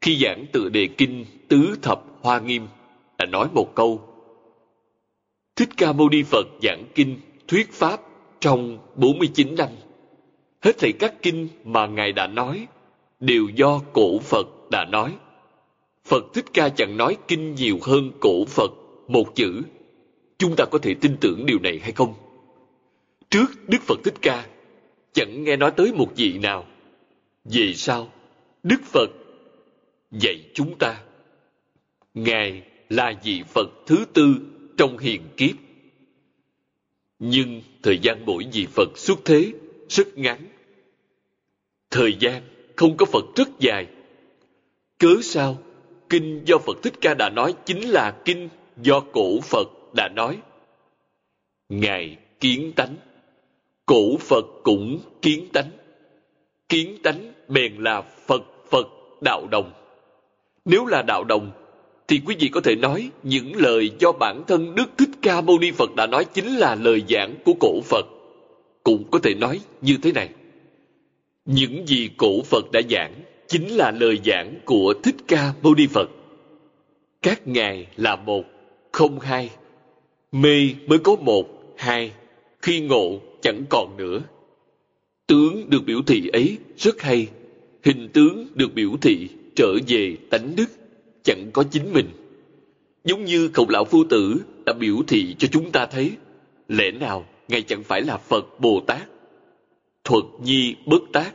[0.00, 2.66] khi giảng tựa đề kinh Tứ Thập Hoa Nghiêm
[3.18, 4.10] đã nói một câu
[5.56, 8.00] Thích Ca Mâu Ni Phật giảng kinh thuyết pháp
[8.40, 9.68] trong 49 năm.
[10.60, 12.66] Hết thảy các kinh mà Ngài đã nói
[13.20, 15.16] đều do cổ Phật đã nói.
[16.04, 18.70] Phật Thích Ca chẳng nói kinh nhiều hơn cổ Phật
[19.08, 19.62] một chữ.
[20.40, 22.14] Chúng ta có thể tin tưởng điều này hay không?
[23.30, 24.46] Trước Đức Phật Thích Ca
[25.12, 26.66] chẳng nghe nói tới một vị nào.
[27.44, 28.12] Về sau,
[28.62, 29.10] Đức Phật
[30.10, 31.00] dạy chúng ta.
[32.14, 34.34] Ngài là vị Phật thứ tư
[34.76, 35.56] trong hiền kiếp.
[37.18, 39.52] Nhưng thời gian mỗi vị Phật xuất thế
[39.88, 40.46] rất ngắn.
[41.90, 42.42] Thời gian
[42.76, 43.86] không có Phật rất dài.
[44.98, 45.58] Cớ sao?
[46.08, 48.48] Kinh do Phật Thích Ca đã nói chính là kinh
[48.82, 50.38] do cổ Phật đã nói.
[51.68, 52.96] Ngài kiến tánh.
[53.86, 55.70] Cổ Phật cũng kiến tánh.
[56.68, 58.86] Kiến tánh bèn là Phật Phật
[59.20, 59.72] đạo đồng.
[60.64, 61.50] Nếu là đạo đồng,
[62.08, 65.58] thì quý vị có thể nói những lời do bản thân Đức Thích Ca Mâu
[65.58, 68.06] Ni Phật đã nói chính là lời giảng của cổ Phật.
[68.84, 70.28] Cũng có thể nói như thế này.
[71.44, 73.14] Những gì cổ Phật đã giảng
[73.48, 76.10] chính là lời giảng của Thích Ca Mâu Ni Phật.
[77.22, 78.44] Các ngài là một,
[78.92, 79.50] không hai.
[80.32, 82.12] Mê mới có một, hai.
[82.62, 84.20] Khi ngộ chẳng còn nữa.
[85.26, 87.28] Tướng được biểu thị ấy rất hay.
[87.84, 90.66] Hình tướng được biểu thị trở về tánh đức,
[91.22, 92.06] chẳng có chính mình.
[93.04, 94.36] Giống như khổng lão phu tử
[94.66, 96.12] đã biểu thị cho chúng ta thấy,
[96.68, 99.02] lẽ nào Ngài chẳng phải là Phật Bồ Tát?
[100.04, 101.32] Thuật nhi bất tác,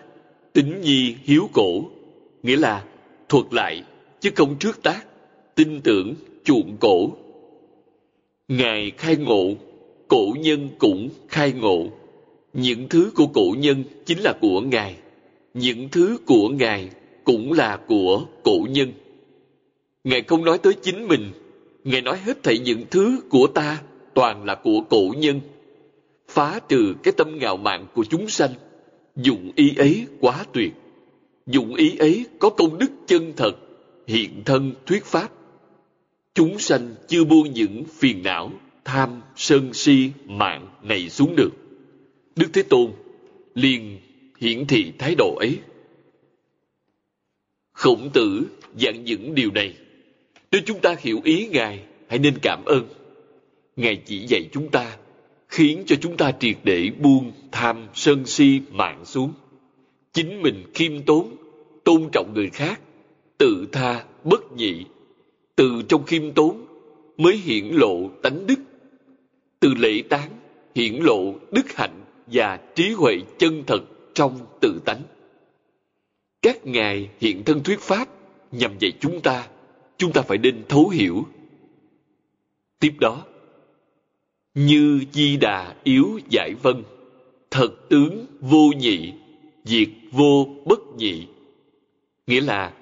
[0.54, 1.84] tính nhi hiếu cổ,
[2.44, 2.84] nghĩa là
[3.30, 3.84] thuật lại
[4.20, 5.06] chứ không trước tác,
[5.56, 6.14] tin tưởng
[6.44, 7.10] chuộng cổ.
[8.48, 9.54] Ngài khai ngộ,
[10.08, 11.88] cổ nhân cũng khai ngộ.
[12.54, 14.96] Những thứ của cổ nhân chính là của Ngài.
[15.54, 16.90] Những thứ của Ngài
[17.24, 18.92] cũng là của cổ nhân.
[20.04, 21.32] Ngài không nói tới chính mình,
[21.84, 23.82] Ngài nói hết thảy những thứ của ta
[24.14, 25.42] toàn là của cổ nhân.
[26.28, 28.52] Phá trừ cái tâm ngạo mạn của chúng sanh,
[29.16, 30.72] dụng ý ấy quá tuyệt.
[31.48, 33.52] Dụng ý ấy có công đức chân thật,
[34.08, 35.30] hiện thân thuyết pháp.
[36.36, 38.52] Chúng sanh chưa buông những phiền não,
[38.86, 41.50] tham, sân si, mạng này xuống được.
[42.36, 42.92] Đức Thế Tôn
[43.54, 44.00] liền
[44.40, 45.60] hiển thị thái độ ấy
[47.74, 49.74] Khổng tử dặn những điều này.
[50.52, 52.88] Nếu chúng ta hiểu ý Ngài, hãy nên cảm ơn.
[53.76, 54.98] Ngài chỉ dạy chúng ta,
[55.50, 59.34] khiến cho chúng ta triệt để buông tham sân si mạng xuống.
[60.14, 61.36] Chính mình khiêm tốn,
[61.84, 62.82] tôn trọng người khác,
[63.38, 64.86] tự tha, bất nhị.
[65.56, 66.66] Từ trong khiêm tốn
[67.18, 68.60] mới hiển lộ tánh đức.
[69.60, 70.30] Từ lễ tán
[70.76, 73.84] hiển lộ đức hạnh và trí huệ chân thật
[74.14, 75.02] trong tự tánh.
[76.42, 78.08] Các ngài hiện thân thuyết pháp
[78.52, 79.48] nhằm dạy chúng ta,
[79.98, 81.26] chúng ta phải nên thấu hiểu.
[82.80, 83.26] Tiếp đó,
[84.54, 86.84] như di đà yếu giải vân,
[87.52, 89.14] thật tướng vô nhị,
[89.64, 91.28] diệt vô bất nhị.
[92.28, 92.74] Nghĩa là,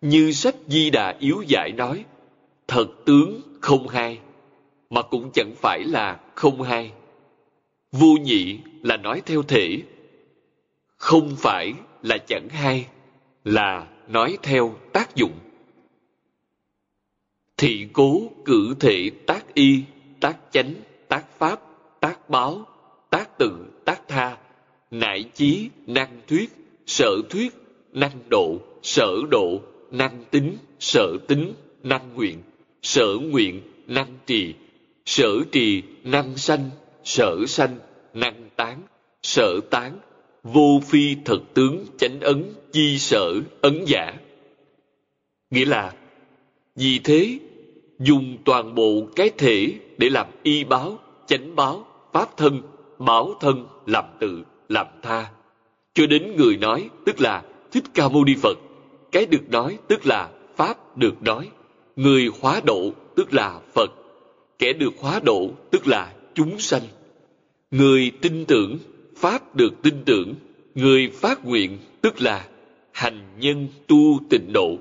[0.00, 2.04] như sách di đà yếu giải nói,
[2.68, 4.18] thật tướng không hai,
[4.90, 6.92] mà cũng chẳng phải là không hai.
[7.92, 9.82] Vô nhị là nói theo thể,
[10.96, 12.86] không phải là chẳng hai,
[13.44, 15.32] là nói theo tác dụng.
[17.56, 19.82] Thị cố cử thể tác y,
[20.20, 20.74] tác chánh,
[21.08, 21.60] tác pháp,
[22.00, 22.66] tác báo,
[23.10, 24.36] tác tự, tác tha,
[24.90, 26.50] nại chí, năng thuyết,
[26.86, 27.54] sở thuyết,
[27.92, 29.60] năng độ, sở độ,
[29.90, 31.52] năng tính, sở tính,
[31.82, 32.42] năng nguyện,
[32.82, 34.54] sở nguyện, năng trì,
[35.06, 36.70] sở trì, năng sanh,
[37.04, 37.78] sở sanh,
[38.14, 38.82] năng tán,
[39.22, 39.98] sở tán,
[40.42, 44.14] vô phi thật tướng chánh ấn chi sở ấn giả.
[45.50, 45.92] Nghĩa là,
[46.76, 47.38] vì thế,
[47.98, 52.62] dùng toàn bộ cái thể để làm y báo, chánh báo, pháp thân,
[52.98, 55.30] báo thân, làm tự, làm tha.
[55.94, 57.42] Cho đến người nói, tức là
[57.72, 58.58] Thích Ca Mâu Ni Phật.
[59.12, 61.50] Cái được nói, tức là Pháp được nói.
[61.96, 63.90] Người hóa độ, tức là Phật.
[64.58, 66.82] Kẻ được hóa độ, tức là chúng sanh.
[67.70, 68.78] Người tin tưởng,
[69.16, 70.34] Pháp được tin tưởng.
[70.74, 72.48] Người phát nguyện, tức là
[72.92, 74.78] hành nhân tu tịnh độ.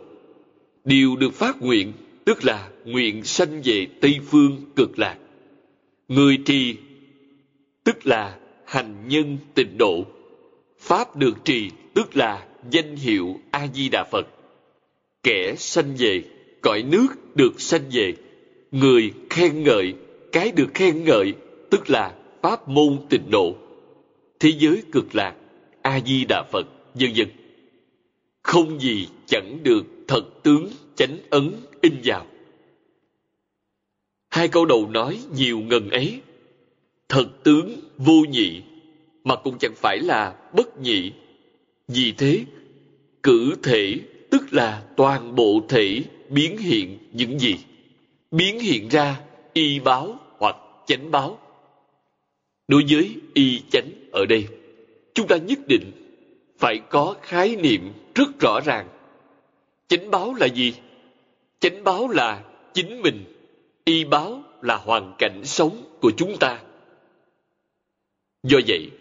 [0.86, 1.94] Điều được phát nguyện,
[2.26, 5.18] tức là nguyện sanh về Tây Phương cực lạc.
[6.08, 6.76] Người trì,
[7.84, 10.06] tức là hành nhân tịnh độ.
[10.80, 14.28] Pháp được trì, tức là danh hiệu A-di-đà Phật.
[15.24, 16.24] Kẻ sanh về,
[16.62, 18.14] cõi nước được sanh về.
[18.72, 19.94] Người khen ngợi,
[20.32, 21.34] cái được khen ngợi,
[21.70, 23.56] tức là Pháp môn tịnh độ.
[24.40, 25.36] Thế giới cực lạc,
[25.82, 27.28] A-di-đà Phật, vân vân
[28.48, 31.52] không gì chẳng được thật tướng chánh ấn
[31.82, 32.26] in vào.
[34.30, 36.22] Hai câu đầu nói nhiều ngần ấy.
[37.10, 38.62] Thật tướng vô nhị,
[39.24, 41.12] mà cũng chẳng phải là bất nhị.
[41.88, 42.46] Vì thế,
[43.24, 44.00] cử thể
[44.32, 47.56] tức là toàn bộ thể biến hiện những gì?
[48.32, 49.22] Biến hiện ra
[49.54, 50.56] y báo hoặc
[50.86, 51.40] chánh báo.
[52.68, 54.48] Đối với y chánh ở đây,
[55.14, 55.92] chúng ta nhất định
[56.58, 58.88] phải có khái niệm rất rõ ràng.
[59.88, 60.74] Chánh báo là gì?
[61.60, 62.44] Chánh báo là
[62.74, 63.24] chính mình,
[63.86, 66.64] y báo là hoàn cảnh sống của chúng ta.
[68.44, 68.92] Do vậy,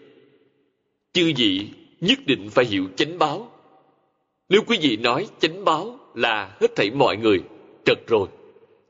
[1.13, 1.69] chư vị
[2.01, 3.51] nhất định phải hiểu chánh báo.
[4.49, 7.43] Nếu quý vị nói chánh báo là hết thảy mọi người,
[7.85, 8.27] trật rồi.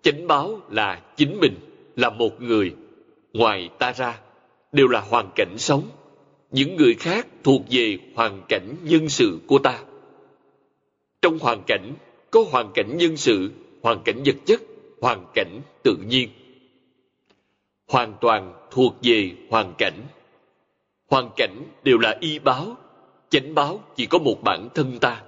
[0.02, 1.54] Chánh báo là chính mình,
[1.96, 2.74] là một người,
[3.34, 4.20] ngoài ta ra,
[4.72, 5.90] đều là hoàn cảnh sống.
[6.52, 9.80] Những người khác thuộc về hoàn cảnh nhân sự của ta.
[11.22, 11.94] Trong hoàn cảnh,
[12.32, 13.52] có hoàn cảnh nhân sự,
[13.82, 14.62] hoàn cảnh vật chất,
[15.02, 16.30] hoàn cảnh tự nhiên.
[17.88, 20.04] Hoàn toàn thuộc về hoàn cảnh.
[21.10, 22.78] Hoàn cảnh đều là y báo,
[23.30, 25.22] chánh báo chỉ có một bản thân ta.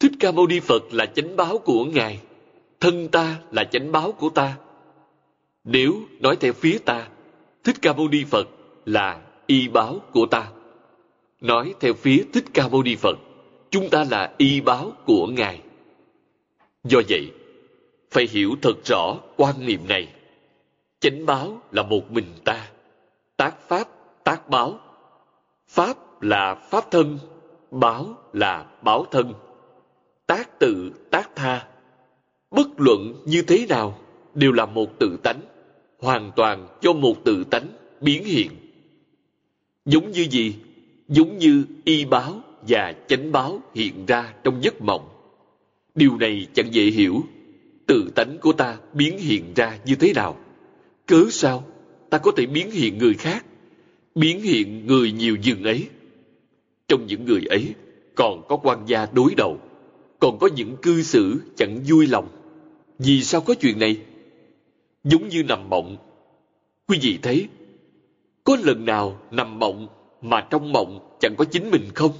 [0.00, 2.20] Thích Ca Mâu Ni Phật là chánh báo của Ngài,
[2.80, 4.56] thân ta là chánh báo của ta.
[5.64, 7.08] Nếu nói theo phía ta,
[7.64, 8.48] Thích Ca Mâu Ni Phật
[8.84, 10.48] là y báo của ta.
[11.40, 13.18] Nói theo phía Thích Ca Mâu Ni Phật,
[13.70, 15.60] chúng ta là y báo của Ngài.
[16.84, 17.32] Do vậy,
[18.10, 20.08] phải hiểu thật rõ quan niệm này.
[21.00, 22.68] Chánh báo là một mình ta,
[23.36, 23.88] tác pháp,
[24.24, 24.78] tác báo.
[25.68, 27.18] Pháp là pháp thân,
[27.70, 29.32] báo là báo thân.
[30.26, 31.66] Tác tự, tác tha.
[32.50, 33.98] Bất luận như thế nào,
[34.34, 35.40] đều là một tự tánh,
[35.98, 37.66] hoàn toàn cho một tự tánh
[38.00, 38.50] biến hiện.
[39.84, 40.54] Giống như gì?
[41.08, 45.08] Giống như y báo và chánh báo hiện ra trong giấc mộng.
[45.94, 47.22] Điều này chẳng dễ hiểu.
[47.86, 50.36] Tự tánh của ta biến hiện ra như thế nào?
[51.06, 51.64] Cớ sao
[52.10, 53.44] ta có thể biến hiện người khác?
[54.14, 55.88] Biến hiện người nhiều dừng ấy.
[56.90, 57.74] Trong những người ấy
[58.14, 59.58] còn có quan gia đối đầu.
[60.18, 62.28] Còn có những cư xử chẳng vui lòng.
[62.98, 63.96] Vì sao có chuyện này?
[65.04, 65.96] Giống như nằm mộng.
[66.86, 67.48] Quý vị thấy,
[68.44, 69.86] có lần nào nằm mộng
[70.22, 72.12] mà trong mộng chẳng có chính mình không?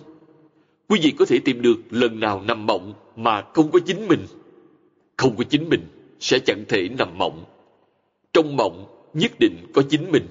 [0.89, 4.27] Quý vị có thể tìm được lần nào nằm mộng mà không có chính mình.
[5.17, 5.85] Không có chính mình
[6.21, 7.45] sẽ chẳng thể nằm mộng.
[8.33, 10.27] Trong mộng nhất định có chính mình.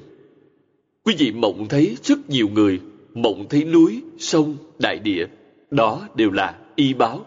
[1.03, 2.79] Quý vị mộng thấy rất nhiều người,
[3.21, 5.25] mộng thấy núi, sông, đại địa.
[5.71, 7.25] Đó đều là y báo.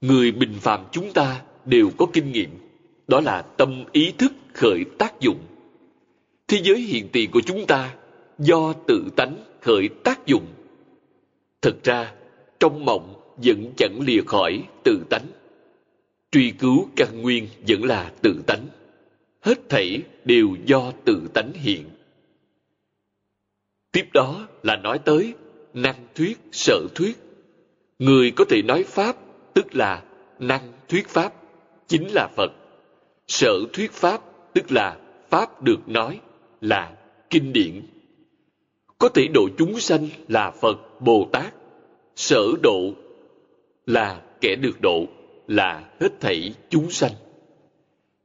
[0.00, 2.50] Người bình phàm chúng ta đều có kinh nghiệm.
[3.08, 5.38] Đó là tâm ý thức khởi tác dụng.
[6.48, 7.94] Thế giới hiện tiền của chúng ta
[8.38, 10.46] do tự tánh khởi tác dụng
[11.64, 12.14] Thực ra,
[12.60, 15.26] trong mộng vẫn chẳng lìa khỏi tự tánh.
[16.30, 18.66] Truy cứu căn nguyên vẫn là tự tánh.
[19.40, 21.84] Hết thảy đều do tự tánh hiện.
[23.92, 25.34] Tiếp đó là nói tới
[25.74, 27.16] năng thuyết, sở thuyết.
[27.98, 29.16] Người có thể nói Pháp,
[29.54, 30.02] tức là
[30.38, 31.32] năng thuyết Pháp,
[31.88, 32.52] chính là Phật.
[33.28, 34.20] Sở thuyết Pháp,
[34.54, 34.96] tức là
[35.30, 36.20] Pháp được nói,
[36.60, 36.96] là
[37.30, 37.82] kinh điển.
[38.98, 41.54] Có thể độ chúng sanh là Phật, Bồ Tát.
[42.16, 42.92] Sở độ
[43.86, 45.06] là kẻ được độ,
[45.48, 47.12] là hết thảy chúng sanh.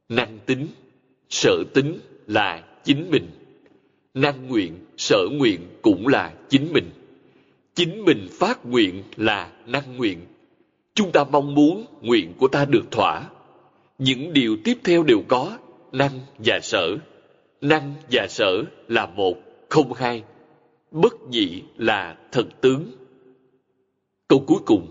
[0.08, 0.66] Năng tính,
[1.28, 3.39] sở tính là chính mình.
[4.14, 6.90] Năng nguyện, sở nguyện cũng là chính mình.
[7.74, 10.18] Chính mình phát nguyện là năng nguyện.
[10.94, 13.28] Chúng ta mong muốn nguyện của ta được thỏa.
[13.98, 15.58] Những điều tiếp theo đều có
[15.92, 16.96] năng và sở.
[17.60, 19.34] Năng và sở là một,
[19.68, 20.22] không hai.
[20.90, 22.90] Bất nhị là thật tướng.
[24.28, 24.90] Câu cuối cùng.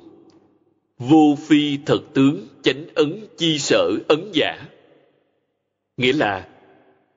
[0.98, 4.68] Vô phi thật tướng chánh ấn chi sở ấn giả.
[5.98, 6.48] Nghĩa là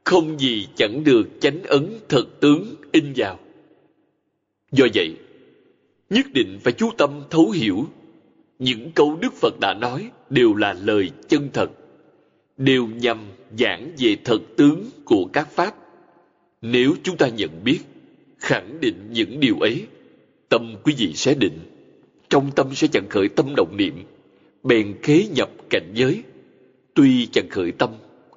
[0.05, 3.39] không gì chẳng được chánh ấn thật tướng in vào.
[4.73, 5.16] Do vậy,
[6.11, 7.87] nhất định phải chú tâm thấu hiểu.
[8.59, 11.70] Những câu Đức Phật đã nói đều là lời chân thật,
[12.57, 13.19] đều nhằm
[13.59, 15.74] giảng về thật tướng của các Pháp.
[16.62, 17.79] Nếu chúng ta nhận biết,
[18.39, 19.87] khẳng định những điều ấy,
[20.49, 21.59] tâm quý vị sẽ định,
[22.31, 23.95] trong tâm sẽ chẳng khởi tâm động niệm,
[24.62, 26.23] bèn khế nhập cảnh giới.
[26.95, 27.91] Tuy chẳng khởi tâm,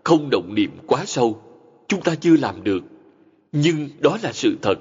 [0.04, 1.42] không động niệm quá sâu,
[1.88, 2.84] chúng ta chưa làm được,
[3.52, 4.76] nhưng đó là sự thật.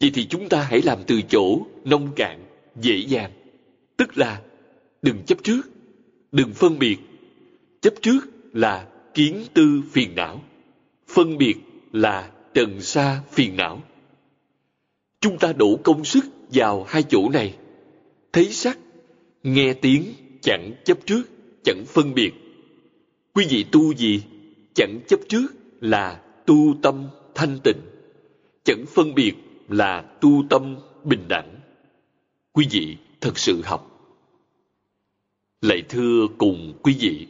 [0.00, 2.44] Vậy thì chúng ta hãy làm từ chỗ nông cạn,
[2.80, 3.32] dễ dàng.
[3.96, 4.42] Tức là
[5.02, 5.62] đừng chấp trước,
[6.32, 6.96] đừng phân biệt.
[7.80, 8.20] Chấp trước
[8.52, 10.42] là kiến tư phiền não.
[11.08, 11.54] Phân biệt
[11.92, 13.82] là trần sa phiền não.
[15.20, 17.54] Chúng ta đổ công sức vào hai chỗ này.
[18.32, 18.78] Thấy sắc,
[19.42, 20.04] nghe tiếng,
[20.42, 21.22] chẳng chấp trước,
[21.64, 22.32] chẳng phân biệt.
[23.34, 24.22] Quý vị tu gì?
[24.74, 25.46] Chẳng chấp trước
[25.84, 27.80] là tu tâm thanh tịnh.
[28.64, 29.34] Chẳng phân biệt
[29.68, 31.54] là tu tâm bình đẳng.
[32.52, 33.90] Quý vị thật sự học.
[35.60, 37.26] Lạy thưa cùng quý vị,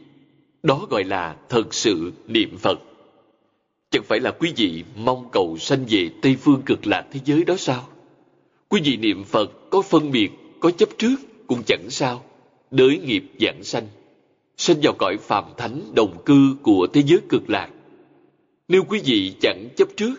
[0.63, 2.79] đó gọi là thật sự niệm Phật.
[3.91, 7.43] Chẳng phải là quý vị mong cầu sanh về Tây Phương cực lạc thế giới
[7.43, 7.87] đó sao?
[8.69, 11.15] Quý vị niệm Phật có phân biệt, có chấp trước
[11.47, 12.23] cũng chẳng sao.
[12.71, 13.87] Đới nghiệp giảng sanh,
[14.57, 17.69] sanh vào cõi phàm thánh đồng cư của thế giới cực lạc.
[18.67, 20.13] Nếu quý vị chẳng chấp trước,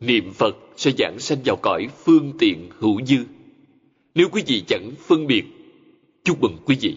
[0.00, 3.16] niệm Phật sẽ giảng sanh vào cõi phương tiện hữu dư.
[4.14, 5.44] Nếu quý vị chẳng phân biệt,
[6.24, 6.96] chúc mừng quý vị.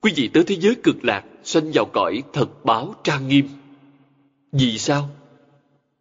[0.00, 3.48] Quý vị tới thế giới cực lạc, sanh vào cõi thật báo trang nghiêm.
[4.52, 5.08] Vì sao?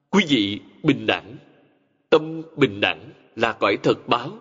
[0.10, 1.35] Quý vị bình đẳng,
[2.10, 4.31] tâm bình đẳng là cõi thật báo,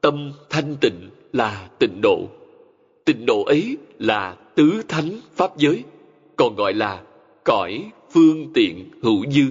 [0.00, 2.28] tâm thanh tịnh là tịnh độ.
[3.04, 5.84] Tịnh độ ấy là tứ thánh pháp giới,
[6.36, 7.02] còn gọi là
[7.44, 9.42] cõi phương tiện hữu dư.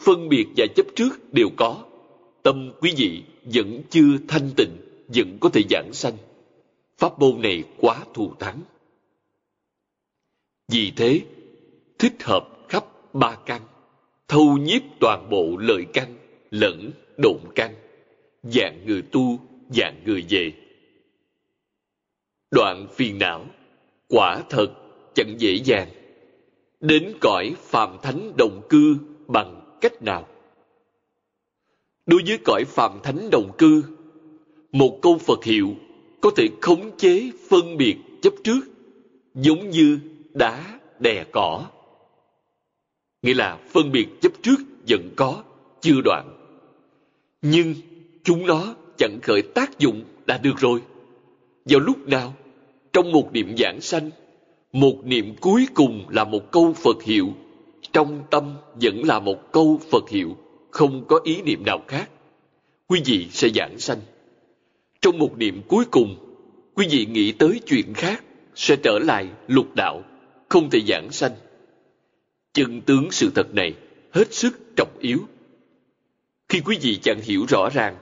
[0.00, 1.84] Phân biệt và chấp trước đều có.
[2.42, 4.76] Tâm quý vị vẫn chưa thanh tịnh,
[5.08, 6.16] vẫn có thể giảng sanh.
[6.98, 8.60] Pháp môn này quá thù thắng.
[10.68, 11.20] Vì thế,
[11.98, 13.62] thích hợp khắp ba căn,
[14.28, 16.16] thâu nhiếp toàn bộ lợi căn,
[16.50, 17.74] lẫn độn căn,
[18.42, 19.38] dạng người tu,
[19.70, 20.52] dạng người về.
[22.50, 23.46] Đoạn phiền não,
[24.08, 24.68] quả thật
[25.14, 25.88] chẳng dễ dàng.
[26.82, 28.96] Đến cõi phàm thánh đồng cư
[29.28, 30.26] bằng cách nào?
[32.06, 33.82] Đối với cõi phàm thánh đồng cư,
[34.72, 35.74] một câu Phật hiệu
[36.20, 38.60] có thể khống chế phân biệt chấp trước,
[39.34, 39.98] giống như
[40.32, 41.66] đá đè cỏ.
[43.22, 44.56] Nghĩa là phân biệt chấp trước
[44.88, 45.44] vẫn có,
[45.80, 46.38] chưa đoạn.
[47.42, 47.74] Nhưng
[48.24, 50.82] chúng nó chẳng khởi tác dụng đã được rồi.
[51.64, 52.34] Vào lúc nào,
[52.92, 54.10] trong một niệm giảng sanh,
[54.72, 57.28] một niệm cuối cùng là một câu Phật hiệu,
[57.92, 60.36] trong tâm vẫn là một câu Phật hiệu,
[60.70, 62.10] không có ý niệm nào khác.
[62.86, 63.98] Quý vị sẽ giảng sanh.
[65.00, 66.16] Trong một niệm cuối cùng,
[66.74, 68.24] quý vị nghĩ tới chuyện khác,
[68.54, 70.02] sẽ trở lại lục đạo,
[70.48, 71.32] không thể giảng sanh.
[72.54, 73.74] Chân tướng sự thật này
[74.12, 75.18] hết sức trọng yếu.
[76.48, 77.96] Khi quý vị chẳng hiểu rõ ràng,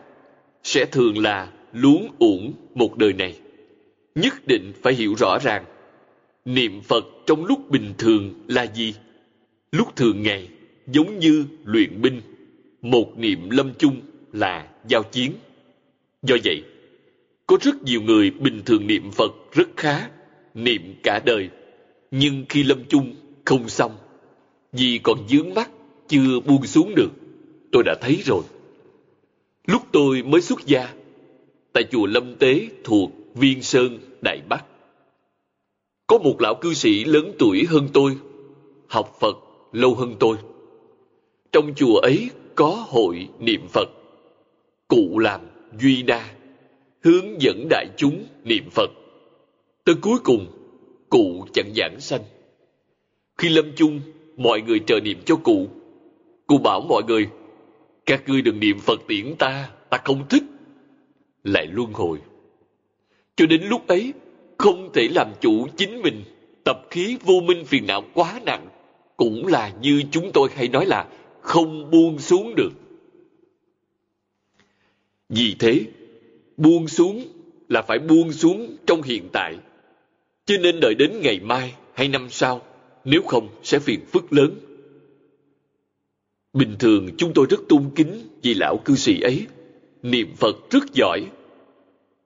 [0.63, 3.39] sẽ thường là luống uổng một đời này.
[4.15, 5.65] Nhất định phải hiểu rõ ràng,
[6.55, 8.95] niệm Phật trong lúc bình thường là gì?
[9.73, 10.49] Lúc thường ngày,
[10.87, 12.21] giống như luyện binh,
[12.83, 14.01] một niệm lâm chung
[14.33, 15.33] là giao chiến.
[16.23, 16.63] Do vậy,
[17.47, 20.11] có rất nhiều người bình thường niệm Phật rất khá,
[20.55, 21.49] niệm cả đời,
[22.11, 23.97] nhưng khi lâm chung không xong,
[24.73, 25.71] vì còn dướng mắt
[26.09, 27.11] chưa buông xuống được.
[27.73, 28.43] Tôi đã thấy rồi.
[29.67, 30.89] Lúc tôi mới xuất gia,
[31.73, 34.65] tại chùa Lâm Tế thuộc Viên Sơn, Đại Bắc.
[36.11, 38.16] Có một lão cư sĩ lớn tuổi hơn tôi,
[38.89, 39.37] học Phật
[39.73, 40.37] lâu hơn tôi.
[41.53, 43.89] Trong chùa ấy có hội niệm Phật.
[44.89, 45.41] Cụ làm
[45.81, 46.35] Duy Na,
[47.05, 48.91] hướng dẫn đại chúng niệm Phật.
[49.85, 50.47] Tới cuối cùng,
[51.11, 52.23] cụ chẳng giảng sanh.
[53.39, 54.01] Khi lâm chung,
[54.37, 55.66] mọi người chờ niệm cho cụ.
[56.47, 57.28] Cụ bảo mọi người,
[58.07, 60.45] các ngươi đừng niệm Phật tiễn ta, ta không thích.
[61.45, 62.19] Lại luân hồi.
[63.37, 64.12] Cho đến lúc ấy,
[64.61, 66.24] không thể làm chủ chính mình,
[66.65, 68.69] tập khí vô minh phiền não quá nặng,
[69.16, 71.09] cũng là như chúng tôi hay nói là
[71.41, 72.70] không buông xuống được.
[75.28, 75.85] Vì thế,
[76.57, 77.24] buông xuống
[77.69, 79.57] là phải buông xuống trong hiện tại.
[80.47, 82.62] Chứ nên đợi đến ngày mai hay năm sau,
[83.05, 84.55] nếu không sẽ phiền phức lớn.
[86.53, 89.47] Bình thường chúng tôi rất tôn kính vì lão cư sĩ ấy,
[90.03, 91.20] niệm Phật rất giỏi.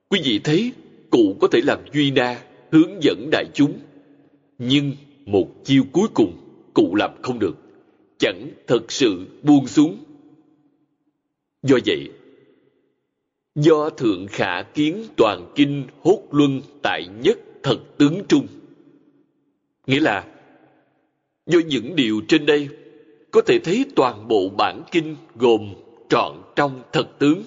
[0.09, 0.71] Quý vị thấy,
[1.15, 3.79] cụ có thể làm duy na, hướng dẫn đại chúng.
[4.57, 4.91] Nhưng
[5.25, 6.37] một chiêu cuối cùng,
[6.73, 7.57] cụ làm không được.
[8.17, 9.97] Chẳng thật sự buông xuống.
[11.63, 12.09] Do vậy,
[13.55, 18.47] do thượng khả kiến toàn kinh hốt luân tại nhất thật tướng trung.
[19.87, 20.27] Nghĩa là,
[21.45, 22.69] do những điều trên đây
[23.31, 25.73] có thể thấy toàn bộ bản kinh gồm
[26.09, 27.43] trọn trong thật tướng.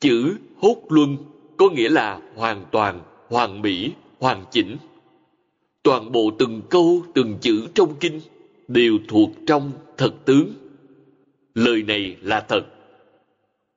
[0.00, 1.16] Chữ hốt luân
[1.56, 4.76] có nghĩa là hoàn toàn, hoàn mỹ, hoàn chỉnh.
[5.82, 8.20] Toàn bộ từng câu, từng chữ trong kinh
[8.68, 10.52] đều thuộc trong thật tướng.
[11.54, 12.62] Lời này là thật.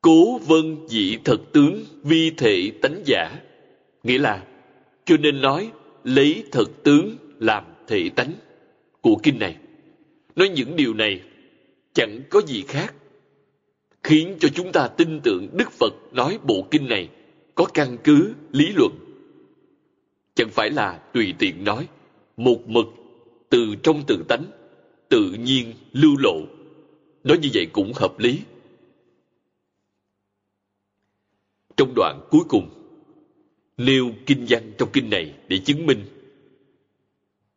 [0.01, 3.39] Cố vân dĩ thật tướng vi thể tánh giả.
[4.03, 4.43] Nghĩa là,
[5.05, 5.71] cho nên nói
[6.03, 8.31] lấy thật tướng làm thể tánh
[9.01, 9.55] của kinh này.
[10.35, 11.21] Nói những điều này
[11.93, 12.93] chẳng có gì khác
[14.03, 17.09] khiến cho chúng ta tin tưởng Đức Phật nói bộ kinh này
[17.59, 18.91] có căn cứ lý luận.
[20.35, 21.87] Chẳng phải là tùy tiện nói,
[22.37, 22.85] một mực
[23.49, 24.45] từ trong tự tánh,
[25.09, 26.41] tự nhiên lưu lộ.
[27.23, 28.39] Nói như vậy cũng hợp lý.
[31.77, 32.69] Trong đoạn cuối cùng,
[33.77, 36.05] nêu kinh văn trong kinh này để chứng minh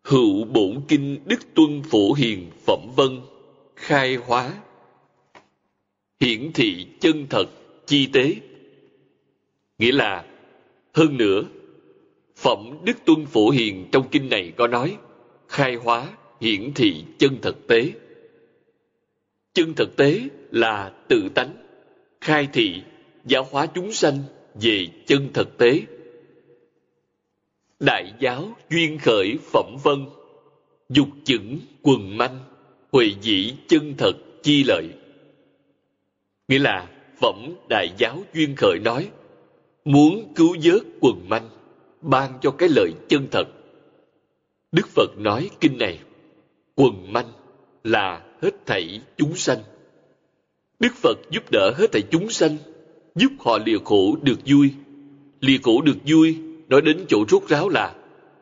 [0.03, 3.21] hữu bổn kinh đức tuân phổ hiền phẩm vân
[3.77, 4.63] khai hóa
[6.21, 7.45] hiển thị chân thật
[7.87, 8.35] chi tế
[9.83, 10.25] nghĩa là,
[10.95, 11.43] hơn nữa,
[12.37, 14.97] phẩm đức tuân phổ hiền trong kinh này có nói,
[15.49, 16.09] khai hóa,
[16.41, 17.93] hiển thị chân thực tế.
[19.55, 21.57] Chân thực tế là tự tánh,
[22.21, 22.83] khai thị,
[23.25, 24.19] giáo hóa chúng sanh
[24.55, 25.81] về chân thực tế.
[27.81, 30.07] Đại giáo duyên khởi phẩm vân,
[30.89, 32.39] dục chững quần manh,
[32.93, 34.89] huệ dĩ chân thật chi lợi.
[36.49, 36.89] Nghĩa là,
[37.21, 39.11] phẩm đại giáo duyên khởi nói
[39.85, 41.49] muốn cứu vớt quần manh,
[42.01, 43.45] ban cho cái lời chân thật.
[44.73, 45.99] Đức phật nói kinh này,
[46.75, 47.33] quần manh
[47.85, 49.59] là hết thảy chúng sanh.
[50.81, 52.57] Đức phật giúp đỡ hết thảy chúng sanh,
[53.15, 54.71] giúp họ lìa khổ được vui.
[55.41, 56.39] Lìa khổ được vui,
[56.69, 57.95] nói đến chỗ rốt ráo là,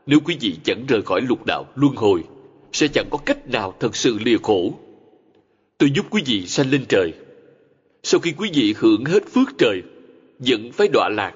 [0.07, 2.25] nếu quý vị chẳng rời khỏi lục đạo luân hồi,
[2.73, 4.73] sẽ chẳng có cách nào thật sự lìa khổ.
[5.79, 7.12] Tôi giúp quý vị sanh lên trời.
[8.03, 9.83] Sau khi quý vị hưởng hết phước trời
[10.47, 11.33] vẫn phải đọa lạc.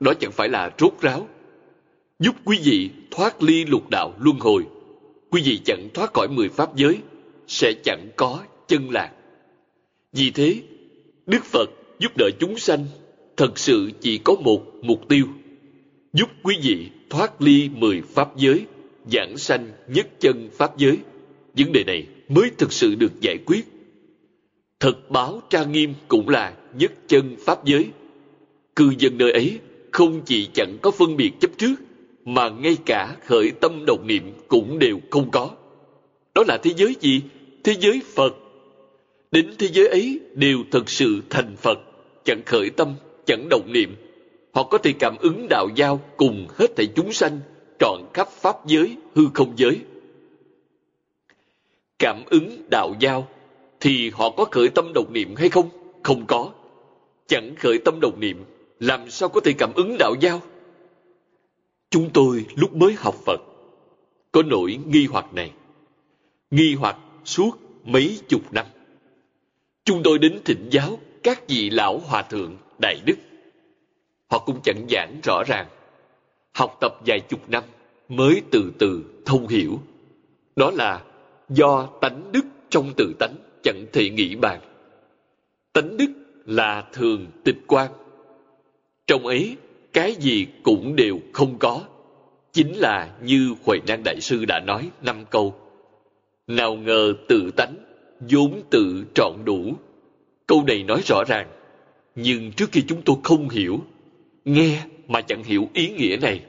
[0.00, 1.28] Đó chẳng phải là rốt ráo.
[2.18, 4.66] Giúp quý vị thoát ly lục đạo luân hồi,
[5.30, 6.98] quý vị chẳng thoát khỏi mười pháp giới,
[7.46, 9.10] sẽ chẳng có chân lạc.
[10.12, 10.56] Vì thế,
[11.26, 12.86] đức phật giúp đỡ chúng sanh
[13.36, 15.26] thật sự chỉ có một mục tiêu,
[16.12, 18.66] giúp quý vị thoát ly mười pháp giới,
[19.12, 20.98] giảng sanh nhất chân pháp giới.
[21.56, 23.64] Vấn đề này mới thực sự được giải quyết.
[24.80, 27.86] Thật báo trang nghiêm cũng là nhất chân pháp giới
[28.76, 29.58] cư dân nơi ấy
[29.92, 31.74] không chỉ chẳng có phân biệt chấp trước,
[32.24, 35.50] mà ngay cả khởi tâm đồng niệm cũng đều không có.
[36.34, 37.20] Đó là thế giới gì?
[37.64, 38.34] Thế giới phật.
[39.30, 41.78] Đến thế giới ấy đều thật sự thành phật,
[42.24, 42.94] chẳng khởi tâm,
[43.26, 43.96] chẳng động niệm.
[44.52, 47.40] Họ có thể cảm ứng đạo giao cùng hết thảy chúng sanh,
[47.78, 49.78] trọn khắp pháp giới, hư không giới.
[51.98, 53.28] Cảm ứng đạo giao,
[53.80, 55.68] thì họ có khởi tâm đồng niệm hay không?
[56.02, 56.50] Không có.
[57.26, 58.44] Chẳng khởi tâm đồng niệm
[58.82, 60.40] làm sao có thể cảm ứng đạo giao
[61.90, 63.40] chúng tôi lúc mới học phật,
[64.32, 65.52] có nỗi nghi hoặc này.
[66.50, 67.50] Nghi hoặc suốt
[67.84, 68.66] mấy chục năm.
[69.84, 73.14] Chúng tôi đến thịnh giáo các vị lão hòa thượng đại đức.
[74.30, 75.66] Họ cũng chẳng giảng rõ ràng.
[76.52, 77.64] Học tập vài chục năm
[78.08, 79.78] mới từ từ thông hiểu.
[80.56, 81.04] Đó là
[81.48, 84.60] do tánh đức trong tự tánh chẳng thể nghĩ bàn.
[85.72, 86.10] Tánh đức
[86.46, 87.90] là thường tịch quan
[89.12, 89.56] trong ấy,
[89.92, 91.80] cái gì cũng đều không có.
[92.52, 95.54] Chính là như Huệ Năng Đại Sư đã nói năm câu.
[96.46, 97.74] Nào ngờ tự tánh,
[98.30, 99.74] vốn tự trọn đủ.
[100.46, 101.48] Câu này nói rõ ràng.
[102.14, 103.78] Nhưng trước khi chúng tôi không hiểu,
[104.44, 106.40] nghe mà chẳng hiểu ý nghĩa này.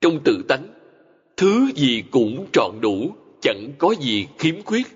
[0.00, 0.66] Trong tự tánh,
[1.36, 4.86] thứ gì cũng trọn đủ, chẳng có gì khiếm khuyết.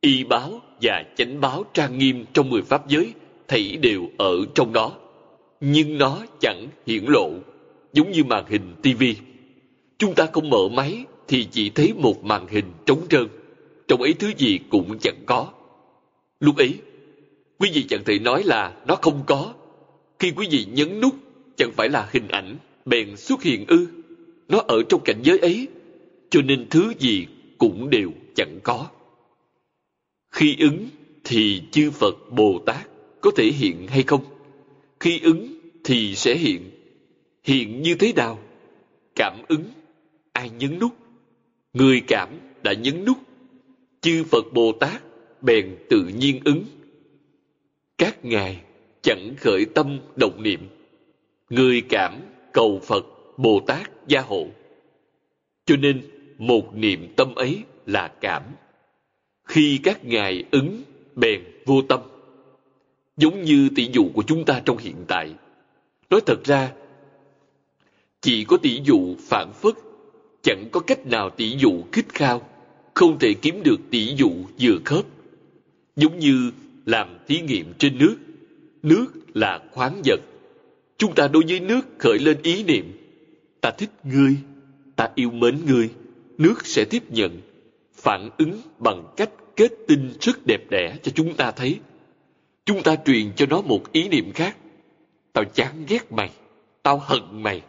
[0.00, 3.12] Y báo và chánh báo trang nghiêm trong mười pháp giới
[3.48, 4.92] thảy đều ở trong đó.
[5.60, 7.30] Nhưng nó chẳng hiển lộ,
[7.92, 9.16] giống như màn hình tivi.
[9.98, 13.28] Chúng ta không mở máy thì chỉ thấy một màn hình trống trơn.
[13.88, 15.52] Trong ấy thứ gì cũng chẳng có.
[16.40, 16.74] Lúc ấy,
[17.58, 19.54] quý vị chẳng thể nói là nó không có.
[20.18, 21.14] Khi quý vị nhấn nút,
[21.56, 23.86] chẳng phải là hình ảnh, bèn xuất hiện ư.
[24.48, 25.68] Nó ở trong cảnh giới ấy,
[26.30, 27.26] cho nên thứ gì
[27.58, 28.86] cũng đều chẳng có.
[30.32, 30.88] Khi ứng
[31.24, 32.88] thì chư Phật Bồ Tát
[33.20, 34.33] có thể hiện hay không?
[35.04, 35.54] Khi ứng
[35.84, 36.70] thì sẽ hiện.
[37.42, 38.38] Hiện như thế nào?
[39.16, 39.64] Cảm ứng.
[40.32, 40.92] Ai nhấn nút?
[41.72, 42.28] Người cảm
[42.62, 43.18] đã nhấn nút.
[44.00, 45.02] Chư Phật Bồ Tát
[45.42, 46.64] bèn tự nhiên ứng.
[47.98, 48.60] Các ngài
[49.02, 50.68] chẳng khởi tâm động niệm.
[51.50, 52.20] Người cảm
[52.52, 53.06] cầu Phật
[53.36, 54.46] Bồ Tát gia hộ.
[55.66, 56.02] Cho nên
[56.38, 58.42] một niệm tâm ấy là cảm.
[59.44, 60.82] Khi các ngài ứng,
[61.14, 62.00] bèn vô tâm.
[63.16, 65.34] Giống như tỷ dụ của chúng ta trong hiện tại.
[66.10, 66.72] Nói thật ra,
[68.20, 69.74] chỉ có tỷ dụ phản phất,
[70.42, 72.48] chẳng có cách nào tỷ dụ khích khao,
[72.94, 74.30] không thể kiếm được tỷ dụ
[74.60, 75.04] vừa khớp.
[75.96, 76.50] Giống như
[76.86, 78.16] làm thí nghiệm trên nước.
[78.82, 80.20] Nước là khoáng vật.
[80.98, 82.92] Chúng ta đối với nước khởi lên ý niệm.
[83.60, 84.36] Ta thích ngươi,
[84.96, 85.90] ta yêu mến ngươi.
[86.38, 87.40] Nước sẽ tiếp nhận,
[87.94, 91.78] phản ứng bằng cách kết tinh rất đẹp đẽ cho chúng ta thấy.
[92.64, 94.56] Chúng ta truyền cho nó một ý niệm khác.
[95.32, 96.30] Tao chán ghét mày,
[96.82, 97.62] tao hận mày.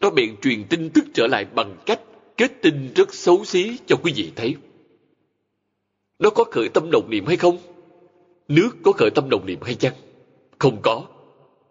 [0.00, 2.00] Nó bèn truyền tin tức trở lại bằng cách
[2.36, 4.56] kết tinh rất xấu xí cho quý vị thấy.
[6.18, 7.58] Nó có khởi tâm đồng niệm hay không?
[8.48, 9.94] Nước có khởi tâm đồng niệm hay chăng?
[10.58, 11.04] Không có.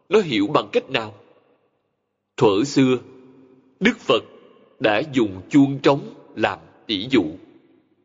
[0.10, 1.14] Nó hiểu bằng cách nào?
[2.38, 2.98] Thuở xưa,
[3.80, 4.24] Đức Phật
[4.80, 6.02] đã dùng chuông trống
[6.36, 7.24] làm tỷ dụ.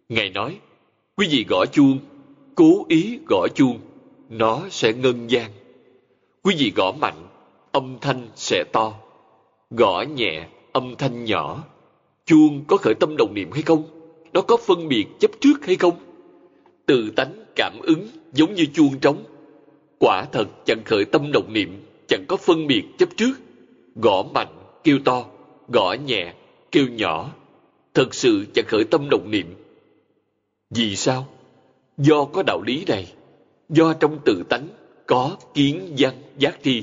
[0.09, 0.59] Ngài nói,
[1.17, 1.99] quý vị gõ chuông,
[2.55, 3.79] cố ý gõ chuông,
[4.31, 5.51] nó sẽ ngân gian.
[6.43, 7.27] Quý vị gõ mạnh,
[7.73, 8.95] âm thanh sẽ to.
[9.71, 11.65] Gõ nhẹ, âm thanh nhỏ.
[12.27, 13.83] Chuông có khởi tâm đồng niệm hay không?
[14.33, 15.97] Nó có phân biệt chấp trước hay không?
[16.87, 19.25] Từ tánh cảm ứng giống như chuông trống.
[19.99, 23.33] Quả thật chẳng khởi tâm đồng niệm, chẳng có phân biệt chấp trước.
[23.95, 24.55] Gõ mạnh,
[24.85, 25.25] kêu to,
[25.69, 26.35] gõ nhẹ,
[26.73, 27.33] kêu nhỏ.
[27.95, 29.55] Thật sự chẳng khởi tâm đồng niệm.
[30.71, 31.27] Vì sao?
[31.99, 33.13] Do có đạo lý này.
[33.71, 34.69] Do trong tự tánh
[35.07, 36.83] có kiến văn giác tri.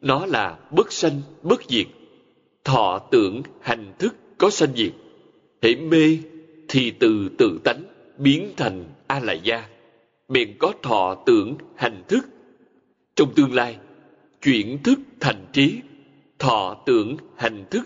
[0.00, 1.86] Nó là bất sanh, bất diệt.
[2.64, 4.92] Thọ tưởng hành thức có sanh diệt.
[5.62, 6.18] Hễ mê
[6.68, 7.82] thì từ tự tánh
[8.18, 9.68] biến thành a la gia
[10.28, 12.26] bèn có thọ tưởng hành thức
[13.16, 13.76] trong tương lai
[14.42, 15.80] chuyển thức thành trí
[16.38, 17.84] thọ tưởng hành thức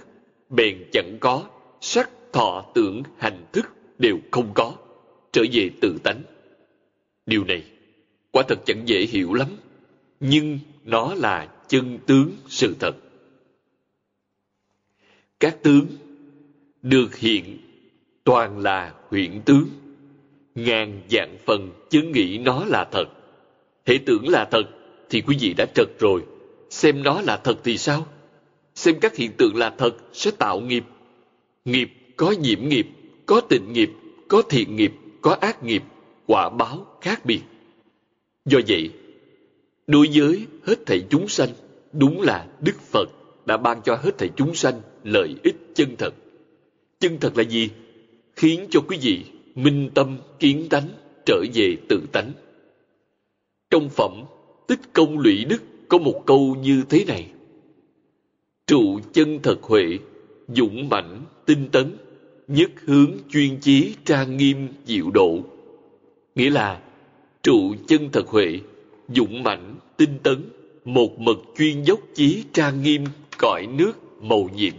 [0.48, 1.44] bèn chẳng có
[1.81, 3.66] sắc thọ tưởng hành thức
[3.98, 4.74] đều không có
[5.32, 6.23] trở về tự tánh
[7.27, 7.62] điều này
[8.33, 9.49] quả thật chẳng dễ hiểu lắm,
[10.21, 12.97] nhưng nó là chân tướng sự thật.
[15.41, 15.87] Các tướng
[16.83, 17.59] được hiện
[18.25, 19.69] toàn là huyện tướng,
[20.55, 23.05] ngàn dạng phần chứng nghĩ nó là thật.
[23.87, 24.63] Hễ tưởng là thật
[25.11, 26.23] thì quý vị đã trật rồi,
[26.71, 28.07] xem nó là thật thì sao?
[28.75, 30.85] Xem các hiện tượng là thật sẽ tạo nghiệp.
[31.65, 32.87] Nghiệp có nhiễm nghiệp,
[33.27, 33.91] có tịnh nghiệp,
[34.29, 35.83] có thiện nghiệp, có ác nghiệp,
[36.27, 37.41] quả báo khác biệt
[38.44, 38.90] do vậy,
[39.86, 41.48] đối với hết thảy chúng sanh,
[41.93, 43.09] đúng là đức phật
[43.47, 46.14] đã ban cho hết thảy chúng sanh lợi ích chân thật.
[47.01, 47.69] Chân thật là gì?
[48.36, 49.24] Khiến cho quý vị
[49.55, 50.89] minh tâm kiến tánh,
[51.27, 52.32] trở về tự tánh.
[53.70, 54.24] Trong phẩm
[54.69, 57.27] tích công lũy đức có một câu như thế này.
[58.66, 59.98] Trụ chân thật huệ,
[60.48, 61.97] dũng mãnh, tinh tấn,
[62.48, 65.39] nhất hướng chuyên chí trang nghiêm diệu độ.
[66.35, 66.82] Nghĩa là
[67.43, 68.60] trụ chân thật huệ,
[69.09, 70.48] dũng mãnh, tinh tấn,
[70.85, 73.05] một mực chuyên dốc chí trang nghiêm
[73.39, 74.74] cõi nước màu nhiệm.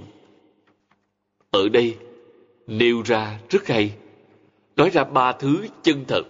[1.52, 1.96] Ở đây,
[2.68, 3.94] nêu ra rất hay.
[4.76, 6.24] Nói ra ba thứ chân thật.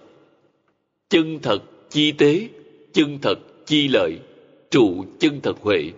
[1.09, 2.49] Chân thật chi tế,
[2.93, 4.19] chân thật chi lợi,
[4.71, 5.91] trụ chân thật huệ.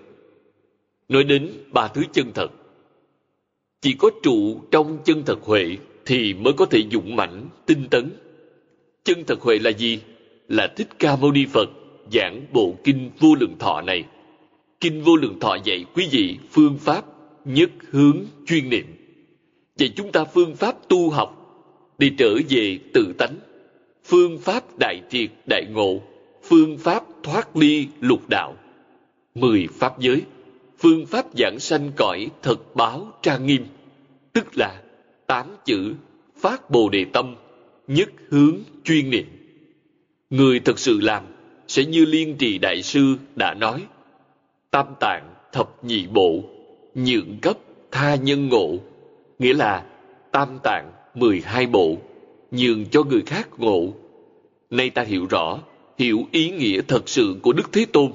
[1.09, 2.47] Nói đến ba thứ chân thật.
[3.81, 8.11] Chỉ có trụ trong chân thật huệ thì mới có thể dũng mãnh, tinh tấn.
[9.03, 9.99] Chân thật huệ là gì?
[10.47, 11.69] Là thích ca mâu ni phật
[12.11, 14.05] giảng bộ kinh vô lượng thọ này
[14.85, 17.05] Kinh Vô Lượng Thọ dạy quý vị phương pháp
[17.45, 18.17] nhất hướng
[18.47, 18.85] chuyên niệm.
[19.75, 21.41] Dạy chúng ta phương pháp tu học
[21.97, 23.35] để trở về tự tánh,
[24.03, 26.01] phương pháp đại triệt đại ngộ,
[26.43, 28.55] phương pháp thoát ly lục đạo,
[29.35, 30.21] mười pháp giới,
[30.79, 33.65] phương pháp giảng sanh cõi thật báo trang nghiêm,
[34.33, 34.81] tức là
[35.27, 35.93] tám chữ
[36.37, 37.35] phát bồ đề tâm,
[37.87, 39.25] nhất hướng chuyên niệm.
[40.29, 41.23] Người thật sự làm
[41.67, 43.83] sẽ như liên trì đại sư đã nói,
[44.71, 46.43] tam tạng thập nhị bộ,
[46.95, 47.57] nhượng cấp
[47.91, 48.75] tha nhân ngộ,
[49.39, 49.85] nghĩa là
[50.31, 51.97] tam tạng mười hai bộ,
[52.51, 53.93] nhường cho người khác ngộ.
[54.69, 55.59] Nay ta hiểu rõ,
[55.97, 58.11] hiểu ý nghĩa thật sự của Đức Thế Tôn,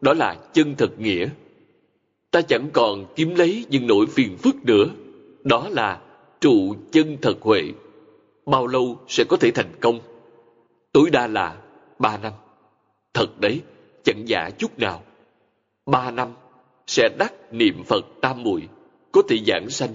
[0.00, 1.28] đó là chân thật nghĩa.
[2.30, 4.86] Ta chẳng còn kiếm lấy những nỗi phiền phức nữa,
[5.44, 6.00] đó là
[6.40, 7.62] trụ chân thật huệ.
[8.46, 10.00] Bao lâu sẽ có thể thành công?
[10.92, 11.56] Tối đa là
[11.98, 12.32] ba năm.
[13.14, 13.60] Thật đấy,
[14.04, 15.02] chẳng giả chút nào.
[15.86, 16.28] Ba năm
[16.86, 18.68] sẽ đắc niệm Phật tam muội
[19.12, 19.94] có thể giảng sanh.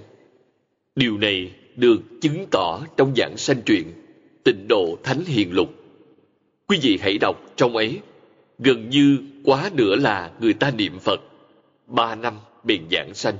[0.95, 3.91] Điều này được chứng tỏ trong giảng sanh truyện
[4.43, 5.69] Tịnh độ Thánh Hiền Lục.
[6.67, 7.99] Quý vị hãy đọc trong ấy,
[8.59, 11.21] gần như quá nửa là người ta niệm Phật,
[11.87, 13.35] ba năm bền giảng sanh.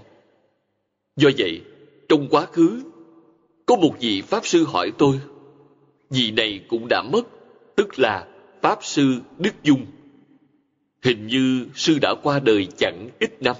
[1.16, 1.62] Do vậy,
[2.10, 2.84] trong quá khứ,
[3.66, 5.20] có một vị Pháp Sư hỏi tôi,
[6.10, 7.28] vị này cũng đã mất,
[7.76, 8.28] tức là
[8.62, 9.86] Pháp Sư Đức Dung.
[11.04, 13.56] Hình như Sư đã qua đời chẳng ít năm,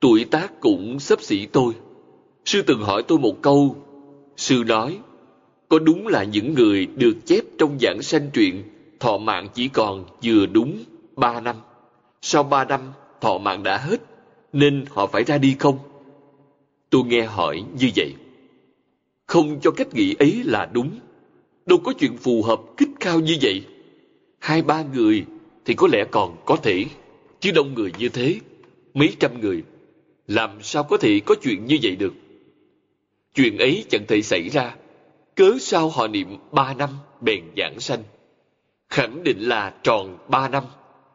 [0.00, 1.72] tuổi tác cũng sắp xỉ tôi.
[2.44, 3.76] Sư từng hỏi tôi một câu,
[4.36, 4.98] Sư nói,
[5.68, 8.64] có đúng là những người được chép trong giảng sanh truyện
[9.00, 10.84] thọ mạng chỉ còn vừa đúng
[11.16, 11.56] ba năm.
[12.22, 12.80] Sau ba năm,
[13.20, 14.00] thọ mạng đã hết,
[14.52, 15.78] nên họ phải ra đi không?
[16.90, 18.14] Tôi nghe hỏi như vậy.
[19.26, 20.90] Không cho cách nghĩ ấy là đúng.
[21.70, 23.64] Đâu có chuyện phù hợp kích cao như vậy.
[24.38, 25.24] Hai ba người
[25.64, 26.84] thì có lẽ còn có thể.
[27.40, 28.36] Chứ đông người như thế,
[28.94, 29.62] mấy trăm người,
[30.26, 32.14] làm sao có thể có chuyện như vậy được?
[33.34, 34.76] Chuyện ấy chẳng thể xảy ra.
[35.34, 36.90] Cớ sao họ niệm ba năm
[37.20, 38.02] bèn giảng sanh?
[38.88, 40.64] Khẳng định là tròn ba năm.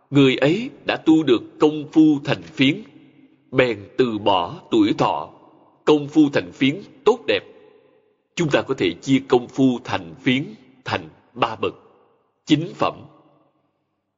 [0.10, 2.82] Người ấy đã tu được công phu thành phiến,
[3.52, 5.30] bèn từ bỏ tuổi thọ,
[5.86, 7.55] công phu thành phiến tốt đẹp.
[8.36, 10.44] Chúng ta có thể chia công phu thành phiến
[10.86, 11.74] thành ba bậc.
[12.45, 12.94] Chính phẩm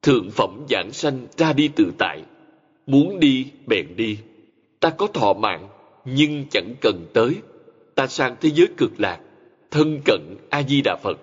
[0.02, 2.22] Thượng phẩm giảng sanh ra đi tự tại,
[2.86, 4.18] muốn đi bèn đi.
[4.80, 5.68] Ta có thọ mạng,
[6.04, 7.36] nhưng chẳng cần tới
[7.94, 9.20] ta sang thế giới cực lạc,
[9.70, 10.20] thân cận
[10.50, 11.18] A-di-đà Phật,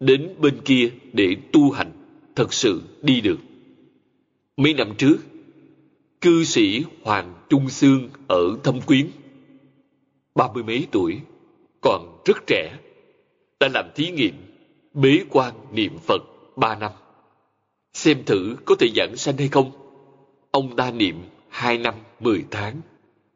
[0.00, 1.92] đến bên kia để tu hành,
[2.36, 3.38] thật sự đi được.
[4.56, 5.16] Mấy năm trước,
[6.20, 9.06] cư sĩ Hoàng Trung Sương ở Thâm Quyến,
[10.34, 11.20] ba mươi mấy tuổi,
[11.80, 12.78] còn rất trẻ,
[13.60, 14.34] đã làm thí nghiệm
[14.94, 16.22] bế quan niệm Phật
[16.56, 16.92] ba năm.
[17.92, 19.70] Xem thử có thể giảng sanh hay không.
[20.50, 22.80] Ông ta niệm hai năm mười tháng,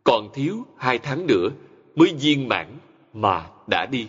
[0.05, 1.49] còn thiếu hai tháng nữa
[1.95, 2.67] mới viên mãn
[3.13, 4.09] mà đã đi.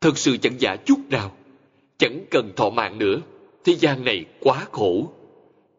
[0.00, 1.32] Thật sự chẳng giả chút nào,
[1.98, 3.20] chẳng cần thọ mạng nữa,
[3.64, 5.12] thế gian này quá khổ.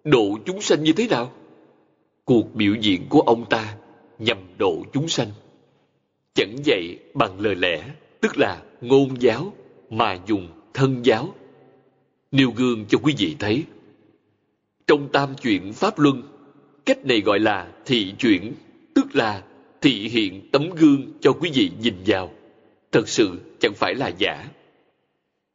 [0.03, 1.31] Độ chúng sanh như thế nào?
[2.25, 3.75] Cuộc biểu diễn của ông ta
[4.19, 5.27] nhằm độ chúng sanh.
[6.33, 7.83] Chẳng dạy bằng lời lẽ,
[8.21, 9.53] tức là ngôn giáo,
[9.89, 11.33] mà dùng thân giáo.
[12.31, 13.63] Nêu gương cho quý vị thấy.
[14.87, 16.23] Trong tam chuyện Pháp Luân,
[16.85, 18.53] cách này gọi là thị chuyển,
[18.95, 19.43] tức là
[19.81, 22.31] thị hiện tấm gương cho quý vị nhìn vào.
[22.91, 24.49] Thật sự chẳng phải là giả.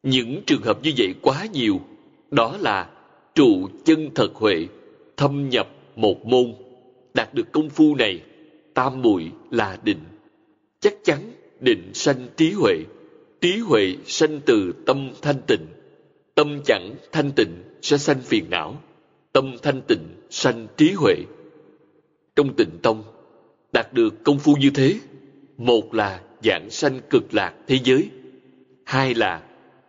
[0.03, 1.81] Những trường hợp như vậy quá nhiều,
[2.31, 2.89] đó là
[3.35, 4.67] trụ chân thật huệ,
[5.17, 6.53] thâm nhập một môn,
[7.13, 8.21] đạt được công phu này,
[8.73, 9.99] tam mùi là định.
[10.79, 11.19] Chắc chắn
[11.59, 12.75] định sanh trí huệ,
[13.41, 15.65] trí huệ sanh từ tâm thanh tịnh,
[16.35, 18.81] tâm chẳng thanh tịnh sẽ sanh phiền não,
[19.31, 21.15] tâm thanh tịnh sanh trí huệ.
[22.35, 23.03] Trong tịnh tông,
[23.73, 24.99] đạt được công phu như thế
[25.57, 28.09] một là dạng sanh cực lạc thế giới
[28.85, 29.41] hai là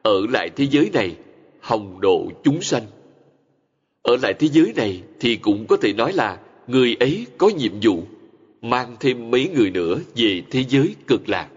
[0.02, 1.16] ở lại thế giới này
[1.60, 2.82] hồng độ chúng sanh.
[4.02, 7.72] Ở lại thế giới này thì cũng có thể nói là người ấy có nhiệm
[7.82, 8.02] vụ
[8.62, 11.48] mang thêm mấy người nữa về thế giới cực lạc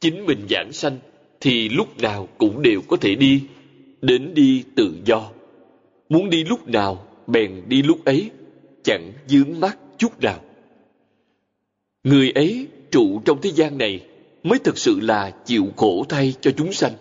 [0.00, 0.98] chính mình giảng sanh
[1.40, 3.42] thì lúc nào cũng đều có thể đi
[4.02, 5.30] đến đi tự do
[6.08, 8.30] muốn đi lúc nào bèn đi lúc ấy
[8.82, 10.40] chẳng dướng mắt chút nào
[12.04, 14.00] Người ấy trụ trong thế gian này
[14.42, 16.92] mới thực sự là chịu khổ thay cho chúng sanh.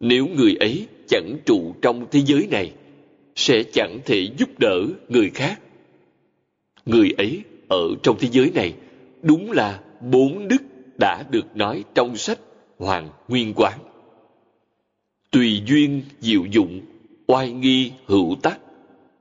[0.00, 2.72] Nếu người ấy chẳng trụ trong thế giới này,
[3.36, 5.60] sẽ chẳng thể giúp đỡ người khác.
[6.86, 8.74] Người ấy ở trong thế giới này
[9.22, 10.62] đúng là bốn đức
[10.98, 12.38] đã được nói trong sách
[12.78, 13.78] Hoàng Nguyên Quán.
[15.30, 16.80] Tùy duyên diệu dụng,
[17.26, 18.60] oai nghi hữu tắc,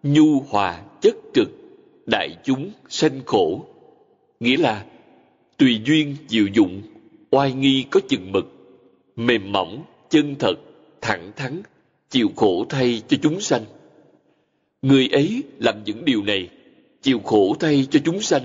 [0.03, 1.49] nhu hòa chất trực,
[2.05, 3.65] đại chúng sanh khổ.
[4.39, 4.85] Nghĩa là
[5.57, 6.81] tùy duyên diệu dụng,
[7.31, 8.45] oai nghi có chừng mực,
[9.15, 10.55] mềm mỏng, chân thật,
[11.01, 11.61] thẳng thắn,
[12.09, 13.63] chịu khổ thay cho chúng sanh.
[14.81, 16.49] Người ấy làm những điều này,
[17.01, 18.41] chịu khổ thay cho chúng sanh.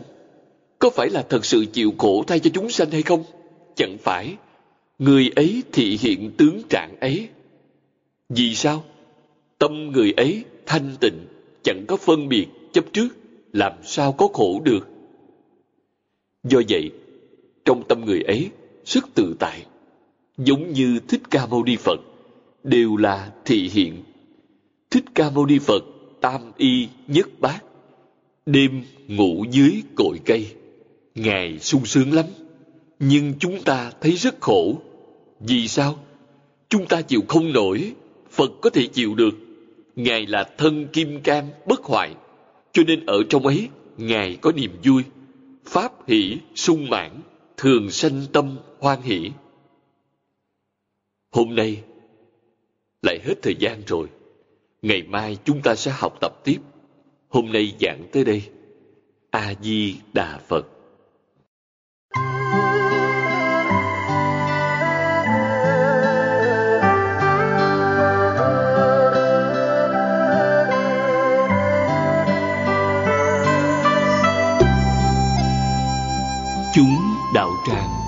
[0.79, 3.25] Có phải là thật sự chịu khổ thay cho chúng sanh hay không?
[3.77, 4.37] Chẳng phải.
[4.99, 7.29] Người ấy thị hiện tướng trạng ấy.
[8.29, 8.85] Vì sao?
[9.59, 11.27] Tâm người ấy thanh tịnh,
[11.63, 13.09] chẳng có phân biệt, chấp trước,
[13.53, 14.89] làm sao có khổ được?
[16.45, 16.91] Do vậy,
[17.65, 18.51] trong tâm người ấy,
[18.85, 19.67] sức tự tại,
[20.39, 22.01] giống như Thích Ca Mâu Ni Phật,
[22.65, 24.03] đều là thị hiện.
[24.91, 25.85] Thích Ca Mâu Ni Phật
[26.21, 27.65] tam y nhất bát,
[28.47, 30.47] đêm ngủ dưới cội cây.
[31.17, 32.25] Ngài sung sướng lắm,
[32.99, 34.83] nhưng chúng ta thấy rất khổ.
[35.41, 35.99] Vì sao?
[36.69, 37.93] Chúng ta chịu không nổi,
[38.31, 39.35] Phật có thể chịu được.
[39.97, 42.15] Ngài là thân kim cam bất hoại,
[42.73, 45.03] cho nên ở trong ấy Ngài có niềm vui,
[45.65, 47.21] pháp hỷ sung mãn,
[47.57, 49.31] thường sanh tâm hoan hỷ.
[51.31, 51.83] Hôm nay
[53.03, 54.09] lại hết thời gian rồi.
[54.83, 56.59] Ngày mai chúng ta sẽ học tập tiếp.
[57.29, 58.43] Hôm nay giảng tới đây.
[59.31, 60.76] A Di Đà Phật.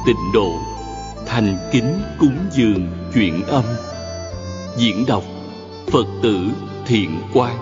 [0.09, 0.53] Tịnh độ,
[1.27, 3.65] thành kính cúng dường chuyện âm.
[4.77, 5.23] Diễn đọc
[5.93, 6.47] phật tử
[6.87, 7.57] thiện quan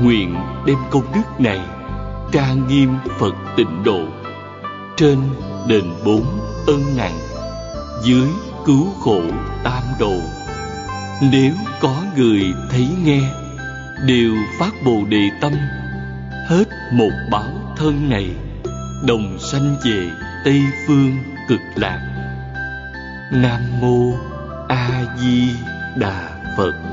[0.00, 1.60] nguyện đem công đức này
[2.32, 4.00] tra nghiêm phật tịnh độ
[4.96, 5.18] trên
[5.68, 6.24] đền bốn
[6.66, 7.18] ân nặng
[8.04, 8.28] dưới
[8.66, 9.22] cứu khổ
[9.64, 10.14] tam độ
[11.30, 13.20] nếu có người thấy nghe,
[14.06, 15.52] đều phát bồ đề tâm,
[16.48, 18.30] hết một báo thân này,
[19.06, 20.10] đồng sanh về
[20.44, 22.00] tây phương cực lạc.
[23.32, 24.12] Nam mô
[24.68, 25.56] a di
[25.96, 26.91] đà phật.